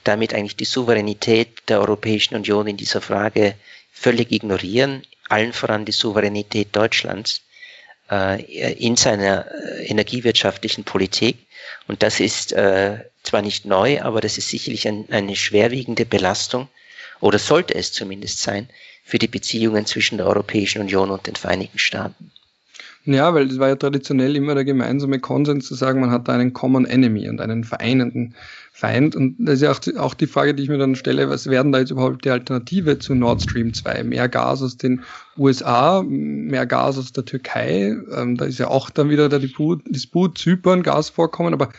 damit 0.02 0.34
eigentlich 0.34 0.56
die 0.56 0.64
Souveränität 0.64 1.68
der 1.68 1.80
Europäischen 1.80 2.34
Union 2.34 2.66
in 2.66 2.76
dieser 2.76 3.00
Frage 3.00 3.54
völlig 3.92 4.32
ignorieren, 4.32 5.02
allen 5.32 5.52
voran 5.52 5.84
die 5.84 5.92
Souveränität 5.92 6.76
Deutschlands 6.76 7.42
äh, 8.10 8.42
in 8.74 8.96
seiner 8.96 9.46
äh, 9.50 9.86
energiewirtschaftlichen 9.86 10.84
Politik. 10.84 11.38
Und 11.88 12.02
das 12.02 12.20
ist 12.20 12.52
äh, 12.52 12.98
zwar 13.22 13.42
nicht 13.42 13.64
neu, 13.64 14.02
aber 14.02 14.20
das 14.20 14.38
ist 14.38 14.50
sicherlich 14.50 14.86
ein, 14.86 15.06
eine 15.10 15.34
schwerwiegende 15.36 16.04
Belastung, 16.04 16.68
oder 17.20 17.38
sollte 17.38 17.74
es 17.74 17.92
zumindest 17.92 18.40
sein, 18.40 18.68
für 19.04 19.18
die 19.18 19.28
Beziehungen 19.28 19.86
zwischen 19.86 20.18
der 20.18 20.26
Europäischen 20.26 20.80
Union 20.82 21.10
und 21.10 21.26
den 21.26 21.36
Vereinigten 21.36 21.78
Staaten. 21.78 22.32
Ja, 23.04 23.34
weil 23.34 23.48
es 23.48 23.58
war 23.58 23.68
ja 23.68 23.74
traditionell 23.74 24.36
immer 24.36 24.54
der 24.54 24.64
gemeinsame 24.64 25.18
Konsens 25.18 25.66
zu 25.66 25.74
sagen, 25.74 26.00
man 26.00 26.12
hat 26.12 26.28
da 26.28 26.34
einen 26.34 26.52
Common 26.52 26.84
Enemy 26.84 27.28
und 27.28 27.40
einen 27.40 27.64
vereinenden 27.64 28.34
Feind. 28.70 29.16
Und 29.16 29.36
das 29.40 29.60
ist 29.60 29.62
ja 29.62 30.00
auch, 30.00 30.14
die 30.14 30.28
Frage, 30.28 30.54
die 30.54 30.62
ich 30.62 30.68
mir 30.68 30.78
dann 30.78 30.94
stelle, 30.94 31.28
was 31.28 31.48
werden 31.48 31.72
da 31.72 31.80
jetzt 31.80 31.90
überhaupt 31.90 32.24
die 32.24 32.30
Alternative 32.30 33.00
zu 33.00 33.16
Nord 33.16 33.42
Stream 33.42 33.74
2? 33.74 34.04
Mehr 34.04 34.28
Gas 34.28 34.62
aus 34.62 34.76
den 34.76 35.02
USA, 35.36 36.02
mehr 36.04 36.64
Gas 36.64 36.96
aus 36.96 37.12
der 37.12 37.24
Türkei. 37.24 37.96
Ähm, 38.16 38.36
da 38.36 38.44
ist 38.44 38.60
ja 38.60 38.68
auch 38.68 38.88
dann 38.88 39.10
wieder 39.10 39.28
der 39.28 39.40
Disput 39.40 40.38
Zypern, 40.38 40.84
Gasvorkommen, 40.84 41.54
aber 41.54 41.70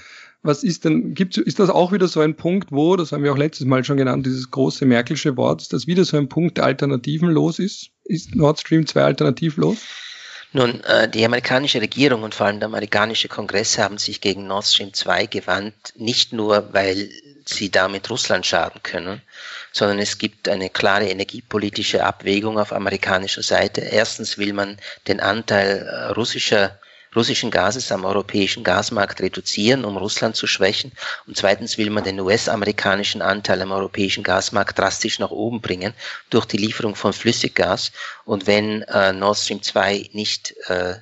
was 0.45 0.61
ist 0.65 0.83
denn, 0.83 1.13
gibt, 1.13 1.37
ist 1.37 1.59
das 1.59 1.69
auch 1.69 1.93
wieder 1.93 2.09
so 2.09 2.19
ein 2.19 2.35
Punkt, 2.35 2.73
wo, 2.73 2.97
das 2.97 3.13
haben 3.13 3.23
wir 3.23 3.31
auch 3.31 3.37
letztes 3.37 3.65
Mal 3.65 3.85
schon 3.85 3.95
genannt, 3.95 4.25
dieses 4.25 4.51
große 4.51 4.85
Merkelsche 4.85 5.37
Wort, 5.37 5.61
ist 5.61 5.71
das 5.71 5.87
wieder 5.87 6.03
so 6.03 6.17
ein 6.17 6.27
Punkt, 6.27 6.57
der 6.57 6.65
alternativenlos 6.65 7.59
ist? 7.59 7.91
Ist 8.03 8.35
Nord 8.35 8.59
Stream 8.59 8.85
2 8.85 9.03
alternativlos? 9.03 9.77
Nun, 10.55 10.83
äh, 10.83 11.09
die 11.09 11.25
amerikanische 11.25 11.81
Regierung 11.81 12.21
und 12.21 12.35
vor 12.35 12.45
allem 12.45 12.59
der 12.59 12.67
amerikanische 12.67 13.27
Kongress 13.27 13.79
haben 13.79 13.97
sich 13.97 14.21
gegen 14.21 14.45
Nord 14.45 14.65
Stream 14.65 14.93
2 14.93 15.25
gewandt, 15.25 15.93
nicht 15.95 16.31
nur, 16.31 16.71
weil 16.73 17.09
sie 17.45 17.71
damit 17.71 18.09
Russland 18.11 18.45
schaden 18.45 18.81
können, 18.83 19.21
sondern 19.71 19.97
es 19.97 20.19
gibt 20.19 20.47
eine 20.47 20.69
klare 20.69 21.09
energiepolitische 21.09 22.05
Abwägung 22.05 22.59
auf 22.59 22.71
amerikanischer 22.71 23.41
Seite. 23.41 23.81
Erstens 23.81 24.37
will 24.37 24.53
man 24.53 24.77
den 25.07 25.19
Anteil 25.19 25.87
äh, 25.87 26.05
russischer 26.11 26.77
russischen 27.15 27.51
Gases 27.51 27.91
am 27.91 28.05
europäischen 28.05 28.63
Gasmarkt 28.63 29.21
reduzieren, 29.21 29.85
um 29.85 29.97
Russland 29.97 30.35
zu 30.35 30.47
schwächen. 30.47 30.91
Und 31.27 31.37
zweitens 31.37 31.77
will 31.77 31.89
man 31.89 32.03
den 32.03 32.19
US-amerikanischen 32.19 33.21
Anteil 33.21 33.61
am 33.61 33.71
europäischen 33.71 34.23
Gasmarkt 34.23 34.77
drastisch 34.77 35.19
nach 35.19 35.31
oben 35.31 35.61
bringen 35.61 35.93
durch 36.29 36.45
die 36.45 36.57
Lieferung 36.57 36.95
von 36.95 37.13
Flüssiggas. 37.13 37.91
Und 38.25 38.47
wenn 38.47 38.83
äh, 38.83 39.13
Nord 39.13 39.37
Stream 39.37 39.61
2 39.61 40.09
nicht 40.13 40.55
äh, 40.67 40.95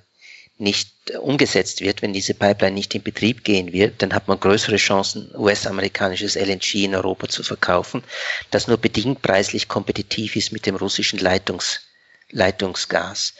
nicht 0.62 0.92
umgesetzt 1.20 1.82
wird, 1.82 2.04
wenn 2.04 2.14
diese 2.14 2.36
Pipeline 2.36 2.76
nicht 2.76 2.94
in 2.94 3.02
Betrieb 3.02 3.44
gehen 3.44 3.74
wird, 3.74 4.02
dann 4.02 4.14
hat 4.14 4.28
man 4.28 4.40
größere 4.40 4.78
Chancen, 4.78 5.32
US-amerikanisches 5.36 6.36
LNG 6.36 6.76
in 6.86 6.96
Europa 6.96 7.28
zu 7.28 7.42
verkaufen, 7.42 8.04
das 8.52 8.68
nur 8.68 8.78
bedingt 8.78 9.24
preislich 9.24 9.68
kompetitiv 9.68 10.36
ist 10.36 10.52
mit 10.52 10.68
dem 10.68 10.76
russischen 10.76 11.18
Leitungs, 11.18 11.82
Leitungsgas. 12.30 13.34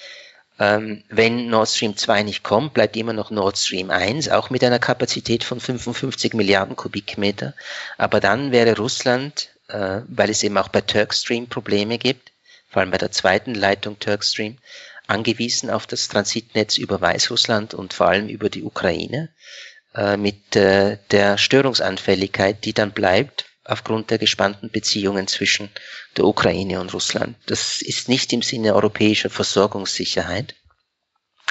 Ähm, 0.62 1.04
wenn 1.10 1.50
Nord 1.50 1.70
Stream 1.70 1.98
2 1.98 2.22
nicht 2.22 2.44
kommt, 2.44 2.76
bleibt 2.76 2.96
immer 2.96 3.14
noch 3.14 3.32
Nord 3.32 3.58
Stream 3.58 3.90
1, 3.90 4.30
auch 4.30 4.52
mit 4.52 4.64
einer 4.64 4.78
Kapazität 4.78 5.44
von 5.44 5.60
55 5.60 6.36
Milliarden 6.36 6.76
Kubikmeter. 6.76 7.56
Aber 7.98 8.20
dann 8.20 8.52
wäre 8.52 8.78
Russland, 8.78 9.50
äh, 9.70 10.02
weil 10.08 10.30
es 10.30 10.44
eben 10.44 10.60
auch 10.60 10.68
bei 10.68 10.82
Turkstream 10.82 11.48
Probleme 11.48 11.98
gibt, 11.98 12.32
vor 12.70 12.82
allem 12.82 12.92
bei 12.92 13.00
der 13.00 13.12
zweiten 13.12 13.56
Leitung 13.56 13.98
Turkstream, 13.98 14.60
angewiesen 15.08 15.72
auf 15.72 15.88
das 15.88 16.08
Transitnetz 16.10 16.78
über 16.78 17.02
Weißrussland 17.02 17.74
und 17.74 17.96
vor 17.96 18.10
allem 18.10 18.30
über 18.30 18.52
die 18.52 18.62
Ukraine 18.62 19.30
äh, 19.96 20.16
mit 20.16 20.56
äh, 20.56 21.00
der 21.10 21.40
Störungsanfälligkeit, 21.40 22.66
die 22.66 22.74
dann 22.74 22.92
bleibt, 22.92 23.46
aufgrund 23.72 24.12
der 24.12 24.18
gespannten 24.18 24.70
Beziehungen 24.70 25.28
zwischen 25.28 25.70
der 26.18 26.26
Ukraine 26.26 26.82
und 26.82 26.94
Russland. 26.94 27.38
Das 27.46 27.82
ist 27.82 28.10
nicht 28.10 28.34
im 28.34 28.42
Sinne 28.42 28.76
europäischer 28.76 29.30
Versorgungssicherheit, 29.30 30.56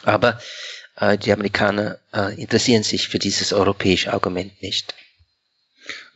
aber 0.04 0.38
äh, 0.96 1.16
die 1.16 1.32
Amerikaner 1.32 1.98
äh, 2.12 2.40
interessieren 2.40 2.82
sich 2.82 3.08
für 3.08 3.18
dieses 3.18 3.52
europäische 3.52 4.12
Argument 4.12 4.60
nicht. 4.62 4.94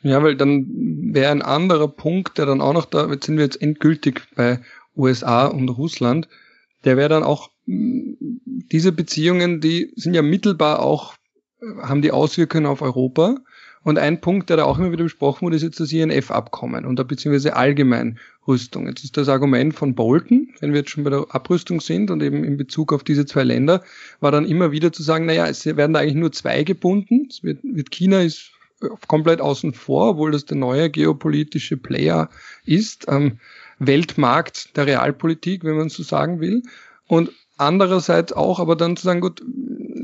Ja, 0.02 0.22
weil 0.22 0.36
dann 0.36 0.66
wäre 1.14 1.32
ein 1.32 1.42
anderer 1.42 1.88
Punkt, 1.88 2.36
der 2.36 2.44
dann 2.44 2.60
auch 2.60 2.74
noch 2.74 2.84
da, 2.84 3.10
jetzt 3.10 3.24
sind 3.24 3.38
wir 3.38 3.44
jetzt 3.44 3.62
endgültig 3.62 4.22
bei 4.34 4.60
USA 4.94 5.46
und 5.46 5.70
Russland, 5.70 6.28
der 6.84 6.98
wäre 6.98 7.08
dann 7.08 7.22
auch, 7.22 7.50
diese 7.66 8.92
Beziehungen, 8.92 9.62
die 9.62 9.90
sind 9.96 10.12
ja 10.12 10.20
mittelbar 10.20 10.80
auch, 10.80 11.14
haben 11.80 12.02
die 12.02 12.12
Auswirkungen 12.12 12.66
auf 12.66 12.82
Europa. 12.82 13.38
Und 13.84 13.98
ein 13.98 14.20
Punkt, 14.20 14.48
der 14.50 14.56
da 14.56 14.64
auch 14.64 14.78
immer 14.78 14.92
wieder 14.92 15.04
besprochen 15.04 15.42
wurde, 15.42 15.56
ist 15.56 15.62
jetzt 15.62 15.78
das 15.78 15.92
INF-Abkommen 15.92 16.86
und 16.86 17.06
beziehungsweise 17.06 17.54
allgemein 17.54 18.18
Rüstung. 18.48 18.86
Jetzt 18.88 19.04
ist 19.04 19.16
das 19.16 19.28
Argument 19.28 19.74
von 19.74 19.94
Bolton, 19.94 20.48
wenn 20.60 20.72
wir 20.72 20.80
jetzt 20.80 20.90
schon 20.90 21.04
bei 21.04 21.10
der 21.10 21.26
Abrüstung 21.28 21.80
sind 21.80 22.10
und 22.10 22.22
eben 22.22 22.44
in 22.44 22.56
Bezug 22.56 22.92
auf 22.92 23.04
diese 23.04 23.26
zwei 23.26 23.44
Länder, 23.44 23.84
war 24.20 24.32
dann 24.32 24.46
immer 24.46 24.72
wieder 24.72 24.92
zu 24.92 25.02
sagen, 25.02 25.26
naja, 25.26 25.46
es 25.46 25.64
werden 25.66 25.92
da 25.92 26.00
eigentlich 26.00 26.14
nur 26.14 26.32
zwei 26.32 26.64
gebunden. 26.64 27.28
Es 27.28 27.44
wird, 27.44 27.58
wird 27.62 27.90
China 27.90 28.22
ist 28.22 28.50
komplett 29.06 29.40
außen 29.40 29.74
vor, 29.74 30.10
obwohl 30.10 30.32
das 30.32 30.46
der 30.46 30.56
neue 30.56 30.90
geopolitische 30.90 31.76
Player 31.76 32.30
ist, 32.64 33.06
ähm, 33.08 33.38
Weltmarkt 33.78 34.76
der 34.76 34.86
Realpolitik, 34.86 35.64
wenn 35.64 35.76
man 35.76 35.88
so 35.88 36.02
sagen 36.02 36.40
will. 36.40 36.62
Und 37.06 37.30
andererseits 37.56 38.32
auch, 38.32 38.58
aber 38.60 38.76
dann 38.76 38.96
zu 38.96 39.04
sagen, 39.04 39.20
gut, 39.20 39.42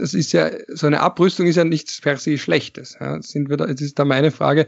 es 0.00 0.14
ist 0.14 0.32
ja, 0.32 0.50
so 0.68 0.86
eine 0.86 1.00
Abrüstung 1.00 1.46
ist 1.46 1.56
ja 1.56 1.64
nichts 1.64 2.00
per 2.00 2.16
se 2.16 2.38
Schlechtes. 2.38 2.96
Ja. 3.00 3.20
Sind 3.22 3.50
wir 3.50 3.56
da, 3.56 3.66
jetzt 3.66 3.80
ist 3.80 3.98
da 3.98 4.04
meine 4.04 4.30
Frage, 4.30 4.66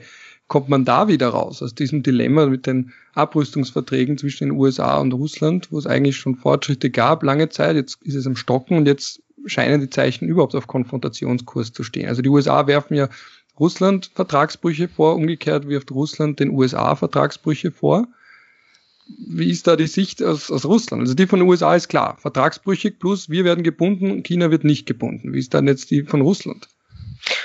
kommt 0.49 0.68
man 0.68 0.85
da 0.85 1.09
wieder 1.09 1.28
raus 1.28 1.62
aus 1.62 1.74
diesem 1.74 2.03
Dilemma 2.03 2.47
mit 2.47 2.66
den 2.66 2.93
Abrüstungsverträgen 3.14 4.18
zwischen 4.18 4.49
den 4.49 4.59
USA 4.59 4.99
und 4.99 5.12
Russland, 5.14 5.68
wo 5.70 5.78
es 5.78 5.87
eigentlich 5.87 6.16
schon 6.16 6.37
Fortschritte 6.37 6.91
gab, 6.91 7.22
lange 7.22 7.49
Zeit, 7.49 7.76
jetzt 7.76 8.03
ist 8.03 8.14
es 8.14 8.26
am 8.26 8.37
Stocken 8.37 8.76
und 8.76 8.87
jetzt 8.87 9.22
scheinen 9.47 9.80
die 9.80 9.91
Zeichen 9.91 10.28
überhaupt 10.28 10.55
auf 10.55 10.66
Konfrontationskurs 10.66 11.72
zu 11.72 11.83
stehen. 11.83 12.09
Also 12.09 12.22
die 12.22 12.28
USA 12.28 12.66
werfen 12.66 12.95
ja 12.95 13.09
Russland 13.59 14.11
Vertragsbrüche 14.14 14.89
vor, 14.89 15.14
umgekehrt 15.14 15.68
wirft 15.68 15.91
Russland 15.91 16.41
den 16.41 16.51
USA 16.51 16.95
Vertragsbrüche 16.97 17.70
vor 17.70 18.07
wie 19.07 19.51
ist 19.51 19.67
da 19.67 19.77
die 19.77 19.87
Sicht 19.87 20.23
aus, 20.23 20.51
aus 20.51 20.65
Russland? 20.65 21.03
Also 21.03 21.15
die 21.15 21.27
von 21.27 21.41
den 21.41 21.49
USA 21.49 21.75
ist 21.75 21.89
klar, 21.89 22.19
vertragsbrüchig 22.21 22.99
plus 22.99 23.29
wir 23.29 23.45
werden 23.45 23.65
gebunden, 23.65 24.23
China 24.23 24.51
wird 24.51 24.65
nicht 24.65 24.87
gebunden. 24.87 25.33
Wie 25.33 25.39
ist 25.39 25.55
dann 25.55 25.67
jetzt 25.67 25.91
die 25.91 26.03
von 26.03 26.21
Russland? 26.21 26.69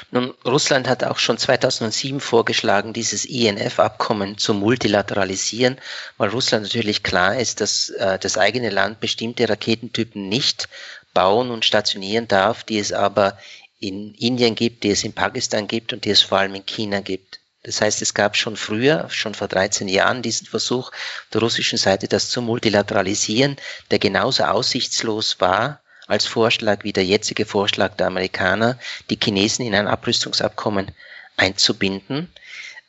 Nun, 0.09 0.33
Russland 0.45 0.87
hat 0.87 1.03
auch 1.03 1.19
schon 1.19 1.37
2007 1.37 2.19
vorgeschlagen, 2.19 2.93
dieses 2.93 3.25
INF-Abkommen 3.25 4.37
zu 4.37 4.53
multilateralisieren, 4.53 5.77
weil 6.17 6.29
Russland 6.29 6.63
natürlich 6.63 7.03
klar 7.03 7.37
ist, 7.37 7.61
dass 7.61 7.89
äh, 7.89 8.17
das 8.17 8.37
eigene 8.37 8.69
Land 8.69 8.99
bestimmte 8.99 9.47
Raketentypen 9.47 10.29
nicht 10.29 10.69
bauen 11.13 11.51
und 11.51 11.65
stationieren 11.65 12.27
darf, 12.27 12.63
die 12.63 12.79
es 12.79 12.91
aber 12.91 13.37
in 13.79 14.15
Indien 14.15 14.55
gibt, 14.55 14.83
die 14.83 14.89
es 14.89 15.03
in 15.03 15.13
Pakistan 15.13 15.67
gibt 15.67 15.93
und 15.93 16.05
die 16.05 16.09
es 16.09 16.21
vor 16.21 16.39
allem 16.39 16.55
in 16.55 16.65
China 16.65 17.01
gibt. 17.01 17.39
Das 17.67 17.81
heißt, 17.81 18.01
es 18.01 18.13
gab 18.13 18.37
schon 18.37 18.55
früher, 18.55 19.09
schon 19.09 19.35
vor 19.35 19.49
13 19.49 19.89
Jahren, 19.89 20.21
diesen 20.21 20.47
Versuch 20.47 20.89
der 21.33 21.41
russischen 21.41 21.77
Seite, 21.77 22.07
das 22.07 22.29
zu 22.29 22.41
multilateralisieren, 22.41 23.57
der 23.91 23.99
genauso 23.99 24.45
aussichtslos 24.45 25.41
war 25.41 25.81
als 26.07 26.25
Vorschlag 26.25 26.85
wie 26.85 26.93
der 26.93 27.03
jetzige 27.03 27.45
Vorschlag 27.45 27.95
der 27.95 28.07
Amerikaner, 28.07 28.79
die 29.09 29.19
Chinesen 29.21 29.65
in 29.65 29.75
ein 29.75 29.89
Abrüstungsabkommen 29.89 30.93
einzubinden. 31.35 32.31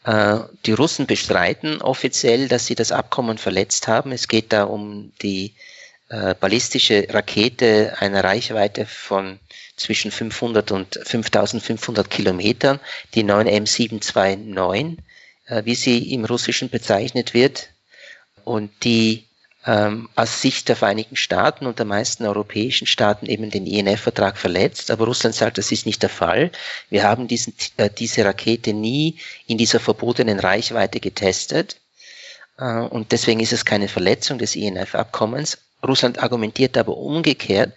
Äh, 0.05 0.39
die 0.65 0.75
Russen 0.75 1.09
bestreiten 1.09 1.83
offiziell, 1.83 2.47
dass 2.47 2.67
sie 2.67 2.77
das 2.77 2.93
Abkommen 2.93 3.37
verletzt 3.37 3.89
haben. 3.89 4.13
Es 4.13 4.29
geht 4.29 4.53
da 4.53 4.63
um 4.63 5.13
die 5.23 5.55
äh, 6.09 6.37
ballistische 6.37 7.09
Rakete 7.11 7.97
einer 7.99 8.23
Reichweite 8.23 8.87
von 8.87 9.41
zwischen 9.79 10.11
500 10.11 10.71
und 10.73 11.01
5500 11.03 12.11
Kilometern, 12.11 12.81
die 13.15 13.25
9M729, 13.25 14.99
äh, 15.47 15.65
wie 15.65 15.75
sie 15.75 16.13
im 16.13 16.25
Russischen 16.25 16.69
bezeichnet 16.69 17.33
wird, 17.33 17.71
und 18.45 18.71
die 18.85 19.25
ähm, 19.67 20.09
aus 20.17 20.41
Sicht 20.41 20.69
der 20.69 20.77
Vereinigten 20.77 21.17
Staaten 21.17 21.67
und 21.67 21.79
der 21.79 21.87
meisten 21.87 22.25
europäischen 22.25 22.87
Staaten 22.87 23.27
eben 23.27 23.51
den 23.51 23.67
INF-Vertrag 23.67 24.39
verletzt. 24.39 24.91
Aber 24.91 25.05
Russland 25.05 25.35
sagt, 25.35 25.59
das 25.59 25.71
ist 25.73 25.85
nicht 25.85 26.03
der 26.03 26.09
Fall. 26.09 26.51
Wir 26.89 27.03
haben 27.03 27.29
diesen, 27.29 27.55
äh, 27.77 27.91
diese 27.91 28.25
Rakete 28.25 28.73
nie 28.73 29.19
in 29.47 29.59
dieser 29.59 29.81
verbotenen 29.81 30.41
Reichweite 30.41 31.01
getestet. 31.01 31.77
Äh, 32.59 32.65
und 32.65 33.13
deswegen 33.13 33.41
ist 33.41 33.53
es 33.53 33.65
keine 33.65 33.89
Verletzung 33.89 34.39
des 34.39 34.57
INF-Abkommens. 34.57 35.59
Russland 35.87 36.19
argumentiert 36.23 36.77
aber 36.77 36.97
umgekehrt, 36.97 37.73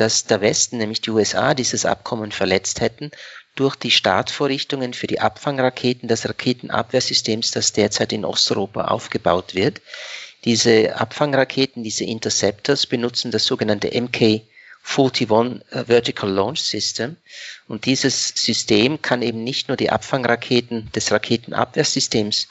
dass 0.00 0.24
der 0.24 0.40
Westen, 0.40 0.78
nämlich 0.78 1.00
die 1.02 1.10
USA, 1.10 1.54
dieses 1.54 1.84
Abkommen 1.84 2.32
verletzt 2.32 2.80
hätten 2.80 3.10
durch 3.54 3.76
die 3.76 3.90
Startvorrichtungen 3.90 4.94
für 4.94 5.06
die 5.06 5.20
Abfangraketen 5.20 6.08
des 6.08 6.26
Raketenabwehrsystems, 6.26 7.50
das 7.50 7.72
derzeit 7.72 8.12
in 8.12 8.24
Osteuropa 8.24 8.86
aufgebaut 8.86 9.54
wird. 9.54 9.82
Diese 10.44 10.96
Abfangraketen, 10.98 11.82
diese 11.82 12.04
Interceptors 12.04 12.86
benutzen 12.86 13.30
das 13.30 13.44
sogenannte 13.44 13.88
MK41 13.88 15.60
äh, 15.70 15.84
Vertical 15.84 16.30
Launch 16.30 16.62
System. 16.62 17.16
Und 17.68 17.84
dieses 17.84 18.28
System 18.28 19.02
kann 19.02 19.20
eben 19.20 19.44
nicht 19.44 19.68
nur 19.68 19.76
die 19.76 19.90
Abfangraketen 19.90 20.90
des 20.92 21.12
Raketenabwehrsystems 21.12 22.48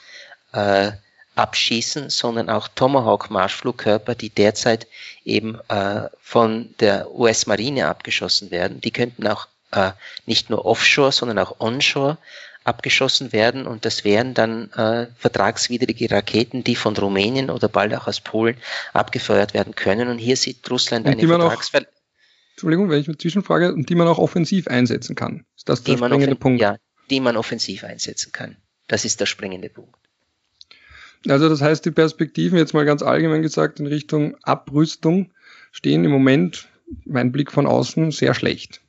äh, 0.54 0.92
abschießen, 1.40 2.10
sondern 2.10 2.50
auch 2.50 2.68
Tomahawk-Marschflugkörper, 2.68 4.14
die 4.16 4.30
derzeit 4.30 4.88
eben 5.24 5.58
äh, 5.70 6.10
von 6.22 6.76
der 6.80 7.12
US-Marine 7.12 7.88
abgeschossen 7.88 8.52
werden. 8.52 8.82
Die 8.82 8.92
könnten 8.92 9.26
auch 9.28 9.48
äh, 9.72 9.92
nicht 10.26 10.50
nur 10.50 10.66
offshore, 10.66 11.12
sondern 11.12 11.40
auch 11.40 11.60
onshore 11.60 12.18
abgeschossen 12.66 13.32
werden 13.32 13.66
und 13.66 13.86
das 13.86 14.04
wären 14.04 14.34
dann 14.34 14.72
äh, 14.74 15.08
vertragswidrige 15.18 16.12
Raketen, 16.12 16.64
die 16.64 16.76
von 16.76 16.96
Rumänien 16.96 17.50
oder 17.50 17.68
bald 17.68 17.96
auch 17.96 18.08
aus 18.08 18.20
Polen 18.20 18.58
abgefeuert 18.94 19.54
werden 19.54 19.76
können. 19.76 20.10
Und 20.10 20.20
hier 20.20 20.36
sieht 20.36 20.70
Russland 20.70 21.08
und 21.08 21.14
eine 21.14 21.28
Vertragsver 21.28 21.86
Entschuldigung, 22.52 22.90
wenn 22.90 23.00
ich 23.00 23.08
eine 23.08 23.18
Zwischenfrage, 23.18 23.74
und 23.74 23.88
die 23.88 23.96
man 23.96 24.10
auch 24.10 24.18
offensiv 24.18 24.68
einsetzen 24.68 25.16
kann. 25.16 25.46
Ist 25.56 25.70
das 25.70 25.82
der 25.84 25.96
springende 25.96 26.36
Punkt? 26.36 26.60
Ja, 26.60 26.76
die 27.10 27.22
man 27.22 27.38
offensiv 27.38 27.86
einsetzen 27.86 28.34
kann. 28.34 28.58
Das 28.88 29.06
ist 29.06 29.22
der 29.22 29.28
springende 29.28 29.70
Punkt. 29.70 29.96
Also 31.28 31.50
das 31.50 31.62
heißt, 31.62 31.86
die 31.86 31.92
Perspektiven 31.92 32.58
jetzt 32.58 32.74
mal 32.74 32.86
ganz 32.86 33.02
allgemein 33.02 33.42
gesagt 33.42 33.80
in 33.80 33.88
Richtung 33.88 34.38
Abrüstung 34.44 35.32
stehen 35.72 36.06
im 36.06 36.12
Moment, 36.12 36.70
mein 37.06 37.32
Blick 37.32 37.52
von 37.52 37.68
außen, 37.68 38.12
sehr 38.12 38.34
schlecht. 38.34 38.82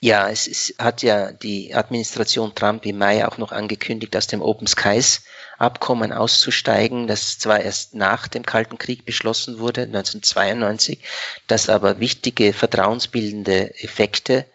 Ja, 0.00 0.30
es 0.30 0.46
ist, 0.46 0.76
hat 0.78 1.02
ja 1.02 1.32
die 1.32 1.74
Administration 1.74 2.54
Trump 2.54 2.86
im 2.86 2.98
Mai 2.98 3.26
auch 3.26 3.38
noch 3.38 3.52
angekündigt, 3.52 4.16
aus 4.16 4.28
dem 4.28 4.40
Open 4.40 4.66
Skies 4.66 5.22
Abkommen 5.58 6.12
auszusteigen, 6.12 7.08
das 7.08 7.38
zwar 7.38 7.60
erst 7.60 7.96
nach 7.96 8.28
dem 8.28 8.46
Kalten 8.46 8.78
Krieg 8.78 9.04
beschlossen 9.04 9.58
wurde, 9.58 9.82
1992, 9.82 11.00
das 11.48 11.68
aber 11.68 11.98
wichtige 11.98 12.52
vertrauensbildende 12.52 13.74
Effekte 13.82 14.46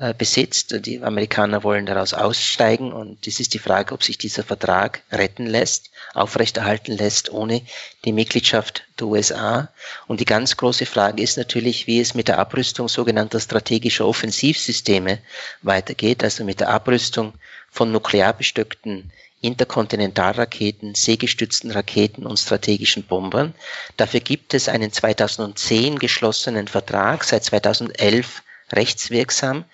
äh, 0.00 0.14
besitzt. 0.14 0.86
Die 0.86 1.02
Amerikaner 1.02 1.62
wollen 1.62 1.84
daraus 1.84 2.14
aussteigen 2.14 2.90
und 2.90 3.26
es 3.26 3.38
ist 3.38 3.52
die 3.52 3.58
Frage, 3.58 3.92
ob 3.92 4.02
sich 4.02 4.16
dieser 4.16 4.42
Vertrag 4.42 5.02
retten 5.12 5.46
lässt, 5.46 5.90
aufrechterhalten 6.14 6.96
lässt 6.96 7.30
ohne 7.30 7.60
die 8.06 8.12
Mitgliedschaft 8.12 8.84
der 8.98 9.08
USA. 9.08 9.68
Und 10.06 10.20
die 10.20 10.24
ganz 10.24 10.56
große 10.56 10.86
Frage 10.86 11.22
ist 11.22 11.36
natürlich, 11.36 11.86
wie 11.86 12.00
es 12.00 12.14
mit 12.14 12.28
der 12.28 12.38
Abrüstung 12.38 12.88
sogenannter 12.88 13.40
strategischer 13.40 14.06
Offensivsysteme 14.06 15.18
weitergeht, 15.60 16.24
also 16.24 16.44
mit 16.44 16.60
der 16.60 16.70
Abrüstung 16.70 17.34
von 17.70 17.92
nuklear 17.92 18.32
bestückten 18.32 19.12
Interkontinentalraketen, 19.42 20.94
seegestützten 20.94 21.72
Raketen 21.72 22.24
und 22.24 22.38
strategischen 22.38 23.02
Bombern. 23.02 23.54
Dafür 23.98 24.20
gibt 24.20 24.54
es 24.54 24.70
einen 24.70 24.92
2010 24.92 25.98
geschlossenen 25.98 26.68
Vertrag, 26.68 27.24
seit 27.24 27.44
2011 27.44 28.42
rechtswirksam, 28.72 29.64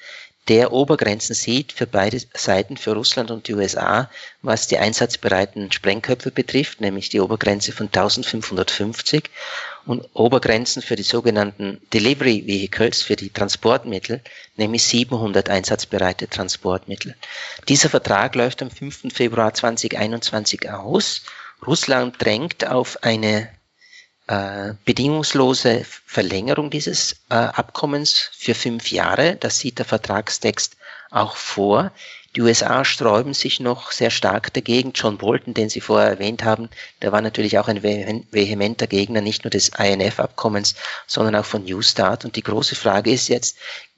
der 0.49 0.73
Obergrenzen 0.73 1.35
sieht 1.35 1.73
für 1.73 1.89
beide 1.89 2.21
Seiten, 2.33 2.77
für 2.77 2.93
Russland 2.93 3.33
und 3.33 3.49
die 3.49 3.55
USA, 3.55 4.09
was 4.43 4.69
die 4.69 4.79
einsatzbereiten 4.79 5.73
Sprengköpfe 5.73 6.31
betrifft, 6.31 6.81
nämlich 6.81 7.09
die 7.09 7.19
Obergrenze 7.19 7.73
von 7.73 7.87
1550 7.87 9.25
und 9.87 10.09
Obergrenzen 10.15 10.83
für 10.83 10.95
die 10.95 11.03
sogenannten 11.03 11.81
Delivery 11.93 12.47
Vehicles, 12.47 13.03
für 13.03 13.17
die 13.17 13.31
Transportmittel, 13.31 14.23
nämlich 14.57 14.85
700 14.85 15.51
einsatzbereite 15.51 16.29
Transportmittel. 16.29 17.17
Dieser 17.69 17.91
Vertrag 17.91 18.37
läuft 18.37 18.63
am 18.63 18.71
5. 18.71 19.13
Februar 19.13 19.53
2021 19.53 20.71
aus. 20.71 21.23
Russland 21.67 22.23
drängt 22.23 22.69
auf 22.69 23.03
eine 23.03 23.49
äh, 24.27 24.75
bedingungslose 24.85 25.85
Verlängerung 25.85 26.71
dieses 26.71 27.13
äh, 27.31 27.35
Abkommens 27.35 28.31
für 28.33 28.55
fünf 28.55 28.91
Jahre. 28.91 29.37
Das 29.37 29.59
sieht 29.59 29.79
der 29.79 29.85
Vertragstext 29.85 30.77
auch 31.11 31.37
vor. 31.37 31.93
Die 32.35 32.43
USA 32.43 32.85
sträuben 32.85 33.33
sich 33.33 33.61
noch 33.61 33.93
sehr 33.93 34.11
stark 34.11 34.53
dagegen. 34.53 34.93
John 34.95 35.17
Bolton, 35.17 35.55
den 35.55 35.71
Sie 35.71 35.81
vorher 35.81 36.11
erwähnt 36.11 36.45
haben, 36.45 36.69
der 37.01 37.11
war 37.11 37.23
natürlich 37.23 37.59
auch 37.59 37.69
ein 37.69 37.83
vehementer 37.83 38.87
Gegner 38.87 39.23
nicht 39.23 39.45
nur 39.45 39.51
des 39.51 39.71
INF-Abkommens, 39.71 40.75
sondern 41.07 41.37
auch 41.37 41.47
von 41.47 41.65
New 41.65 41.81
Start. 41.81 42.27
Und 42.27 42.37
die 42.37 42.43
große 42.43 42.75
Frage 42.75 43.11
ist 43.11 43.29
jetzt, 43.29 43.57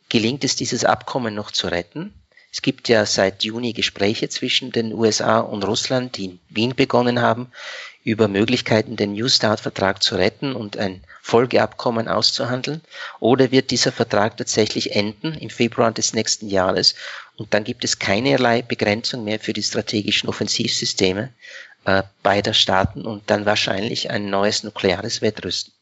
gelingt 0.09 0.45
es, 0.45 0.55
dieses 0.55 0.85
Abkommen 0.85 1.35
noch 1.35 1.51
zu 1.51 1.67
retten? 1.67 2.15
Es 2.53 2.63
gibt 2.63 2.89
ja 2.89 3.05
seit 3.07 3.45
Juni 3.45 3.73
Gespräche 3.73 4.29
zwischen 4.29 4.71
den 4.71 4.95
USA 4.95 5.41
und 5.41 5.65
Russland, 5.65 6.17
die 6.17 6.25
in 6.27 6.39
Wien 6.49 6.75
begonnen 6.77 7.21
haben 7.21 7.51
über 8.05 8.29
Möglichkeiten, 8.29 8.97
den 8.97 9.13
New 9.13 9.29
Start-Vertrag 9.29 10.03
zu 10.03 10.17
retten 10.17 10.55
und 10.55 10.77
ein 10.77 11.03
Folgeabkommen 11.23 12.09
auszuhandeln? 12.09 12.81
Oder 13.21 13.51
wird 13.51 13.71
dieser 13.71 13.93
Vertrag 13.93 14.37
tatsächlich 14.37 14.95
enden 14.95 15.35
im 15.35 15.51
Februar 15.51 15.93
des 15.93 16.15
nächsten 16.15 16.49
Jahres 16.49 16.95
und 17.37 17.55
dann 17.55 17.65
gibt 17.65 17.85
es 17.85 17.99
keinerlei 17.99 18.63
Begrenzung 18.63 19.25
mehr 19.25 19.39
für 19.39 19.53
die 19.53 19.63
strategischen 19.63 20.29
Offensivsysteme 20.29 21.33
äh, 21.85 22.03
beider 22.23 22.55
Staaten 22.55 23.03
und 23.03 23.23
dann 23.27 23.47
wahrscheinlich 23.47 24.11
ein 24.11 24.31
neues 24.31 24.63
nukleares 24.63 25.23
Wettrüsten? 25.23 25.73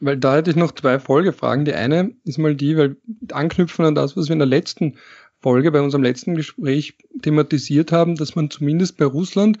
Weil 0.00 0.16
da 0.16 0.36
hätte 0.36 0.50
ich 0.50 0.56
noch 0.56 0.72
zwei 0.72 1.00
Folgefragen. 1.00 1.64
Die 1.64 1.74
eine 1.74 2.12
ist 2.24 2.38
mal 2.38 2.54
die, 2.54 2.76
weil 2.76 2.96
anknüpfen 3.32 3.84
an 3.84 3.94
das, 3.94 4.16
was 4.16 4.28
wir 4.28 4.34
in 4.34 4.38
der 4.38 4.46
letzten 4.46 4.96
Folge, 5.40 5.70
bei 5.70 5.80
unserem 5.80 6.02
letzten 6.02 6.34
Gespräch 6.34 6.94
thematisiert 7.22 7.92
haben, 7.92 8.16
dass 8.16 8.34
man 8.34 8.50
zumindest 8.50 8.96
bei 8.96 9.04
Russland 9.04 9.58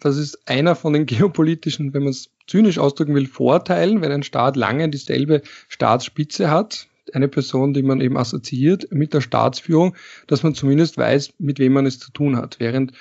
das 0.00 0.16
ist 0.16 0.48
einer 0.48 0.74
von 0.74 0.92
den 0.92 1.06
geopolitischen, 1.06 1.94
wenn 1.94 2.02
man 2.02 2.10
es 2.10 2.30
zynisch 2.46 2.78
ausdrücken 2.78 3.14
will, 3.14 3.26
Vorteilen, 3.26 4.00
wenn 4.00 4.12
ein 4.12 4.22
Staat 4.22 4.56
lange 4.56 4.88
dieselbe 4.88 5.42
Staatsspitze 5.68 6.50
hat, 6.50 6.88
eine 7.12 7.28
Person, 7.28 7.72
die 7.72 7.82
man 7.82 8.00
eben 8.00 8.16
assoziiert 8.16 8.90
mit 8.90 9.14
der 9.14 9.20
Staatsführung, 9.20 9.94
dass 10.26 10.42
man 10.42 10.54
zumindest 10.54 10.98
weiß, 10.98 11.34
mit 11.38 11.58
wem 11.58 11.72
man 11.72 11.86
es 11.86 11.98
zu 11.98 12.10
tun 12.10 12.36
hat. 12.36 12.56
Während 12.58 12.92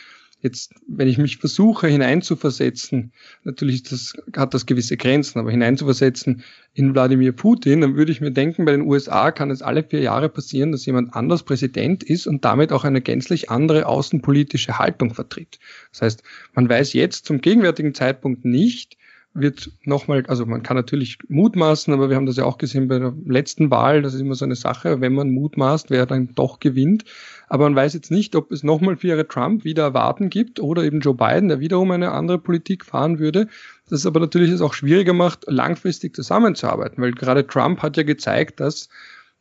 Jetzt, 0.46 0.76
wenn 0.88 1.08
ich 1.08 1.18
mich 1.18 1.38
versuche 1.38 1.88
hineinzuversetzen, 1.88 3.14
natürlich 3.46 3.82
das, 3.82 4.14
hat 4.38 4.54
das 4.54 4.68
gewisse 4.68 4.96
Grenzen, 4.96 5.40
aber 5.40 5.50
hineinzuversetzen 5.50 6.44
in 6.76 6.94
Wladimir 6.94 7.32
Putin, 7.32 7.82
dann 7.82 7.96
würde 7.96 8.12
ich 8.12 8.22
mir 8.22 8.30
denken, 8.30 8.64
bei 8.64 8.74
den 8.74 8.84
USA 8.84 9.32
kann 9.32 9.50
es 9.50 9.64
alle 9.64 9.84
vier 9.84 10.02
Jahre 10.02 10.30
passieren, 10.30 10.72
dass 10.72 10.86
jemand 10.86 11.16
anders 11.16 11.42
Präsident 11.42 12.04
ist 12.04 12.28
und 12.28 12.46
damit 12.46 12.72
auch 12.72 12.84
eine 12.84 13.02
gänzlich 13.02 13.50
andere 13.50 13.88
außenpolitische 13.88 14.78
Haltung 14.78 15.16
vertritt. 15.16 15.58
Das 15.92 16.04
heißt, 16.04 16.24
man 16.54 16.70
weiß 16.70 16.94
jetzt 16.94 17.26
zum 17.26 17.42
gegenwärtigen 17.42 17.96
Zeitpunkt 17.96 18.46
nicht, 18.46 18.98
wird 19.36 19.70
nochmal, 19.84 20.24
also 20.28 20.46
man 20.46 20.64
kann 20.64 20.78
natürlich 20.78 21.20
mutmaßen, 21.28 21.94
aber 21.94 22.10
wir 22.10 22.16
haben 22.16 22.26
das 22.26 22.38
ja 22.38 22.46
auch 22.46 22.58
gesehen 22.58 22.88
bei 22.88 23.00
der 23.00 23.14
letzten 23.26 23.70
Wahl, 23.70 24.02
das 24.02 24.14
ist 24.14 24.22
immer 24.22 24.36
so 24.36 24.46
eine 24.46 24.56
Sache, 24.56 25.02
wenn 25.02 25.14
man 25.14 25.30
mutmaßt, 25.30 25.90
wer 25.90 26.06
dann 26.06 26.34
doch 26.36 26.60
gewinnt. 26.60 27.04
Aber 27.50 27.66
man 27.66 27.76
weiß 27.76 27.94
jetzt 27.94 28.12
nicht, 28.12 28.36
ob 28.36 28.52
es 28.52 28.64
nochmal 28.64 28.96
für 28.96 29.08
ihre 29.08 29.28
Trump 29.28 29.66
wieder 29.66 29.84
erwarten 29.84 30.30
gibt 30.30 30.60
oder 30.60 30.84
eben 30.84 31.02
Joe 31.02 31.14
Biden, 31.14 31.50
der 31.50 31.60
wiederum 31.60 31.92
eine 31.92 32.12
andere 32.14 32.40
Politik 32.40 32.86
fahren 32.86 33.20
würde. 33.20 33.48
Das 33.90 34.00
ist 34.00 34.06
aber 34.06 34.22
natürlich 34.22 34.52
es 34.52 34.62
auch 34.62 34.74
schwieriger 34.74 35.14
macht, 35.14 35.46
langfristig 35.48 36.16
zusammenzuarbeiten, 36.16 37.04
weil 37.04 37.12
gerade 37.12 37.46
Trump 37.46 37.82
hat 37.82 37.98
ja 37.98 38.04
gezeigt, 38.04 38.62
dass 38.62 38.90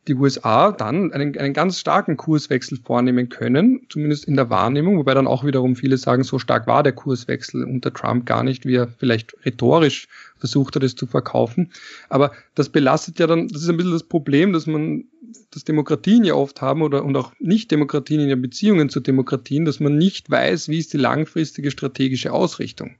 die 0.07 0.15
USA 0.15 0.71
dann 0.71 1.11
einen, 1.11 1.37
einen 1.37 1.53
ganz 1.53 1.79
starken 1.79 2.17
Kurswechsel 2.17 2.77
vornehmen 2.77 3.29
können, 3.29 3.81
zumindest 3.89 4.25
in 4.25 4.35
der 4.35 4.49
Wahrnehmung, 4.49 4.97
wobei 4.97 5.13
dann 5.13 5.27
auch 5.27 5.43
wiederum 5.43 5.75
viele 5.75 5.97
sagen, 5.97 6.23
so 6.23 6.37
stark 6.37 6.67
war 6.67 6.83
der 6.83 6.93
Kurswechsel 6.93 7.63
unter 7.63 7.91
Trump 7.93 8.25
gar 8.25 8.43
nicht, 8.43 8.65
wie 8.65 8.75
er 8.75 8.87
vielleicht 8.87 9.35
rhetorisch 9.45 10.07
versucht 10.37 10.75
hat, 10.75 10.83
es 10.83 10.95
zu 10.95 11.07
verkaufen. 11.07 11.71
Aber 12.09 12.31
das 12.53 12.69
belastet 12.69 13.19
ja 13.19 13.27
dann, 13.27 13.47
das 13.47 13.63
ist 13.63 13.69
ein 13.69 13.77
bisschen 13.77 13.93
das 13.93 14.03
Problem, 14.03 14.53
dass 14.53 14.67
man, 14.67 15.05
dass 15.51 15.63
Demokratien 15.63 16.23
ja 16.23 16.35
oft 16.35 16.61
haben 16.61 16.81
oder 16.81 17.03
und 17.03 17.15
auch 17.17 17.33
Nicht-Demokratien 17.39 18.21
in 18.21 18.29
ihren 18.29 18.41
Beziehungen 18.41 18.89
zu 18.89 18.99
Demokratien, 18.99 19.65
dass 19.65 19.79
man 19.79 19.97
nicht 19.97 20.29
weiß, 20.29 20.69
wie 20.69 20.79
ist 20.79 20.93
die 20.93 20.97
langfristige 20.97 21.71
strategische 21.71 22.31
Ausrichtung. 22.31 22.95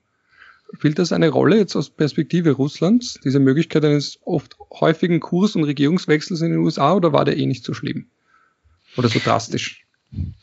Spielt 0.74 1.00
das 1.00 1.12
eine 1.12 1.30
Rolle 1.30 1.58
jetzt 1.58 1.76
aus 1.76 1.90
Perspektive 1.90 2.52
Russlands, 2.52 3.20
diese 3.24 3.40
Möglichkeit 3.40 3.86
eines 3.86 4.20
oft 4.24 4.58
häufigen 4.72 5.20
Kurs- 5.20 5.56
und 5.56 5.64
Regierungswechsels 5.64 6.42
in 6.42 6.52
den 6.52 6.60
USA, 6.60 6.94
oder 6.94 7.14
war 7.14 7.26
der 7.26 7.38
eh 7.38 7.46
nicht 7.46 7.64
so 7.64 7.74
schlimm? 7.74 8.08
Oder 8.98 9.10
so 9.10 9.20
drastisch? 9.20 9.85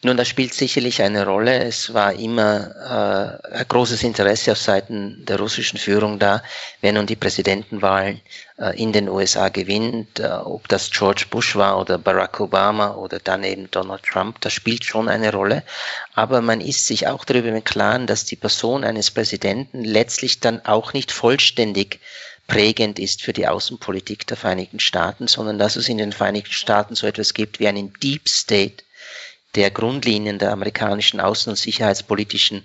Nun, 0.05 0.17
das 0.17 0.29
spielt 0.29 0.53
sicherlich 0.53 1.01
eine 1.01 1.25
Rolle. 1.25 1.65
Es 1.65 1.95
war 1.95 2.13
immer 2.13 3.41
äh, 3.53 3.57
ein 3.57 3.69
großes 3.69 4.03
Interesse 4.03 4.53
auf 4.53 4.59
Seiten 4.59 5.25
der 5.25 5.39
russischen 5.39 5.79
Führung 5.79 6.19
da, 6.19 6.43
wer 6.81 6.93
nun 6.93 7.07
die 7.07 7.17
Präsidentenwahlen 7.17 8.21
äh, 8.59 8.77
in 8.83 8.93
den 8.93 9.09
USA 9.09 9.49
gewinnt, 9.49 10.19
äh, 10.19 10.27
ob 10.29 10.69
das 10.69 10.91
George 10.91 11.27
Bush 11.31 11.57
war 11.57 11.81
oder 11.81 11.99
Barack 11.99 12.41
Obama 12.41 12.97
oder 12.97 13.21
dann 13.21 13.45
eben 13.45 13.71
Donald 13.71 14.03
Trump, 14.03 14.41
das 14.41 14.53
spielt 14.53 14.85
schon 14.85 15.09
eine 15.09 15.33
Rolle. 15.33 15.63
Aber 16.15 16.43
man 16.43 16.61
ist 16.61 16.87
sich 16.87 17.07
auch 17.07 17.25
darüber 17.25 17.49
im 17.49 17.65
Klaren, 17.65 18.07
dass 18.07 18.25
die 18.25 18.37
Person 18.37 18.85
eines 18.85 19.11
Präsidenten 19.11 19.85
letztlich 19.85 20.41
dann 20.41 20.65
auch 20.67 20.93
nicht 20.93 21.13
vollständig 21.13 22.01
prägend 22.47 22.99
ist 22.99 23.23
für 23.23 23.33
die 23.33 23.47
Außenpolitik 23.47 24.27
der 24.27 24.37
Vereinigten 24.37 24.81
Staaten, 24.81 25.29
sondern 25.29 25.59
dass 25.59 25.77
es 25.77 25.89
in 25.89 25.99
den 25.99 26.13
Vereinigten 26.13 26.53
Staaten 26.53 26.95
so 26.95 27.07
etwas 27.07 27.35
gibt 27.35 27.61
wie 27.61 27.69
einen 27.69 27.93
Deep 28.03 28.29
State, 28.29 28.85
der 29.55 29.71
Grundlinien 29.71 30.39
der 30.39 30.53
amerikanischen 30.53 31.21
außen- 31.21 31.51
und 31.51 31.57
sicherheitspolitischen 31.57 32.65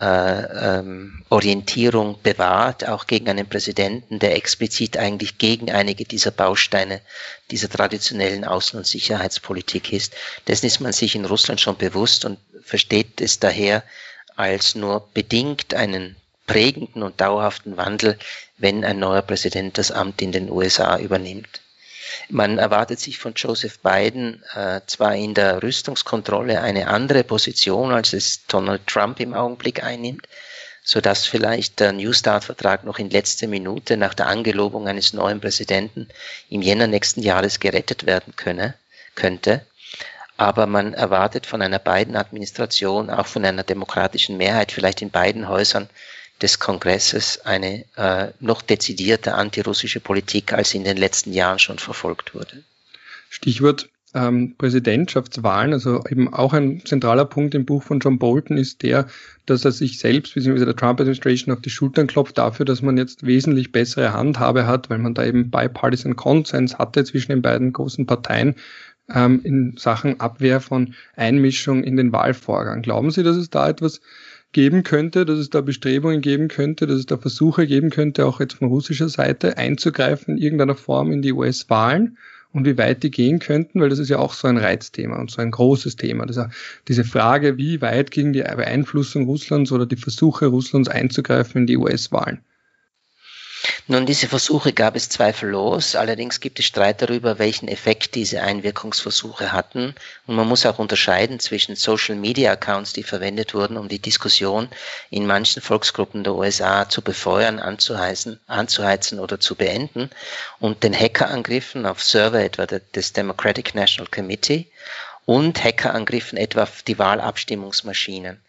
äh, 0.00 0.78
ähm, 0.78 1.22
Orientierung 1.30 2.18
bewahrt, 2.22 2.86
auch 2.88 3.06
gegen 3.06 3.28
einen 3.28 3.48
Präsidenten, 3.48 4.18
der 4.18 4.34
explizit 4.34 4.96
eigentlich 4.96 5.38
gegen 5.38 5.70
einige 5.70 6.04
dieser 6.04 6.32
Bausteine 6.32 7.00
dieser 7.50 7.68
traditionellen 7.68 8.44
Außen- 8.44 8.76
und 8.76 8.86
Sicherheitspolitik 8.86 9.92
ist. 9.92 10.14
Dessen 10.48 10.66
ist 10.66 10.80
man 10.80 10.92
sich 10.92 11.14
in 11.14 11.24
Russland 11.24 11.60
schon 11.60 11.76
bewusst 11.76 12.24
und 12.24 12.38
versteht 12.62 13.20
es 13.20 13.38
daher 13.38 13.84
als 14.34 14.74
nur 14.74 15.08
bedingt 15.14 15.74
einen 15.74 16.16
prägenden 16.46 17.02
und 17.02 17.20
dauerhaften 17.20 17.76
Wandel, 17.76 18.18
wenn 18.58 18.84
ein 18.84 18.98
neuer 18.98 19.22
Präsident 19.22 19.78
das 19.78 19.90
Amt 19.90 20.20
in 20.20 20.32
den 20.32 20.50
USA 20.50 20.98
übernimmt. 20.98 21.60
Man 22.28 22.58
erwartet 22.58 23.00
sich 23.00 23.18
von 23.18 23.34
Joseph 23.34 23.78
Biden 23.80 24.42
äh, 24.54 24.80
zwar 24.86 25.14
in 25.14 25.34
der 25.34 25.62
Rüstungskontrolle 25.62 26.60
eine 26.60 26.88
andere 26.88 27.24
Position, 27.24 27.92
als 27.92 28.12
es 28.12 28.46
Donald 28.46 28.86
Trump 28.86 29.20
im 29.20 29.34
Augenblick 29.34 29.82
einnimmt, 29.82 30.26
so 30.82 31.00
dass 31.00 31.26
vielleicht 31.26 31.80
der 31.80 31.92
New 31.92 32.12
Start-Vertrag 32.12 32.84
noch 32.84 32.98
in 32.98 33.10
letzter 33.10 33.46
Minute 33.46 33.96
nach 33.96 34.14
der 34.14 34.26
Angelobung 34.26 34.86
eines 34.86 35.12
neuen 35.12 35.40
Präsidenten 35.40 36.08
im 36.50 36.62
Jänner 36.62 36.86
nächsten 36.86 37.22
Jahres 37.22 37.60
gerettet 37.60 38.06
werden 38.06 38.34
könne, 38.36 38.74
könnte. 39.14 39.64
Aber 40.36 40.66
man 40.66 40.94
erwartet 40.94 41.46
von 41.46 41.62
einer 41.62 41.78
Biden-Administration, 41.78 43.08
auch 43.08 43.26
von 43.26 43.44
einer 43.44 43.62
demokratischen 43.62 44.36
Mehrheit, 44.36 44.72
vielleicht 44.72 45.00
in 45.00 45.10
beiden 45.10 45.48
Häusern, 45.48 45.88
des 46.44 46.58
Kongresses 46.58 47.40
eine 47.44 47.86
äh, 47.96 48.28
noch 48.38 48.60
dezidierte 48.60 49.34
antirussische 49.34 49.98
Politik, 49.98 50.52
als 50.52 50.74
in 50.74 50.84
den 50.84 50.98
letzten 50.98 51.32
Jahren 51.32 51.58
schon 51.58 51.78
verfolgt 51.78 52.34
wurde. 52.34 52.62
Stichwort 53.30 53.88
ähm, 54.12 54.54
Präsidentschaftswahlen, 54.58 55.72
also 55.72 56.04
eben 56.08 56.32
auch 56.32 56.52
ein 56.52 56.84
zentraler 56.84 57.24
Punkt 57.24 57.54
im 57.54 57.64
Buch 57.64 57.82
von 57.82 57.98
John 57.98 58.18
Bolton 58.18 58.58
ist 58.58 58.82
der, 58.82 59.06
dass 59.46 59.64
er 59.64 59.72
sich 59.72 59.98
selbst 59.98 60.34
bzw. 60.34 60.66
der 60.66 60.76
Trump 60.76 61.00
Administration 61.00 61.54
auf 61.54 61.62
die 61.62 61.70
Schultern 61.70 62.06
klopft 62.06 62.36
dafür, 62.36 62.66
dass 62.66 62.82
man 62.82 62.98
jetzt 62.98 63.24
wesentlich 63.24 63.72
bessere 63.72 64.12
Handhabe 64.12 64.66
hat, 64.66 64.90
weil 64.90 64.98
man 64.98 65.14
da 65.14 65.24
eben 65.24 65.50
bipartisan 65.50 66.14
Konsens 66.14 66.78
hatte 66.78 67.04
zwischen 67.04 67.32
den 67.32 67.40
beiden 67.42 67.72
großen 67.72 68.04
Parteien 68.04 68.54
ähm, 69.12 69.40
in 69.44 69.76
Sachen 69.78 70.20
Abwehr 70.20 70.60
von 70.60 70.94
Einmischung 71.16 71.82
in 71.84 71.96
den 71.96 72.12
Wahlvorgang. 72.12 72.82
Glauben 72.82 73.10
Sie, 73.10 73.22
dass 73.22 73.36
es 73.36 73.48
da 73.48 73.66
etwas 73.68 74.02
geben 74.54 74.84
könnte, 74.84 75.26
dass 75.26 75.38
es 75.38 75.50
da 75.50 75.60
Bestrebungen 75.60 76.22
geben 76.22 76.48
könnte, 76.48 76.86
dass 76.86 76.98
es 76.98 77.06
da 77.06 77.18
Versuche 77.18 77.66
geben 77.66 77.90
könnte, 77.90 78.24
auch 78.24 78.40
jetzt 78.40 78.54
von 78.54 78.68
russischer 78.68 79.10
Seite 79.10 79.58
einzugreifen 79.58 80.36
in 80.36 80.42
irgendeiner 80.42 80.76
Form 80.76 81.12
in 81.12 81.20
die 81.20 81.34
US-Wahlen 81.34 82.16
und 82.52 82.64
wie 82.64 82.78
weit 82.78 83.02
die 83.02 83.10
gehen 83.10 83.40
könnten, 83.40 83.80
weil 83.80 83.90
das 83.90 83.98
ist 83.98 84.08
ja 84.08 84.18
auch 84.18 84.32
so 84.32 84.48
ein 84.48 84.56
Reizthema 84.56 85.18
und 85.18 85.30
so 85.30 85.42
ein 85.42 85.50
großes 85.50 85.96
Thema. 85.96 86.24
Das 86.24 86.38
diese 86.88 87.04
Frage, 87.04 87.58
wie 87.58 87.82
weit 87.82 88.12
gegen 88.12 88.32
die 88.32 88.42
Beeinflussung 88.42 89.24
Russlands 89.26 89.72
oder 89.72 89.86
die 89.86 89.96
Versuche 89.96 90.46
Russlands 90.46 90.88
einzugreifen 90.88 91.62
in 91.62 91.66
die 91.66 91.76
US-Wahlen. 91.76 92.38
Nun, 93.86 94.06
diese 94.06 94.28
Versuche 94.28 94.72
gab 94.72 94.96
es 94.96 95.10
zweifellos. 95.10 95.94
Allerdings 95.94 96.40
gibt 96.40 96.58
es 96.58 96.64
Streit 96.64 97.02
darüber, 97.02 97.38
welchen 97.38 97.68
Effekt 97.68 98.14
diese 98.14 98.40
Einwirkungsversuche 98.40 99.52
hatten. 99.52 99.94
Und 100.26 100.36
man 100.36 100.48
muss 100.48 100.64
auch 100.64 100.78
unterscheiden 100.78 101.38
zwischen 101.38 101.76
Social 101.76 102.14
Media 102.14 102.52
Accounts, 102.52 102.94
die 102.94 103.02
verwendet 103.02 103.52
wurden, 103.52 103.76
um 103.76 103.88
die 103.88 103.98
Diskussion 103.98 104.70
in 105.10 105.26
manchen 105.26 105.60
Volksgruppen 105.60 106.24
der 106.24 106.34
USA 106.34 106.88
zu 106.88 107.02
befeuern, 107.02 107.58
anzuheizen, 107.58 108.40
anzuheizen 108.46 109.20
oder 109.20 109.38
zu 109.38 109.54
beenden, 109.54 110.08
und 110.60 110.82
den 110.82 110.98
Hackerangriffen 110.98 111.84
auf 111.84 112.02
Server 112.02 112.42
etwa 112.42 112.64
des 112.64 113.12
Democratic 113.12 113.74
National 113.74 114.10
Committee 114.10 114.66
und 115.26 115.62
Hackerangriffen 115.62 116.38
etwa 116.38 116.62
auf 116.62 116.82
die 116.84 116.98
Wahlabstimmungsmaschinen. 116.98 118.40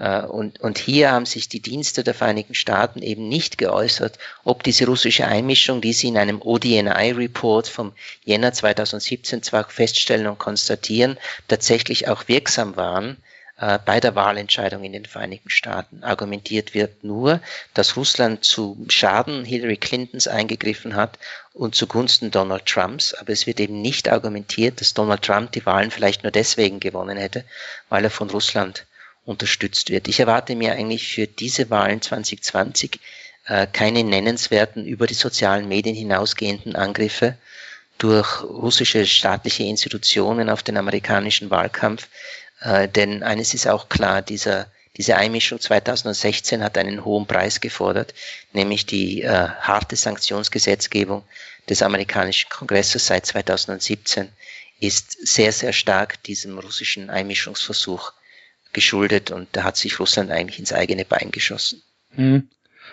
Äh, 0.00 0.22
und, 0.22 0.60
und 0.60 0.78
hier 0.78 1.12
haben 1.12 1.26
sich 1.26 1.48
die 1.48 1.60
Dienste 1.60 2.02
der 2.02 2.14
Vereinigten 2.14 2.54
Staaten 2.54 3.02
eben 3.02 3.28
nicht 3.28 3.58
geäußert, 3.58 4.18
ob 4.44 4.62
diese 4.62 4.86
russische 4.86 5.26
Einmischung, 5.26 5.80
die 5.82 5.92
sie 5.92 6.08
in 6.08 6.16
einem 6.16 6.40
ODNI-Report 6.40 7.68
vom 7.68 7.92
Jänner 8.24 8.52
2017 8.52 9.42
zwar 9.42 9.68
feststellen 9.68 10.26
und 10.26 10.38
konstatieren, 10.38 11.18
tatsächlich 11.48 12.08
auch 12.08 12.28
wirksam 12.28 12.76
waren 12.76 13.18
äh, 13.58 13.78
bei 13.84 14.00
der 14.00 14.14
Wahlentscheidung 14.14 14.84
in 14.84 14.94
den 14.94 15.04
Vereinigten 15.04 15.50
Staaten. 15.50 16.02
Argumentiert 16.02 16.72
wird 16.72 17.04
nur, 17.04 17.40
dass 17.74 17.96
Russland 17.98 18.42
zu 18.42 18.86
Schaden 18.88 19.44
Hillary 19.44 19.76
Clintons 19.76 20.28
eingegriffen 20.28 20.96
hat 20.96 21.18
und 21.52 21.74
zugunsten 21.74 22.30
Donald 22.30 22.64
Trumps, 22.64 23.12
aber 23.12 23.34
es 23.34 23.46
wird 23.46 23.60
eben 23.60 23.82
nicht 23.82 24.08
argumentiert, 24.08 24.80
dass 24.80 24.94
Donald 24.94 25.20
Trump 25.20 25.52
die 25.52 25.66
Wahlen 25.66 25.90
vielleicht 25.90 26.22
nur 26.22 26.32
deswegen 26.32 26.80
gewonnen 26.80 27.18
hätte, 27.18 27.44
weil 27.90 28.04
er 28.04 28.10
von 28.10 28.30
Russland 28.30 28.86
unterstützt 29.24 29.90
wird. 29.90 30.08
Ich 30.08 30.20
erwarte 30.20 30.56
mir 30.56 30.72
eigentlich 30.72 31.12
für 31.12 31.26
diese 31.26 31.70
Wahlen 31.70 32.02
2020 32.02 33.00
äh, 33.46 33.66
keine 33.66 34.04
nennenswerten 34.04 34.86
über 34.86 35.06
die 35.06 35.14
sozialen 35.14 35.68
Medien 35.68 35.94
hinausgehenden 35.94 36.76
Angriffe 36.76 37.36
durch 37.98 38.42
russische 38.42 39.06
staatliche 39.06 39.64
Institutionen 39.64 40.48
auf 40.48 40.62
den 40.62 40.76
amerikanischen 40.76 41.50
Wahlkampf. 41.50 42.08
Äh, 42.60 42.88
denn 42.88 43.22
eines 43.22 43.54
ist 43.54 43.66
auch 43.66 43.88
klar, 43.88 44.22
dieser, 44.22 44.66
diese 44.96 45.16
Einmischung 45.16 45.60
2016 45.60 46.62
hat 46.62 46.78
einen 46.78 47.04
hohen 47.04 47.26
Preis 47.26 47.60
gefordert, 47.60 48.14
nämlich 48.52 48.86
die 48.86 49.22
äh, 49.22 49.28
harte 49.28 49.96
Sanktionsgesetzgebung 49.96 51.24
des 51.68 51.82
amerikanischen 51.82 52.48
Kongresses 52.48 53.06
seit 53.06 53.26
2017 53.26 54.30
ist 54.80 55.26
sehr, 55.26 55.52
sehr 55.52 55.74
stark 55.74 56.22
diesem 56.22 56.58
russischen 56.58 57.10
Einmischungsversuch 57.10 58.12
geschuldet 58.72 59.30
und 59.30 59.48
da 59.52 59.64
hat 59.64 59.76
sich 59.76 59.98
Russland 59.98 60.30
eigentlich 60.30 60.58
ins 60.58 60.72
eigene 60.72 61.04
Bein 61.04 61.30
geschossen. 61.30 61.82
Hm. 62.10 62.48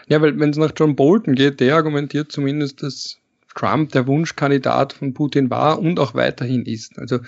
Ja, 0.08 0.22
weil 0.22 0.40
wenn 0.40 0.50
es 0.50 0.58
nach 0.58 0.72
John 0.76 0.96
Bolton 0.96 1.36
geht, 1.36 1.60
der 1.60 1.76
argumentiert 1.76 2.32
zumindest, 2.32 2.84
dass 2.84 3.18
Trump 3.56 3.92
der 3.92 4.08
Wunschkandidat 4.08 4.94
von 4.94 5.14
Putin 5.14 5.50
war 5.50 5.80
und 5.80 6.00
auch 6.00 6.14
weiterhin 6.14 6.66
ist. 6.66 6.98
Also 7.00 7.20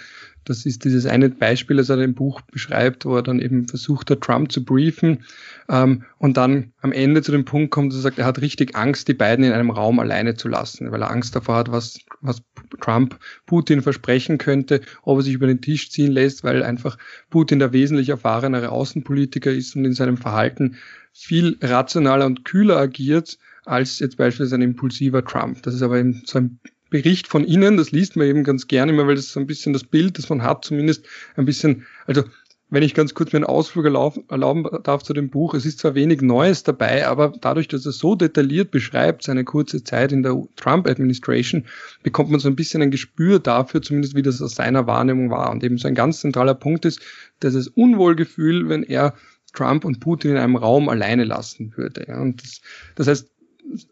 das 0.50 0.66
ist 0.66 0.84
dieses 0.84 1.06
eine 1.06 1.30
Beispiel, 1.30 1.78
das 1.78 1.90
er 1.90 2.02
im 2.02 2.16
Buch 2.16 2.42
beschreibt, 2.42 3.06
wo 3.06 3.16
er 3.16 3.22
dann 3.22 3.40
eben 3.40 3.68
versucht 3.68 4.10
hat, 4.10 4.22
Trump 4.22 4.52
zu 4.52 4.66
briefen 4.66 5.24
ähm, 5.70 6.04
und 6.18 6.38
dann 6.38 6.74
am 6.82 6.92
Ende 6.92 7.22
zu 7.22 7.32
dem 7.32 7.46
Punkt 7.46 7.70
kommt, 7.70 7.92
dass 7.92 8.00
er 8.00 8.04
sagt, 8.04 8.18
er 8.18 8.26
hat 8.26 8.42
richtig 8.42 8.76
Angst, 8.76 9.08
die 9.08 9.14
beiden 9.14 9.46
in 9.46 9.54
einem 9.54 9.70
Raum 9.70 10.00
alleine 10.00 10.34
zu 10.34 10.48
lassen, 10.48 10.92
weil 10.92 11.04
er 11.04 11.12
Angst 11.12 11.36
davor 11.36 11.58
hat, 11.58 11.72
was, 11.72 12.00
was 12.22 12.42
Trump 12.82 13.20
Putin 13.46 13.84
versprechen 13.84 14.40
könnte, 14.40 14.82
ob 15.04 15.20
er 15.20 15.22
sich 15.22 15.36
über 15.36 15.46
den 15.46 15.62
Tisch 15.62 15.92
ziehen 15.92 16.12
lässt, 16.12 16.44
weil 16.44 16.64
einfach 16.64 16.98
Putin 17.30 17.60
der 17.60 17.72
wesentlich 17.72 18.10
erfahrenere 18.10 18.70
Außenpolitiker 18.70 19.52
ist 19.52 19.76
und 19.76 19.86
in 19.86 19.94
seinem 19.94 20.18
Verhalten 20.18 20.78
viel 21.14 21.58
rationaler 21.62 22.26
und 22.26 22.44
kühler 22.44 22.78
agiert 22.78 23.38
als 23.66 24.00
jetzt 24.00 24.18
beispielsweise 24.18 24.56
ein 24.56 24.64
impulsiver 24.64 25.24
Trump. 25.24 25.62
Das 25.62 25.76
ist 25.76 25.84
aber 25.84 26.00
eben 26.00 26.24
so 26.26 26.40
ein 26.40 26.60
Bericht 26.90 27.28
von 27.28 27.46
Ihnen, 27.46 27.78
das 27.78 27.92
liest 27.92 28.16
man 28.16 28.28
eben 28.28 28.44
ganz 28.44 28.68
gerne 28.68 28.92
immer, 28.92 29.08
weil 29.08 29.16
das 29.16 29.32
so 29.32 29.40
ein 29.40 29.48
bisschen 29.48 29.74
das 29.74 29.84
Bild, 29.84 30.18
das 30.18 30.30
man 30.30 30.44
hat, 30.44 30.66
zumindest 30.66 31.06
ein 31.36 31.46
bisschen, 31.46 31.86
also 32.06 32.24
wenn 32.72 32.84
ich 32.84 32.94
ganz 32.94 33.16
kurz 33.16 33.34
mir 33.34 33.38
einen 33.38 33.46
Ausflug 33.46 33.86
erlauben 33.86 34.68
darf 34.84 35.02
zu 35.02 35.14
dem 35.14 35.30
Buch, 35.30 35.56
es 35.56 35.66
ist 35.66 35.80
zwar 35.80 35.96
wenig 35.96 36.22
Neues 36.22 36.64
dabei, 36.64 37.08
aber 37.08 37.34
dadurch, 37.42 37.68
dass 37.68 37.86
er 37.86 37.92
so 37.92 38.16
detailliert 38.16 38.70
beschreibt, 38.70 39.24
seine 39.24 39.44
kurze 39.44 39.84
Zeit 39.84 40.12
in 40.12 40.22
der 40.22 40.40
Trump-Administration, 40.56 41.66
bekommt 42.04 42.30
man 42.30 42.40
so 42.40 42.48
ein 42.48 42.56
bisschen 42.56 42.84
ein 42.84 42.92
Gespür 42.92 43.40
dafür, 43.40 43.82
zumindest 43.82 44.16
wie 44.16 44.22
das 44.22 44.42
aus 44.42 44.56
seiner 44.56 44.86
Wahrnehmung 44.86 45.32
war. 45.32 45.50
Und 45.50 45.64
eben 45.64 45.80
so 45.80 45.88
ein 45.88 45.96
ganz 45.96 46.20
zentraler 46.20 46.54
Punkt 46.54 46.86
ist, 46.86 47.02
dass 47.40 47.56
es 47.56 47.68
Unwohlgefühl, 47.70 48.70
wenn 48.70 48.84
er 48.84 49.16
Trump 49.54 49.84
und 49.84 50.00
Putin 50.00 50.32
in 50.32 50.38
einem 50.38 50.56
Raum 50.56 50.90
alleine 50.90 51.24
lassen 51.24 51.74
würde. 51.76 52.06
Und 52.18 52.44
das, 52.44 52.62
das 52.96 53.08
heißt, 53.08 53.30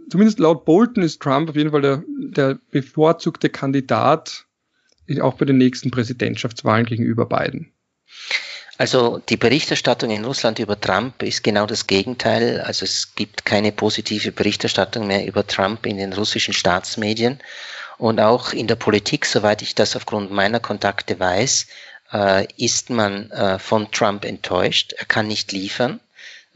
zumindest 0.09 0.39
laut 0.39 0.65
Bolton 0.65 1.03
ist 1.03 1.21
Trump 1.21 1.49
auf 1.49 1.55
jeden 1.55 1.71
Fall 1.71 1.81
der, 1.81 2.03
der 2.07 2.59
bevorzugte 2.71 3.49
Kandidat 3.49 4.45
auch 5.21 5.35
bei 5.35 5.45
den 5.45 5.57
nächsten 5.57 5.91
Präsidentschaftswahlen 5.91 6.85
gegenüber 6.85 7.25
Biden. 7.25 7.71
Also 8.77 9.19
die 9.29 9.37
Berichterstattung 9.37 10.11
in 10.11 10.25
Russland 10.25 10.59
über 10.59 10.79
Trump 10.79 11.23
ist 11.23 11.43
genau 11.43 11.65
das 11.65 11.87
Gegenteil. 11.87 12.61
Also 12.61 12.85
es 12.85 13.15
gibt 13.15 13.43
keine 13.43 13.71
positive 13.71 14.31
Berichterstattung 14.31 15.07
mehr 15.07 15.25
über 15.25 15.47
Trump 15.47 15.85
in 15.85 15.97
den 15.97 16.13
russischen 16.13 16.53
Staatsmedien. 16.53 17.39
Und 17.97 18.19
auch 18.19 18.53
in 18.53 18.67
der 18.67 18.75
Politik, 18.75 19.25
soweit 19.25 19.63
ich 19.63 19.73
das 19.73 19.95
aufgrund 19.95 20.31
meiner 20.31 20.59
Kontakte 20.59 21.19
weiß, 21.19 21.65
äh, 22.13 22.47
ist 22.57 22.91
man 22.91 23.31
äh, 23.31 23.57
von 23.57 23.91
Trump 23.91 24.23
enttäuscht. 24.23 24.93
Er 24.93 25.05
kann 25.05 25.27
nicht 25.27 25.51
liefern. 25.51 25.99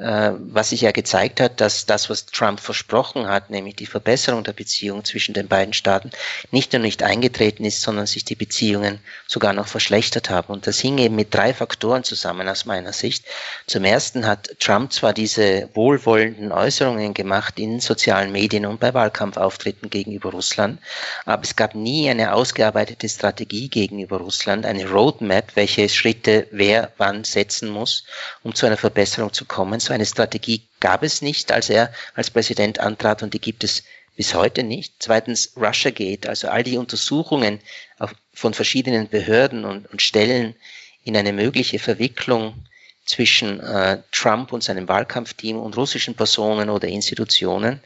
Äh, 0.02 0.32
was 0.39 0.70
sich 0.70 0.82
ja 0.82 0.91
gezeigt 0.91 1.39
hat, 1.39 1.62
dass 1.62 1.86
das, 1.86 2.10
was 2.10 2.26
Trump 2.26 2.60
versprochen 2.60 3.28
hat, 3.28 3.52
nämlich 3.52 3.76
die 3.76 3.86
Verbesserung 3.86 4.43
der 4.43 4.54
Beziehungen 4.54 5.06
zwischen 5.06 5.36
den 5.36 5.47
beiden 5.47 5.74
Staaten, 5.74 6.10
nicht 6.49 6.74
nur 6.74 6.82
nicht 6.82 7.04
eingetreten 7.04 7.66
ist, 7.66 7.84
sondern 7.84 8.08
sich 8.08 8.26
die 8.26 8.36
Beziehungen 8.36 8.99
sogar 9.28 9.54
noch 9.54 9.68
verschlechtert 9.68 10.32
haben. 10.32 10.54
Und 10.54 10.66
das 10.66 10.80
hing 10.80 10.97
eben 10.97 11.16
mit 11.16 11.36
drei 11.36 11.54
Faktoren 11.54 12.04
zusammen 12.04 12.47
aus 12.49 12.66
meiner 12.66 12.93
Sicht. 12.93 13.26
Zum 13.68 13.84
ersten 13.84 14.26
hat 14.26 14.49
Trump 14.60 14.91
zwar 14.91 15.14
diese 15.14 15.70
wohlwollenden 15.76 16.52
Äußerungen 16.52 17.14
gemacht 17.14 17.60
in 17.60 17.80
sozialen 17.80 18.32
Medien 18.32 18.66
und 18.66 18.80
bei 18.80 18.95
Wahlkampfauftritten 18.95 19.91
gegenüber 19.91 20.32
Russland, 20.32 20.82
aber 21.26 21.43
es 21.43 21.56
gab 21.56 21.76
nie 21.76 22.10
eine 22.10 22.34
ausgearbeitete 22.34 23.08
Strategie 23.08 23.70
gegenüber 23.70 24.18
Russland, 24.18 24.66
eine 24.66 24.89
Roadmap, 24.89 25.56
welche 25.56 25.88
Schritte 25.89 26.47
wer 26.49 26.91
wann 26.97 27.24
setzen 27.24 27.70
muss, 27.70 28.06
um 28.41 28.56
zu 28.56 28.66
einer 28.66 28.78
Verbesserung 28.78 29.32
zu 29.32 29.45
kommen 29.45 29.80
so 29.92 29.96
eine 29.96 30.06
Strategie 30.06 30.62
gab 30.80 31.04
es 31.04 31.22
nicht, 31.22 31.52
als 31.52 31.70
er 31.70 31.92
als 32.16 32.30
Präsident 32.30 32.80
antrat 32.80 33.24
und 33.24 33.34
die 33.34 33.42
gibt 33.42 33.66
es 33.66 33.84
bis 34.16 34.34
heute 34.34 34.64
nicht. 34.64 34.94
Zweitens 35.00 35.52
Russiagate, 35.58 36.30
also 36.30 36.48
all 36.48 36.64
die 36.64 36.78
Untersuchungen 36.78 37.60
von 38.34 38.54
verschiedenen 38.54 39.10
Behörden 39.10 39.66
und, 39.66 39.92
und 39.92 40.02
Stellen 40.02 40.56
in 41.04 41.18
eine 41.18 41.34
mögliche 41.34 41.78
Verwicklung 41.78 42.54
zwischen 43.04 43.60
äh, 43.60 44.02
Trump 44.14 44.54
und 44.54 44.64
seinem 44.64 44.88
Wahlkampfteam 44.88 45.58
und 45.58 45.76
russischen 45.76 46.16
Personen 46.16 46.70
oder 46.70 46.88
Institutionen 46.88 47.82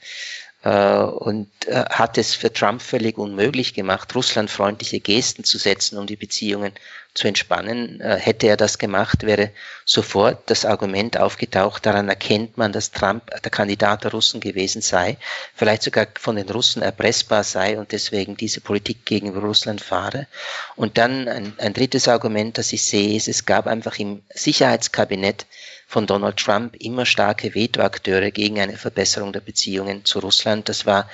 äh, 0.62 1.00
und 1.00 1.50
äh, 1.66 1.86
hat 1.90 2.20
es 2.20 2.36
für 2.36 2.54
Trump 2.54 2.84
völlig 2.84 3.18
unmöglich 3.18 3.74
gemacht, 3.74 4.14
russlandfreundliche 4.14 5.00
Gesten 5.00 5.44
zu 5.44 5.58
setzen, 5.58 5.98
um 5.98 6.06
die 6.06 6.18
Beziehungen 6.18 6.74
zu 7.16 7.28
entspannen. 7.28 8.00
Äh, 8.02 8.18
hätte 8.18 8.48
er 8.48 8.58
das 8.58 8.78
gemacht, 8.78 9.24
wäre 9.24 9.50
sofort 9.86 10.50
das 10.50 10.66
Argument 10.66 11.18
aufgetaucht, 11.18 11.86
daran 11.86 12.10
erkennt 12.10 12.58
man, 12.58 12.72
dass 12.72 12.92
Trump 12.92 13.32
der 13.42 13.52
Kandidat 13.52 14.04
der 14.04 14.12
Russen 14.12 14.42
gewesen 14.42 14.82
sei, 14.82 15.18
vielleicht 15.56 15.84
sogar 15.84 16.08
von 16.20 16.36
den 16.36 16.50
Russen 16.50 16.84
erpressbar 16.84 17.44
sei 17.44 17.80
und 17.80 17.92
deswegen 17.92 18.38
diese 18.38 18.62
Politik 18.62 19.06
gegenüber 19.06 19.40
Russland 19.40 19.82
fahre. 19.82 20.28
Und 20.76 20.98
dann 20.98 21.28
ein, 21.28 21.54
ein 21.58 21.74
drittes 21.74 22.08
Argument, 22.08 22.58
das 22.58 22.74
ich 22.74 22.86
sehe, 22.86 23.16
ist, 23.16 23.28
es 23.28 23.46
gab 23.46 23.66
einfach 23.66 23.98
im 23.98 24.22
Sicherheitskabinett 24.34 25.46
von 25.88 26.08
Donald 26.08 26.38
Trump 26.38 26.76
immer 26.76 27.06
starke 27.06 27.56
Vetoakteure 27.56 28.32
gegen 28.32 28.60
eine 28.60 28.78
Verbesserung 28.78 29.32
der 29.32 29.40
Beziehungen 29.40 30.04
zu 30.04 30.20
Russland. 30.20 30.68
Das 30.68 30.86
war 30.86 31.10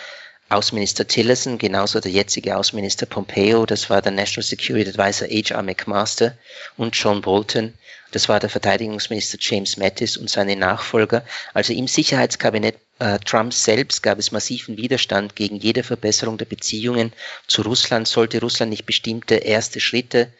Außenminister 0.51 1.07
Tillerson, 1.07 1.57
genauso 1.57 1.99
der 1.99 2.11
jetzige 2.11 2.57
Außenminister 2.57 3.05
Pompeo, 3.05 3.65
das 3.65 3.89
war 3.89 4.01
der 4.01 4.11
National 4.11 4.47
Security 4.47 4.89
Advisor 4.89 5.27
H.R. 5.27 5.63
McMaster 5.63 6.37
und 6.77 6.95
John 6.95 7.21
Bolton, 7.21 7.73
das 8.11 8.27
war 8.27 8.39
der 8.39 8.49
Verteidigungsminister 8.49 9.37
James 9.39 9.77
Mattis 9.77 10.17
und 10.17 10.29
seine 10.29 10.57
Nachfolger. 10.57 11.23
Also 11.53 11.73
im 11.73 11.87
Sicherheitskabinett 11.87 12.75
äh, 12.99 13.19
Trumps 13.19 13.63
selbst 13.63 14.03
gab 14.03 14.19
es 14.19 14.31
massiven 14.31 14.77
Widerstand 14.77 15.35
gegen 15.35 15.55
jede 15.55 15.83
Verbesserung 15.83 16.37
der 16.37 16.45
Beziehungen 16.45 17.13
zu 17.47 17.61
Russland, 17.61 18.07
sollte 18.07 18.41
Russland 18.41 18.69
nicht 18.69 18.85
bestimmte 18.85 19.35
erste 19.35 19.79
Schritte 19.79 20.33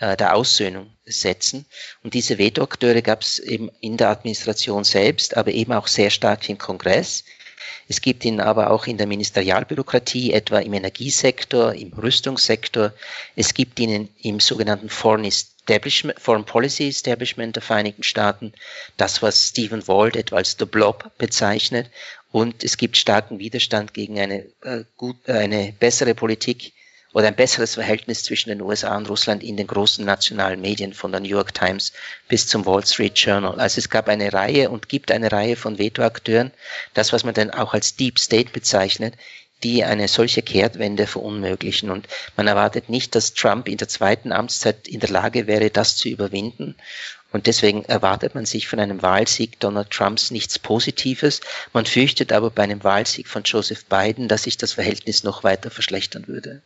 äh, 0.00 0.16
der 0.16 0.34
Aussöhnung 0.34 0.90
setzen. 1.04 1.66
Und 2.02 2.14
diese 2.14 2.38
Vetoakteure 2.38 3.02
gab 3.02 3.20
es 3.22 3.38
eben 3.38 3.70
in 3.80 3.98
der 3.98 4.08
Administration 4.08 4.84
selbst, 4.84 5.36
aber 5.36 5.52
eben 5.52 5.72
auch 5.72 5.86
sehr 5.86 6.10
stark 6.10 6.48
im 6.48 6.56
Kongress. 6.56 7.24
Es 7.88 8.00
gibt 8.00 8.24
ihn 8.24 8.40
aber 8.40 8.70
auch 8.70 8.86
in 8.86 8.98
der 8.98 9.06
Ministerialbürokratie, 9.06 10.32
etwa 10.32 10.58
im 10.58 10.74
Energiesektor, 10.74 11.74
im 11.74 11.92
Rüstungssektor. 11.92 12.92
Es 13.36 13.54
gibt 13.54 13.80
ihn 13.80 14.08
im 14.22 14.40
sogenannten 14.40 14.88
Foreign 14.88 15.24
Establishment, 15.24 16.20
Foreign 16.20 16.44
Policy 16.44 16.88
Establishment 16.88 17.56
der 17.56 17.62
Vereinigten 17.62 18.02
Staaten, 18.02 18.52
das, 18.96 19.22
was 19.22 19.48
Stephen 19.48 19.86
Wald 19.88 20.16
etwa 20.16 20.36
als 20.36 20.56
The 20.58 20.64
Blob 20.64 21.10
bezeichnet. 21.18 21.90
Und 22.30 22.62
es 22.62 22.76
gibt 22.76 22.96
starken 22.96 23.38
Widerstand 23.38 23.94
gegen 23.94 24.18
eine, 24.18 24.46
äh, 24.62 24.84
gut, 24.96 25.16
äh, 25.26 25.32
eine 25.32 25.74
bessere 25.78 26.14
Politik 26.14 26.72
oder 27.14 27.28
ein 27.28 27.36
besseres 27.36 27.74
Verhältnis 27.74 28.22
zwischen 28.22 28.50
den 28.50 28.60
USA 28.60 28.96
und 28.96 29.08
Russland 29.08 29.42
in 29.42 29.56
den 29.56 29.66
großen 29.66 30.04
nationalen 30.04 30.60
Medien 30.60 30.92
von 30.92 31.10
der 31.10 31.20
New 31.20 31.28
York 31.28 31.54
Times 31.54 31.92
bis 32.28 32.46
zum 32.46 32.66
Wall 32.66 32.84
Street 32.84 33.18
Journal. 33.18 33.58
Also 33.58 33.78
es 33.78 33.88
gab 33.88 34.08
eine 34.08 34.32
Reihe 34.32 34.68
und 34.68 34.88
gibt 34.88 35.10
eine 35.10 35.32
Reihe 35.32 35.56
von 35.56 35.78
Vetoakteuren, 35.78 36.52
das 36.94 37.12
was 37.12 37.24
man 37.24 37.34
dann 37.34 37.50
auch 37.50 37.72
als 37.72 37.96
Deep 37.96 38.18
State 38.18 38.50
bezeichnet, 38.52 39.14
die 39.62 39.84
eine 39.84 40.06
solche 40.06 40.42
Kehrtwende 40.42 41.06
verunmöglichen. 41.06 41.90
Und 41.90 42.06
man 42.36 42.46
erwartet 42.46 42.90
nicht, 42.90 43.14
dass 43.14 43.34
Trump 43.34 43.68
in 43.68 43.78
der 43.78 43.88
zweiten 43.88 44.30
Amtszeit 44.30 44.86
in 44.86 45.00
der 45.00 45.10
Lage 45.10 45.46
wäre, 45.46 45.70
das 45.70 45.96
zu 45.96 46.08
überwinden. 46.08 46.76
Und 47.32 47.46
deswegen 47.46 47.84
erwartet 47.84 48.34
man 48.34 48.46
sich 48.46 48.68
von 48.68 48.80
einem 48.80 49.02
Wahlsieg 49.02 49.58
Donald 49.60 49.90
Trumps 49.90 50.30
nichts 50.30 50.58
Positives. 50.58 51.40
Man 51.72 51.86
fürchtet 51.86 52.32
aber 52.32 52.50
bei 52.50 52.62
einem 52.62 52.84
Wahlsieg 52.84 53.28
von 53.28 53.42
Joseph 53.44 53.86
Biden, 53.86 54.28
dass 54.28 54.44
sich 54.44 54.56
das 54.56 54.74
Verhältnis 54.74 55.24
noch 55.24 55.42
weiter 55.42 55.70
verschlechtern 55.70 56.28
würde 56.28 56.62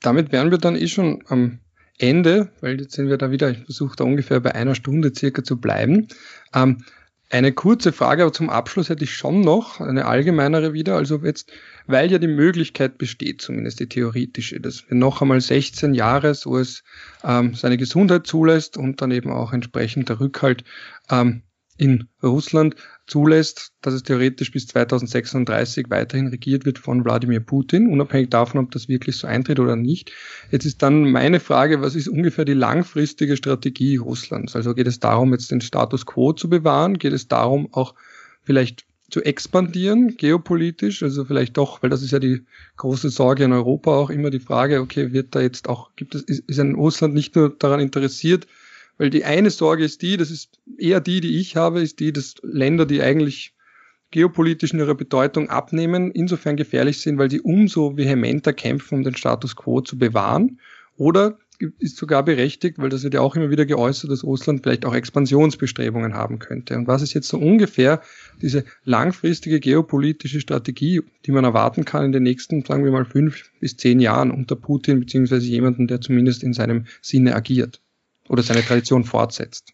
damit 0.00 0.32
wären 0.32 0.50
wir 0.50 0.58
dann 0.58 0.76
eh 0.76 0.88
schon 0.88 1.22
am 1.28 1.58
Ende, 1.98 2.50
weil 2.60 2.80
jetzt 2.80 2.94
sind 2.94 3.08
wir 3.08 3.18
da 3.18 3.30
wieder, 3.30 3.50
ich 3.50 3.64
versuche 3.64 3.96
da 3.96 4.04
ungefähr 4.04 4.40
bei 4.40 4.54
einer 4.54 4.74
Stunde 4.74 5.12
circa 5.14 5.42
zu 5.42 5.60
bleiben. 5.60 6.08
Ähm, 6.54 6.84
eine 7.30 7.52
kurze 7.52 7.92
Frage, 7.92 8.22
aber 8.22 8.32
zum 8.32 8.48
Abschluss 8.48 8.88
hätte 8.88 9.04
ich 9.04 9.12
schon 9.12 9.42
noch 9.42 9.80
eine 9.80 10.06
allgemeinere 10.06 10.72
wieder. 10.72 10.96
Also 10.96 11.18
jetzt, 11.18 11.52
weil 11.86 12.10
ja 12.10 12.18
die 12.18 12.26
Möglichkeit 12.26 12.96
besteht, 12.96 13.42
zumindest 13.42 13.80
die 13.80 13.88
theoretische, 13.88 14.60
dass 14.60 14.88
wir 14.88 14.96
noch 14.96 15.20
einmal 15.20 15.40
16 15.40 15.92
Jahre, 15.92 16.34
so 16.34 16.56
es 16.56 16.84
ähm, 17.24 17.54
seine 17.54 17.76
Gesundheit 17.76 18.26
zulässt 18.26 18.78
und 18.78 19.02
dann 19.02 19.10
eben 19.10 19.30
auch 19.30 19.52
entsprechend 19.52 20.08
der 20.08 20.20
Rückhalt 20.20 20.64
ähm, 21.10 21.42
in 21.78 22.08
Russland 22.22 22.74
zulässt, 23.06 23.72
dass 23.80 23.94
es 23.94 24.02
theoretisch 24.02 24.50
bis 24.50 24.66
2036 24.66 25.86
weiterhin 25.88 26.26
regiert 26.26 26.66
wird 26.66 26.78
von 26.78 27.04
Wladimir 27.04 27.40
Putin, 27.40 27.88
unabhängig 27.88 28.30
davon, 28.30 28.60
ob 28.60 28.70
das 28.72 28.88
wirklich 28.88 29.16
so 29.16 29.26
eintritt 29.26 29.60
oder 29.60 29.76
nicht. 29.76 30.12
Jetzt 30.50 30.66
ist 30.66 30.82
dann 30.82 31.10
meine 31.10 31.40
Frage, 31.40 31.80
was 31.80 31.94
ist 31.94 32.08
ungefähr 32.08 32.44
die 32.44 32.54
langfristige 32.54 33.36
Strategie 33.36 33.96
Russlands? 33.96 34.56
Also 34.56 34.74
geht 34.74 34.88
es 34.88 35.00
darum, 35.00 35.32
jetzt 35.32 35.50
den 35.50 35.60
Status 35.60 36.04
quo 36.04 36.32
zu 36.32 36.50
bewahren? 36.50 36.98
Geht 36.98 37.12
es 37.12 37.28
darum, 37.28 37.72
auch 37.72 37.94
vielleicht 38.42 38.84
zu 39.10 39.22
expandieren, 39.22 40.16
geopolitisch, 40.16 41.02
also 41.02 41.24
vielleicht 41.24 41.56
doch, 41.56 41.82
weil 41.82 41.88
das 41.88 42.02
ist 42.02 42.10
ja 42.10 42.18
die 42.18 42.44
große 42.76 43.08
Sorge 43.08 43.44
in 43.44 43.52
Europa 43.52 43.92
auch 43.92 44.10
immer 44.10 44.28
die 44.28 44.40
Frage, 44.40 44.80
okay, 44.80 45.12
wird 45.12 45.34
da 45.34 45.40
jetzt 45.40 45.68
auch, 45.68 45.94
gibt 45.96 46.14
es, 46.14 46.22
ist, 46.22 46.60
ein 46.60 46.74
Russland 46.74 47.14
nicht 47.14 47.34
nur 47.34 47.48
daran 47.48 47.80
interessiert, 47.80 48.46
weil 48.98 49.10
die 49.10 49.24
eine 49.24 49.50
Sorge 49.50 49.84
ist 49.84 50.02
die, 50.02 50.16
das 50.16 50.30
ist 50.30 50.60
eher 50.76 51.00
die, 51.00 51.20
die 51.20 51.38
ich 51.38 51.56
habe, 51.56 51.80
ist 51.80 52.00
die, 52.00 52.12
dass 52.12 52.34
Länder, 52.42 52.84
die 52.84 53.00
eigentlich 53.00 53.54
geopolitisch 54.10 54.72
in 54.72 54.78
ihrer 54.78 54.94
Bedeutung 54.94 55.48
abnehmen, 55.50 56.10
insofern 56.10 56.56
gefährlich 56.56 57.00
sind, 57.00 57.18
weil 57.18 57.30
sie 57.30 57.40
umso 57.40 57.96
vehementer 57.96 58.52
kämpfen, 58.52 58.96
um 58.96 59.04
den 59.04 59.16
Status 59.16 59.54
quo 59.54 59.80
zu 59.80 59.98
bewahren. 59.98 60.60
Oder 60.96 61.38
ist 61.78 61.96
sogar 61.96 62.24
berechtigt, 62.24 62.78
weil 62.78 62.88
das 62.88 63.02
wird 63.02 63.14
ja 63.14 63.20
auch 63.20 63.34
immer 63.36 63.50
wieder 63.50 63.66
geäußert, 63.66 64.10
dass 64.10 64.24
Russland 64.24 64.62
vielleicht 64.62 64.84
auch 64.84 64.94
Expansionsbestrebungen 64.94 66.14
haben 66.14 66.38
könnte. 66.38 66.76
Und 66.76 66.86
was 66.86 67.02
ist 67.02 67.14
jetzt 67.14 67.28
so 67.28 67.38
ungefähr 67.38 68.00
diese 68.40 68.64
langfristige 68.84 69.58
geopolitische 69.58 70.40
Strategie, 70.40 71.02
die 71.26 71.32
man 71.32 71.44
erwarten 71.44 71.84
kann 71.84 72.06
in 72.06 72.12
den 72.12 72.22
nächsten, 72.22 72.64
sagen 72.64 72.84
wir 72.84 72.92
mal, 72.92 73.04
fünf 73.04 73.50
bis 73.60 73.76
zehn 73.76 73.98
Jahren 74.00 74.30
unter 74.30 74.56
Putin, 74.56 75.00
beziehungsweise 75.00 75.46
jemanden, 75.46 75.88
der 75.88 76.00
zumindest 76.00 76.42
in 76.42 76.52
seinem 76.52 76.86
Sinne 77.02 77.34
agiert? 77.34 77.80
Oder 78.28 78.42
seine 78.42 78.64
Tradition 78.64 79.04
fortsetzt? 79.04 79.72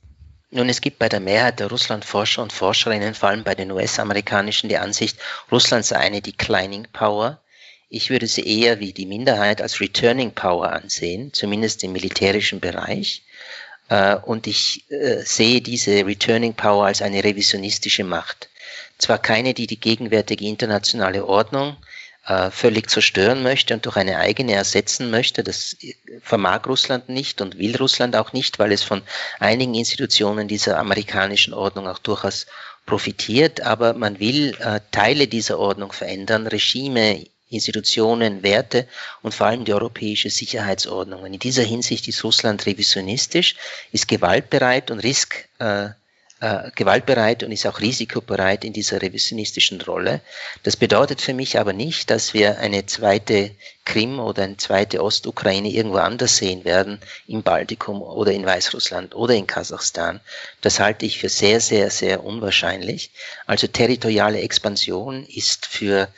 Nun, 0.50 0.68
es 0.68 0.80
gibt 0.80 1.00
bei 1.00 1.08
der 1.08 1.20
Mehrheit 1.20 1.58
der 1.58 1.66
Russlandforscher 1.66 2.42
und 2.42 2.52
Forscherinnen, 2.52 3.14
vor 3.14 3.30
allem 3.30 3.42
bei 3.42 3.56
den 3.56 3.72
US-amerikanischen, 3.72 4.68
die 4.68 4.78
Ansicht, 4.78 5.18
Russland 5.50 5.84
sei 5.84 5.96
eine 5.96 6.22
Declining 6.22 6.86
Power. 6.92 7.40
Ich 7.88 8.10
würde 8.10 8.28
sie 8.28 8.46
eher 8.46 8.78
wie 8.78 8.92
die 8.92 9.06
Minderheit 9.06 9.60
als 9.60 9.80
Returning 9.80 10.32
Power 10.32 10.72
ansehen, 10.72 11.32
zumindest 11.32 11.82
im 11.82 11.92
militärischen 11.92 12.60
Bereich. 12.60 13.22
Äh, 13.88 14.14
und 14.16 14.46
ich 14.46 14.88
äh, 14.90 15.22
sehe 15.24 15.60
diese 15.60 16.06
Returning 16.06 16.54
Power 16.54 16.86
als 16.86 17.02
eine 17.02 17.24
revisionistische 17.24 18.04
Macht. 18.04 18.48
Zwar 18.98 19.18
keine, 19.18 19.54
die 19.54 19.66
die 19.66 19.80
gegenwärtige 19.80 20.46
internationale 20.46 21.26
Ordnung 21.26 21.76
äh, 22.26 22.50
völlig 22.50 22.90
zerstören 22.90 23.42
möchte 23.42 23.74
und 23.74 23.86
durch 23.86 23.96
eine 23.96 24.18
eigene 24.18 24.54
ersetzen 24.54 25.10
möchte. 25.10 25.44
Das 25.44 25.76
vermag 26.22 26.66
Russland 26.66 27.08
nicht 27.08 27.40
und 27.40 27.58
will 27.58 27.76
Russland 27.76 28.16
auch 28.16 28.32
nicht, 28.32 28.58
weil 28.58 28.72
es 28.72 28.82
von 28.82 29.02
einigen 29.40 29.74
Institutionen 29.74 30.48
dieser 30.48 30.78
amerikanischen 30.78 31.54
Ordnung 31.54 31.86
auch 31.88 31.98
durchaus 31.98 32.46
profitiert. 32.86 33.60
Aber 33.60 33.94
man 33.94 34.20
will 34.20 34.56
äh, 34.60 34.80
Teile 34.90 35.26
dieser 35.28 35.58
Ordnung 35.58 35.92
verändern, 35.92 36.46
Regime, 36.46 37.26
Institutionen, 37.50 38.42
Werte 38.42 38.88
und 39.22 39.34
vor 39.34 39.46
allem 39.46 39.64
die 39.64 39.74
europäische 39.74 40.30
Sicherheitsordnung. 40.30 41.22
Und 41.22 41.34
in 41.34 41.38
dieser 41.38 41.62
Hinsicht 41.62 42.08
ist 42.08 42.24
Russland 42.24 42.66
revisionistisch, 42.66 43.56
ist 43.92 44.08
gewaltbereit 44.08 44.90
und 44.90 44.98
risk, 45.00 45.48
äh, 45.58 45.90
äh, 46.44 46.70
gewaltbereit 46.74 47.42
und 47.42 47.52
ist 47.52 47.66
auch 47.66 47.80
risikobereit 47.80 48.66
in 48.66 48.74
dieser 48.74 49.00
revisionistischen 49.00 49.80
Rolle. 49.80 50.20
Das 50.62 50.76
bedeutet 50.76 51.22
für 51.22 51.32
mich 51.32 51.58
aber 51.58 51.72
nicht, 51.72 52.10
dass 52.10 52.34
wir 52.34 52.58
eine 52.58 52.84
zweite 52.84 53.52
Krim 53.86 54.20
oder 54.20 54.42
eine 54.42 54.58
zweite 54.58 55.02
Ostukraine 55.02 55.70
irgendwo 55.70 55.96
anders 55.96 56.36
sehen 56.36 56.66
werden, 56.66 57.00
im 57.28 57.42
Baltikum 57.42 58.02
oder 58.02 58.32
in 58.32 58.44
Weißrussland 58.44 59.14
oder 59.14 59.32
in 59.32 59.46
Kasachstan. 59.46 60.20
Das 60.60 60.80
halte 60.80 61.06
ich 61.06 61.18
für 61.18 61.30
sehr, 61.30 61.60
sehr, 61.60 61.88
sehr 61.90 62.22
unwahrscheinlich. 62.22 63.10
Also 63.46 63.66
territoriale 63.66 64.40
Expansion 64.42 65.24
ist 65.24 65.64
für 65.64 66.08